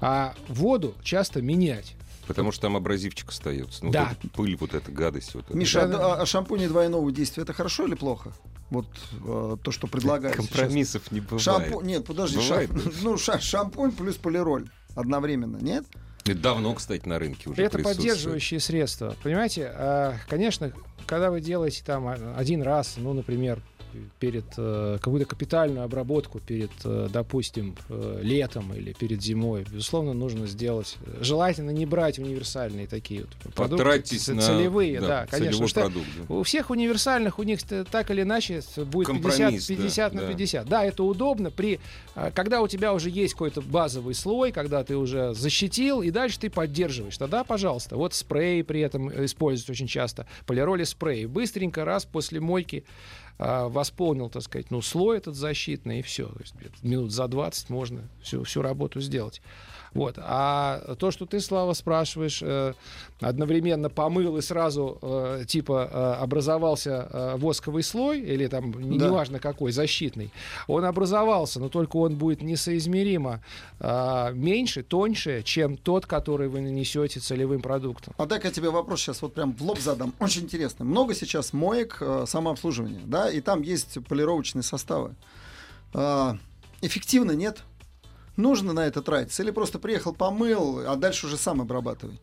а 0.00 0.34
воду 0.48 0.94
часто 1.02 1.40
менять. 1.42 1.94
Потому 2.26 2.52
что 2.52 2.62
там 2.62 2.76
абразивчик 2.76 3.30
остается. 3.30 3.84
Ну, 3.84 3.90
Да. 3.90 4.04
вот 4.10 4.18
эта 4.18 4.28
пыль, 4.28 4.56
вот 4.56 4.74
эта 4.74 4.90
гадость. 4.92 5.34
Вот 5.34 5.44
эта. 5.48 5.56
Миша, 5.56 5.86
Да-да. 5.86 6.14
а, 6.14 6.22
а 6.22 6.26
шампуни 6.26 6.66
двойного 6.66 7.10
действия 7.12 7.42
это 7.42 7.52
хорошо 7.52 7.86
или 7.86 7.94
плохо? 7.94 8.32
Вот 8.70 8.86
э, 9.26 9.56
то, 9.62 9.70
что 9.70 9.86
предлагают 9.86 10.36
сейчас. 10.36 10.48
Компромиссов 10.48 11.12
не 11.12 11.20
бывает. 11.20 11.42
Шампунь, 11.42 11.84
нет, 11.86 12.06
подожди, 12.06 12.38
Бывает, 12.38 12.70
шам- 12.70 12.82
да? 12.84 12.90
ну 13.02 13.18
ша- 13.18 13.40
шампунь 13.40 13.92
плюс 13.92 14.16
полироль 14.16 14.68
одновременно, 14.94 15.58
нет? 15.58 15.84
Это 16.24 16.38
давно, 16.38 16.72
кстати, 16.74 17.06
на 17.08 17.18
рынке 17.18 17.50
уже 17.50 17.60
Это 17.64 17.80
поддерживающие 17.80 18.60
средства. 18.60 19.16
Понимаете, 19.24 19.66
а, 19.74 20.14
конечно, 20.28 20.72
когда 21.06 21.30
вы 21.30 21.40
делаете 21.40 21.82
там 21.84 22.08
один 22.36 22.62
раз, 22.62 22.94
ну, 22.96 23.12
например, 23.12 23.60
перед 24.18 24.44
э, 24.56 24.98
какую-то 25.00 25.26
капитальную 25.26 25.84
обработку 25.84 26.40
перед, 26.40 26.70
э, 26.84 27.08
допустим, 27.12 27.76
э, 27.88 28.20
летом 28.22 28.72
или 28.74 28.92
перед 28.92 29.22
зимой, 29.22 29.64
безусловно, 29.70 30.12
нужно 30.12 30.46
сделать. 30.46 30.96
э, 31.06 31.18
Желательно 31.22 31.70
не 31.70 31.86
брать 31.86 32.18
универсальные 32.18 32.86
такие 32.86 33.22
вот 33.22 33.30
продукты, 33.54 33.76
Потратить 33.84 34.22
ц- 34.22 34.34
на 34.34 34.42
целевые, 34.42 35.00
да, 35.00 35.06
да, 35.06 35.26
конечно. 35.26 35.66
потому 35.66 35.90
продукт. 35.90 36.06
что 36.12 36.26
да. 36.28 36.34
У 36.34 36.42
всех 36.42 36.70
универсальных 36.70 37.38
у 37.38 37.42
них 37.42 37.60
так 37.90 38.10
или 38.10 38.22
иначе 38.22 38.62
будет 38.76 39.08
50, 39.08 39.22
Компромисс, 39.22 39.66
да, 39.68 39.74
50 39.76 40.14
на 40.14 40.20
да. 40.22 40.28
50. 40.28 40.68
Да, 40.68 40.84
это 40.84 41.02
удобно 41.04 41.50
при, 41.50 41.80
а, 42.14 42.30
когда 42.30 42.60
у 42.62 42.68
тебя 42.68 42.92
уже 42.92 43.10
есть 43.10 43.34
какой-то 43.34 43.60
базовый 43.62 44.14
слой, 44.14 44.52
когда 44.52 44.84
ты 44.84 44.96
уже 44.96 45.34
защитил, 45.34 46.02
и 46.02 46.10
дальше 46.10 46.38
ты 46.40 46.50
поддерживаешь. 46.50 47.16
Тогда, 47.18 47.44
пожалуйста, 47.44 47.96
вот 47.96 48.14
спрей 48.14 48.62
при 48.64 48.80
этом 48.80 49.10
используют 49.24 49.70
очень 49.70 49.86
часто, 49.86 50.26
полироли 50.46 50.84
спрей. 50.84 51.26
Быстренько 51.26 51.84
раз 51.84 52.04
после 52.04 52.40
мойки 52.40 52.84
а, 53.38 53.68
восполнил, 53.68 54.28
так 54.28 54.42
сказать, 54.42 54.70
ну, 54.70 54.82
слой 54.82 55.18
этот 55.18 55.34
защитный, 55.34 56.00
и 56.00 56.02
все. 56.02 56.30
Минут 56.82 57.12
за 57.12 57.28
20 57.28 57.70
можно 57.70 58.08
всю, 58.22 58.44
всю 58.44 58.62
работу 58.62 59.00
сделать. 59.00 59.42
Вот. 59.94 60.14
А 60.18 60.94
то, 60.98 61.10
что 61.10 61.26
ты, 61.26 61.40
Слава, 61.40 61.74
спрашиваешь, 61.74 62.40
э, 62.42 62.72
одновременно 63.20 63.90
помыл 63.90 64.36
и 64.38 64.40
сразу 64.40 64.98
э, 65.02 65.44
типа 65.46 65.88
э, 65.92 66.22
образовался 66.22 67.36
восковый 67.36 67.82
слой, 67.82 68.20
или 68.20 68.46
там 68.46 68.72
Да. 68.72 69.06
неважно 69.06 69.38
какой, 69.38 69.72
защитный, 69.72 70.30
он 70.66 70.84
образовался, 70.84 71.60
но 71.60 71.68
только 71.68 71.96
он 71.96 72.16
будет 72.16 72.42
несоизмеримо 72.42 73.40
меньше, 74.32 74.82
тоньше, 74.82 75.42
чем 75.42 75.76
тот, 75.76 76.06
который 76.06 76.48
вы 76.48 76.60
нанесете 76.60 77.20
целевым 77.20 77.60
продуктом. 77.60 78.14
А 78.16 78.26
дай-ка 78.26 78.48
я 78.48 78.52
тебе 78.52 78.70
вопрос 78.70 79.00
сейчас 79.00 79.22
вот 79.22 79.34
прям 79.34 79.52
в 79.52 79.62
лоб 79.62 79.78
задам. 79.78 80.14
Очень 80.20 80.42
интересно. 80.42 80.84
Много 80.84 81.14
сейчас 81.14 81.52
моек 81.52 82.02
самообслуживания, 82.26 83.00
да, 83.04 83.30
и 83.30 83.40
там 83.40 83.62
есть 83.62 83.98
полировочные 84.08 84.62
составы. 84.62 85.14
А, 85.94 86.36
эффективно 86.80 87.32
нет? 87.32 87.62
Нужно 88.36 88.72
на 88.72 88.86
это 88.86 89.02
тратиться? 89.02 89.42
Или 89.42 89.50
просто 89.50 89.78
приехал, 89.78 90.14
помыл, 90.14 90.84
а 90.86 90.96
дальше 90.96 91.26
уже 91.26 91.36
сам 91.36 91.60
обрабатывай? 91.60 92.18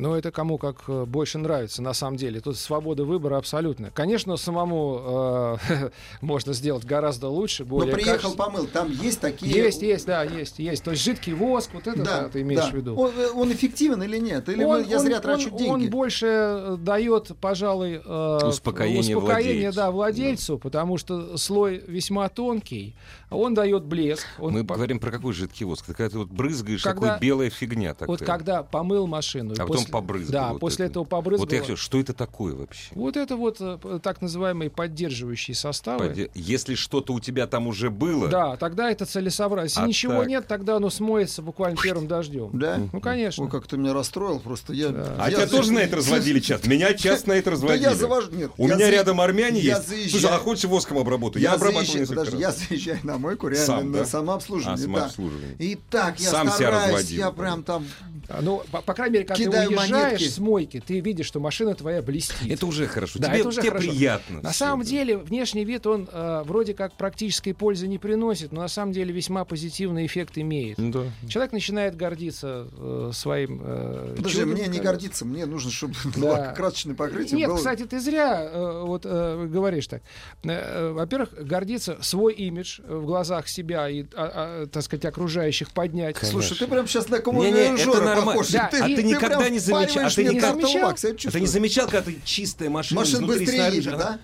Но 0.00 0.16
это 0.16 0.30
кому 0.30 0.58
как 0.58 0.76
э, 0.88 1.04
больше 1.04 1.38
нравится, 1.38 1.82
на 1.82 1.92
самом 1.92 2.16
деле. 2.16 2.40
Тут 2.40 2.56
свобода 2.56 3.04
выбора 3.04 3.36
абсолютно. 3.36 3.90
Конечно, 3.90 4.36
самому 4.36 5.58
э, 5.68 5.90
можно 6.20 6.52
сделать 6.52 6.84
гораздо 6.84 7.28
лучше, 7.28 7.64
Но 7.64 7.68
более 7.70 7.94
приехал, 7.94 8.14
качественно. 8.30 8.44
помыл, 8.44 8.66
там 8.66 8.90
есть 8.90 9.20
такие... 9.20 9.52
Есть, 9.52 9.82
есть, 9.82 10.06
да, 10.06 10.22
есть, 10.24 10.58
есть. 10.58 10.82
То 10.84 10.92
есть 10.92 11.02
жидкий 11.04 11.32
воск, 11.34 11.70
вот 11.74 11.86
это 11.86 12.02
Да, 12.02 12.20
да, 12.22 12.28
ты 12.28 12.40
имеешь 12.42 12.62
да. 12.64 12.70
в 12.70 12.74
виду. 12.74 12.96
Он, 12.96 13.10
э, 13.16 13.28
он 13.34 13.52
эффективен 13.52 14.02
или 14.02 14.18
нет? 14.18 14.48
Или 14.48 14.64
Он- 14.64 14.80
мы- 14.82 14.86
я 14.88 14.96
он- 14.96 15.02
зря 15.04 15.16
он- 15.16 15.22
трачу 15.22 15.50
деньги? 15.50 15.68
Он 15.68 15.90
больше 15.90 16.26
э, 16.26 16.76
дает, 16.80 17.32
пожалуй, 17.40 18.00
э, 18.04 18.38
Успокоение 18.46 19.16
успокоение, 19.16 19.54
владельцу. 19.70 19.76
да, 19.76 19.90
владельцу, 19.90 20.58
потому 20.58 20.96
что 20.98 21.36
слой 21.36 21.82
весьма 21.86 22.28
тонкий, 22.28 22.94
он 23.30 23.54
дает 23.54 23.84
блеск. 23.84 24.26
Он 24.38 24.52
Мы 24.54 24.62
говорим 24.62 24.98
про 24.98 25.10
какой 25.10 25.32
жидкий 25.32 25.64
воск? 25.66 25.86
Ты 25.86 25.94
когда 25.94 26.10
ты 26.10 26.18
вот 26.18 26.28
брызгаешь, 26.28 26.82
Когда- 26.82 27.14
такой 27.14 27.20
белая 27.26 27.50
фигня 27.50 27.92
такая. 27.94 28.08
Вот 28.08 28.20
когда 28.22 28.62
помыл 28.62 29.06
машину. 29.06 29.52
А 29.54 29.60
потом 29.60 29.76
после- 29.76 29.89
побрызгал 29.90 30.32
Да, 30.46 30.52
вот 30.52 30.60
после 30.60 30.86
это. 30.86 30.92
этого 30.92 31.04
побрызгал. 31.04 31.46
Вот 31.46 31.52
я 31.52 31.60
хочу, 31.60 31.76
что 31.76 31.98
это 32.00 32.12
такое 32.14 32.54
вообще? 32.54 32.90
Вот 32.94 33.16
это 33.16 33.36
вот 33.36 33.56
э, 33.60 34.00
так 34.02 34.20
называемые 34.22 34.70
поддерживающие 34.70 35.54
составы. 35.54 36.08
Поди- 36.08 36.30
Если 36.34 36.74
что-то 36.74 37.12
у 37.12 37.20
тебя 37.20 37.46
там 37.46 37.66
уже 37.66 37.90
было, 37.90 38.28
Да, 38.28 38.56
тогда 38.56 38.90
это 38.90 39.06
целесообразно. 39.06 39.66
Если 39.68 39.80
А 39.80 39.86
ничего 39.86 40.20
так? 40.20 40.28
нет, 40.28 40.46
тогда 40.46 40.76
оно 40.76 40.90
смоется 40.90 41.42
буквально 41.42 41.76
первым 41.80 42.06
дождем. 42.08 42.50
Да? 42.52 42.78
Ну, 42.92 43.00
конечно. 43.00 43.44
Ой, 43.44 43.50
как 43.50 43.66
ты 43.66 43.76
меня 43.76 43.92
расстроил 43.94 44.40
просто. 44.40 44.72
Я, 44.72 44.88
а 45.18 45.26
я 45.30 45.36
тебя 45.36 45.46
за- 45.46 45.56
тоже 45.56 45.72
на 45.72 45.78
это 45.80 45.96
разводили 45.96 46.40
часто? 46.40 46.68
Меня 46.68 46.94
часто 46.94 47.28
на 47.30 47.32
это 47.34 47.46
Да 47.46 47.50
разводили. 47.52 47.82
я 47.82 47.94
завожу... 47.94 48.30
Нет, 48.32 48.50
У 48.56 48.68
я 48.68 48.74
меня 48.76 48.86
за- 48.86 48.90
рядом 48.92 49.20
армяне 49.20 49.60
я 49.60 49.76
есть. 49.76 49.88
заезжаю- 49.88 50.10
Слушай, 50.10 50.30
а 50.30 50.38
хочешь 50.38 50.64
воском 50.64 50.98
обработаю? 50.98 51.42
Я, 51.42 51.50
Я 51.50 51.54
обрабатываю 51.56 52.06
подожди, 52.06 52.36
раз. 52.36 52.40
я 52.40 52.66
заезжаю 52.68 52.98
на 53.02 53.18
мойку 53.18 53.48
реально 53.48 53.66
Сам, 53.66 53.90
на 53.92 53.98
да? 53.98 54.04
самообслуживание. 54.04 54.74
А, 54.74 54.76
да. 54.76 54.82
самообслуживание. 54.84 55.56
И 55.58 55.78
так 55.90 56.20
я 56.20 56.30
Сам 56.30 56.46
себя 56.48 56.54
стараюсь, 56.56 56.92
разводил, 56.94 57.18
я 57.18 57.24
да. 57.26 57.32
прям 57.32 57.62
там... 57.62 57.86
А, 58.30 58.40
Ну, 58.42 58.62
по, 58.70 58.80
по 58.80 58.94
крайней 58.94 59.14
мере, 59.14 59.24
когда 59.26 59.44
Кидаю 59.44 59.68
ты 59.70 59.76
уезжаешь 59.76 59.90
монетки. 60.12 60.28
с 60.28 60.38
мойки, 60.38 60.82
ты 60.86 61.00
видишь, 61.00 61.26
что 61.26 61.40
машина 61.40 61.74
твоя 61.74 62.00
блестит. 62.02 62.36
Это 62.50 62.66
уже 62.66 62.86
хорошо. 62.86 63.18
Да, 63.18 63.28
тебе 63.28 63.40
это 63.40 63.48
уже 63.48 63.60
тебе 63.60 63.70
хорошо. 63.70 63.90
приятно. 63.90 64.40
На 64.42 64.52
самом 64.52 64.82
это. 64.82 64.90
деле, 64.90 65.16
внешний 65.18 65.64
вид, 65.64 65.86
он 65.86 66.08
э, 66.10 66.42
вроде 66.46 66.74
как 66.74 66.96
практической 66.96 67.52
пользы 67.52 67.88
не 67.88 67.98
приносит, 67.98 68.52
но 68.52 68.60
на 68.62 68.68
самом 68.68 68.92
деле 68.92 69.12
весьма 69.12 69.44
позитивный 69.44 70.06
эффект 70.06 70.38
имеет. 70.38 70.78
Ну 70.78 70.90
да. 70.92 71.28
Человек 71.28 71.52
начинает 71.52 71.96
гордиться 71.96 72.68
э, 72.76 73.10
своим 73.12 73.60
э, 73.64 74.14
Подожди, 74.16 74.38
чудом, 74.40 74.54
мне 74.54 74.66
не 74.68 74.78
как- 74.78 74.86
гордиться, 74.86 75.24
мне 75.24 75.46
нужно, 75.46 75.70
чтобы 75.70 75.94
Да. 76.16 76.52
красочное 76.52 76.94
покрытие 76.94 77.38
Нет, 77.38 77.48
было... 77.48 77.56
кстати, 77.56 77.84
ты 77.84 78.00
зря 78.00 78.48
э, 78.50 78.82
вот 78.84 79.02
э, 79.04 79.46
говоришь 79.46 79.86
так. 79.86 80.02
Э, 80.44 80.48
э, 80.50 80.92
во-первых, 80.92 81.30
гордиться 81.44 81.98
свой 82.00 82.34
имидж 82.34 82.80
в 82.86 83.04
глазах 83.04 83.48
себя 83.48 83.88
и, 83.88 84.04
а, 84.14 84.62
а, 84.62 84.66
так 84.66 84.82
сказать, 84.82 85.04
окружающих 85.04 85.70
поднять. 85.70 86.16
Слушай, 86.22 86.56
ты 86.58 86.66
прям 86.66 86.86
сейчас 86.86 87.08
на 87.08 87.20
нормально. 88.00 88.19
Похож. 88.24 88.48
Да, 88.48 88.70
а 88.72 88.86
ты 88.86 89.02
никогда 89.02 89.38
прям 89.38 89.52
не 89.52 89.58
замечал- 89.58 90.06
а 90.06 90.10
ты 90.10 90.22
я 90.22 90.88
А 90.88 91.30
ты 91.30 91.40
не 91.40 91.46
замечал, 91.46 91.86
когда 91.86 92.02
ты 92.02 92.18
чистая 92.24 92.70
машина 92.70 93.00
Машина 93.00 93.26
быстрее 93.26 93.46
снаружи, 93.56 93.76
едет, 93.76 93.98
да? 93.98 94.18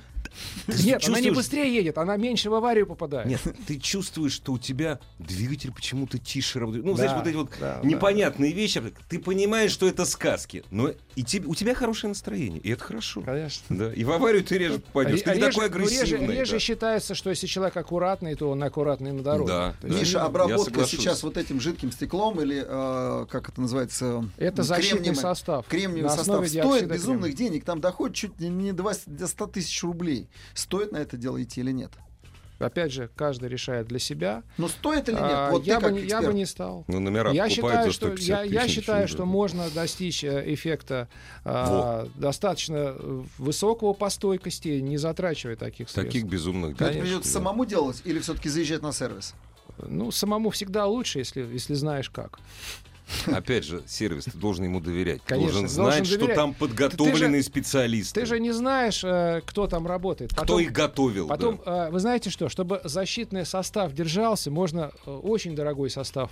Нет, 0.67 1.07
она 1.09 1.21
не 1.21 1.31
быстрее 1.31 1.75
едет, 1.75 1.99
она 1.99 2.17
меньше 2.17 2.51
в 2.51 2.55
аварию 2.55 2.87
попадает. 2.87 3.27
Нет, 3.29 3.41
ты 3.67 3.79
чувствуешь, 3.79 4.33
что 4.33 4.53
у 4.53 4.59
тебя 4.59 4.99
двигатель 5.19 5.73
почему-то 5.73 6.19
тише 6.19 6.59
работает. 6.61 6.85
Ну, 6.85 6.93
Да, 6.93 6.97
знаешь, 6.97 7.13
вот 7.19 7.27
эти 7.27 7.37
вот 7.37 7.51
да, 7.61 7.81
непонятные 7.83 8.53
вещи. 8.53 8.83
Ты 9.09 9.19
понимаешь, 9.19 9.71
что 9.71 9.87
это 9.87 10.05
сказки, 10.05 10.65
но 10.71 10.93
и 11.15 11.23
тебе, 11.23 11.47
у 11.47 11.55
тебя 11.55 11.75
хорошее 11.75 12.09
настроение, 12.09 12.61
и 12.61 12.71
это 12.71 12.85
хорошо. 12.85 13.23
Конечно. 13.23 13.77
Да, 13.77 13.93
и 13.93 14.05
в 14.05 14.11
аварию 14.11 14.45
ты 14.45 14.59
реже 14.59 14.79
попадешь. 14.79 15.23
Ты 15.23 15.31
не 15.31 15.37
Реже- 15.41 15.53
такой 15.53 15.69
ну, 15.71 15.77
реже- 15.77 16.03
агрессивный. 16.03 16.37
реже 16.37 16.53
да. 16.53 16.59
считается, 16.59 17.15
что 17.15 17.31
если 17.31 17.47
человек 17.47 17.77
аккуратный, 17.77 18.35
то 18.35 18.51
он 18.51 18.63
аккуратный 18.63 19.13
на 19.13 19.23
дороге. 19.23 19.49
Да, 19.49 19.75
есть, 19.83 19.95
да. 19.95 20.01
Миша, 20.01 20.25
обработка 20.25 20.85
сейчас 20.87 21.23
вот 21.23 21.37
этим 21.37 21.61
жидким 21.61 21.91
стеклом 21.93 22.41
или 22.41 22.65
э, 22.67 23.27
как 23.31 23.49
это 23.49 23.61
называется? 23.61 24.29
Это 24.37 24.63
защитный 24.63 25.15
состав. 25.15 25.67
Кремниевый 25.67 26.11
состав 26.11 26.47
стоит 26.49 26.89
безумных 26.89 27.35
кремния. 27.35 27.51
денег, 27.51 27.65
там 27.65 27.81
доходит 27.81 28.17
чуть 28.17 28.41
не 28.41 28.73
до 28.73 28.87
20 28.87 29.17
до 29.17 29.27
100 29.27 29.47
тысяч 29.47 29.83
рублей. 29.83 30.26
Стоит 30.55 30.93
на 30.93 30.99
это 30.99 31.17
дело 31.17 31.43
идти 31.43 31.61
или 31.61 31.73
нет? 31.73 31.93
Опять 32.59 32.91
же, 32.91 33.11
каждый 33.15 33.51
решает 33.51 33.87
для 33.87 33.99
себя. 33.99 34.43
Ну 34.57 34.69
стоит 34.69 35.09
или 35.09 35.15
нет? 35.17 35.25
А, 35.25 35.51
Вот 35.51 35.65
я, 35.65 35.79
бы, 35.79 35.93
не- 35.93 36.07
я 36.07 36.23
бы 36.23 36.33
не 36.33 36.47
стал. 36.47 36.85
Ну, 36.89 37.01
номера 37.01 37.31
Я 37.33 37.51
считаю, 37.51 37.87
за 37.89 37.93
что, 37.93 38.07
150 38.07 38.47
я, 38.47 38.63
я 38.63 38.69
считаю, 38.69 39.03
ничего, 39.03 39.15
что 39.17 39.27
можно 39.27 39.69
достичь 39.71 40.25
э, 40.25 40.43
эффекта 40.55 41.09
а, 41.45 42.09
достаточно 42.15 42.95
э, 42.97 43.23
высокого 43.37 43.93
по 43.93 44.09
стойкости, 44.09 44.69
не 44.81 44.97
затрачивая 44.97 45.57
таких 45.57 45.91
средств. 45.91 46.13
Таких 46.15 46.25
безумных 46.25 46.77
Это 46.77 46.89
денег, 46.93 47.03
придется 47.03 47.29
да. 47.29 47.39
самому 47.41 47.67
делать 47.67 48.01
или 48.05 48.21
все-таки 48.21 48.49
заезжать 48.49 48.81
на 48.81 48.93
сервис? 48.93 49.35
Ну, 49.87 50.11
самому 50.11 50.49
всегда 50.49 50.87
лучше, 50.87 51.19
если, 51.19 51.43
если 51.43 51.75
знаешь 51.75 52.09
как. 52.09 52.39
Опять 53.27 53.65
же, 53.65 53.83
сервис, 53.87 54.25
ты 54.25 54.37
должен 54.37 54.65
ему 54.65 54.81
доверять. 54.81 55.21
Конечно, 55.25 55.61
должен 55.61 55.77
должен 55.77 55.93
знать, 55.95 56.07
что 56.07 56.17
доверять. 56.19 56.37
там 56.37 56.55
подготовленные 56.55 57.43
Ты 57.43 57.47
специалисты. 57.47 58.21
Ты 58.21 58.27
же 58.27 58.41
не 58.41 58.53
знаешь, 58.53 59.03
э, 59.05 59.43
кто 59.47 59.67
там 59.67 59.87
работает. 59.87 60.33
Кто 60.33 60.41
Потом- 60.43 60.61
их 60.61 60.73
готовил? 60.73 61.29
Потом, 61.29 61.61
да. 61.65 61.87
э, 61.89 61.91
вы 61.91 62.01
знаете 62.01 62.31
что, 62.31 62.49
чтобы 62.49 62.81
защитный 62.85 63.47
состав 63.47 63.93
держался, 63.93 64.51
можно 64.51 64.91
э, 65.07 65.11
очень 65.11 65.55
дорогой 65.55 65.91
состав 65.91 66.31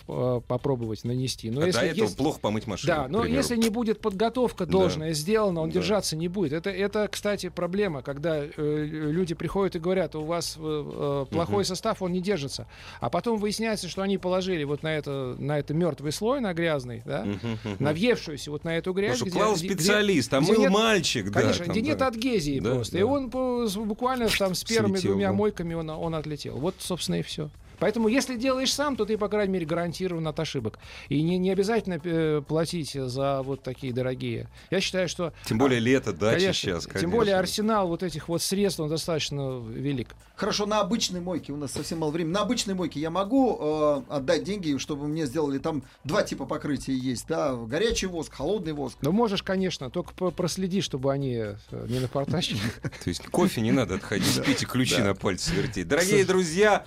попробовать 0.48 1.04
нанести. 1.04 1.50
Но 1.50 1.62
А 1.62 1.66
если 1.66 1.80
до 1.80 1.86
этого 1.86 2.04
есть- 2.04 2.16
плохо 2.16 2.40
помыть 2.40 2.66
машину. 2.66 2.92
Да, 2.92 3.08
но 3.08 3.20
примеру. 3.22 3.38
если 3.38 3.56
не 3.56 3.68
будет 3.68 4.00
подготовка 4.00 4.66
Да. 4.66 4.72
должная 4.72 5.12
сделана, 5.12 5.60
он 5.60 5.68
Да. 5.70 5.74
держаться 5.74 6.16
не 6.16 6.28
будет. 6.28 6.52
Это, 6.52 6.70
это, 6.70 7.08
кстати, 7.08 7.48
проблема, 7.50 8.02
когда 8.02 8.38
э, 8.44 8.48
люди 8.56 9.34
приходят 9.34 9.76
и 9.76 9.78
говорят, 9.78 10.14
у 10.16 10.22
вас 10.24 10.56
э, 10.58 11.26
плохой 11.30 11.64
состав, 11.64 12.02
он 12.02 12.12
не 12.12 12.20
держится. 12.20 12.66
А 13.00 13.10
потом 13.10 13.38
выясняется, 13.38 13.88
что 13.88 14.02
они 14.02 14.18
положили 14.18 14.64
вот 14.64 14.82
на 14.82 14.88
это, 14.96 15.36
на 15.38 15.58
это 15.58 15.74
мертвый 15.74 16.12
слой, 16.12 16.40
на 16.40 16.52
грязный, 16.64 17.02
да, 17.04 17.24
Мгм, 17.24 17.58
мгм. 17.64 17.76
на 17.78 17.92
въевшуюся 17.92 18.50
вот 18.50 18.64
на 18.64 18.76
эту 18.78 18.92
грязь. 18.92 19.16
что 19.16 19.26
где- 19.26 19.34
клал 19.38 19.56
специалист, 19.56 20.32
а 20.32 20.40
мыл 20.40 20.68
мальчик. 20.70 21.30
да, 21.30 21.40
Конечно, 21.42 21.64
где 21.64 21.82
нет 21.82 22.00
адгезии 22.02 22.60
просто. 22.60 22.98
И 22.98 23.02
он 23.02 23.28
буквально 23.28 24.28
там 24.28 24.54
с 24.54 24.64
первыми 24.64 24.98
двумя 24.98 25.32
мойками 25.32 25.74
он, 25.74 25.90
он 25.90 26.14
отлетел. 26.14 26.56
Вот, 26.56 26.74
собственно, 26.78 27.16
и 27.16 27.22
все. 27.22 27.50
Поэтому, 27.84 28.08
если 28.08 28.36
делаешь 28.36 28.72
сам, 28.72 28.96
то 28.96 29.04
ты, 29.04 29.18
по 29.18 29.28
крайней 29.28 29.52
мере, 29.52 29.66
гарантирован 29.66 30.26
от 30.26 30.40
ошибок. 30.40 30.78
И 31.10 31.20
не, 31.20 31.36
не 31.36 31.50
обязательно 31.50 32.00
э, 32.02 32.40
платить 32.40 32.92
за 32.94 33.42
вот 33.42 33.62
такие 33.62 33.92
дорогие. 33.92 34.48
Я 34.70 34.80
считаю, 34.80 35.06
что... 35.06 35.34
Тем 35.44 35.58
более 35.58 35.80
лето, 35.80 36.14
дача 36.14 36.38
конечно, 36.38 36.54
сейчас. 36.54 36.86
Тем 36.86 37.10
более 37.10 37.34
конечно. 37.34 37.40
арсенал 37.40 37.88
вот 37.88 38.02
этих 38.02 38.30
вот 38.30 38.40
средств, 38.40 38.80
он 38.80 38.88
достаточно 38.88 39.62
велик. 39.68 40.14
Хорошо, 40.34 40.64
на 40.64 40.80
обычной 40.80 41.20
мойке, 41.20 41.52
у 41.52 41.58
нас 41.58 41.72
совсем 41.72 41.98
мало 41.98 42.10
времени, 42.10 42.32
на 42.32 42.40
обычной 42.40 42.72
мойке 42.72 43.00
я 43.00 43.10
могу 43.10 43.58
э, 43.60 44.02
отдать 44.08 44.44
деньги, 44.44 44.78
чтобы 44.78 45.06
мне 45.06 45.26
сделали 45.26 45.58
там 45.58 45.82
два 46.04 46.22
типа 46.22 46.46
покрытия 46.46 46.94
есть, 46.94 47.28
да, 47.28 47.54
горячий 47.54 48.06
воск, 48.06 48.32
холодный 48.32 48.72
воск. 48.72 48.96
Но 49.02 49.12
можешь, 49.12 49.42
конечно, 49.42 49.90
только 49.90 50.30
проследи, 50.30 50.80
чтобы 50.80 51.12
они 51.12 51.34
э, 51.34 51.56
не 51.70 51.98
напортачили. 51.98 52.60
То 52.82 53.10
есть 53.10 53.26
кофе 53.26 53.60
не 53.60 53.72
надо 53.72 53.96
отходить, 53.96 54.36
спите 54.36 54.64
ключи 54.64 55.02
на 55.02 55.14
пальцы 55.14 55.54
вертеть. 55.54 55.86
Дорогие 55.86 56.24
друзья, 56.24 56.86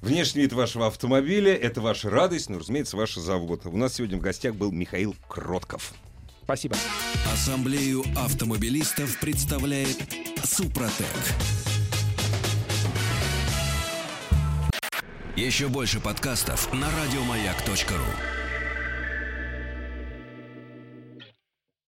внешний 0.00 0.42
вид 0.42 0.52
вашего 0.52 0.86
автомобиля— 0.86 1.54
это 1.54 1.80
ваша 1.80 2.10
радость, 2.10 2.48
ну, 2.48 2.58
разумеется, 2.58 2.96
ваша 2.96 3.20
забота. 3.20 3.68
У 3.68 3.76
нас 3.76 3.94
сегодня 3.94 4.18
в 4.18 4.20
гостях 4.20 4.54
был 4.54 4.72
Михаил 4.72 5.14
Кротков. 5.28 5.92
Спасибо. 6.44 6.76
Ассамблею 7.32 8.04
автомобилистов 8.16 9.18
представляет 9.18 9.98
Супротек. 10.44 11.06
Еще 15.36 15.68
больше 15.68 16.00
подкастов 16.00 16.72
на 16.72 16.86
радиомаяк.ру. 16.88 18.45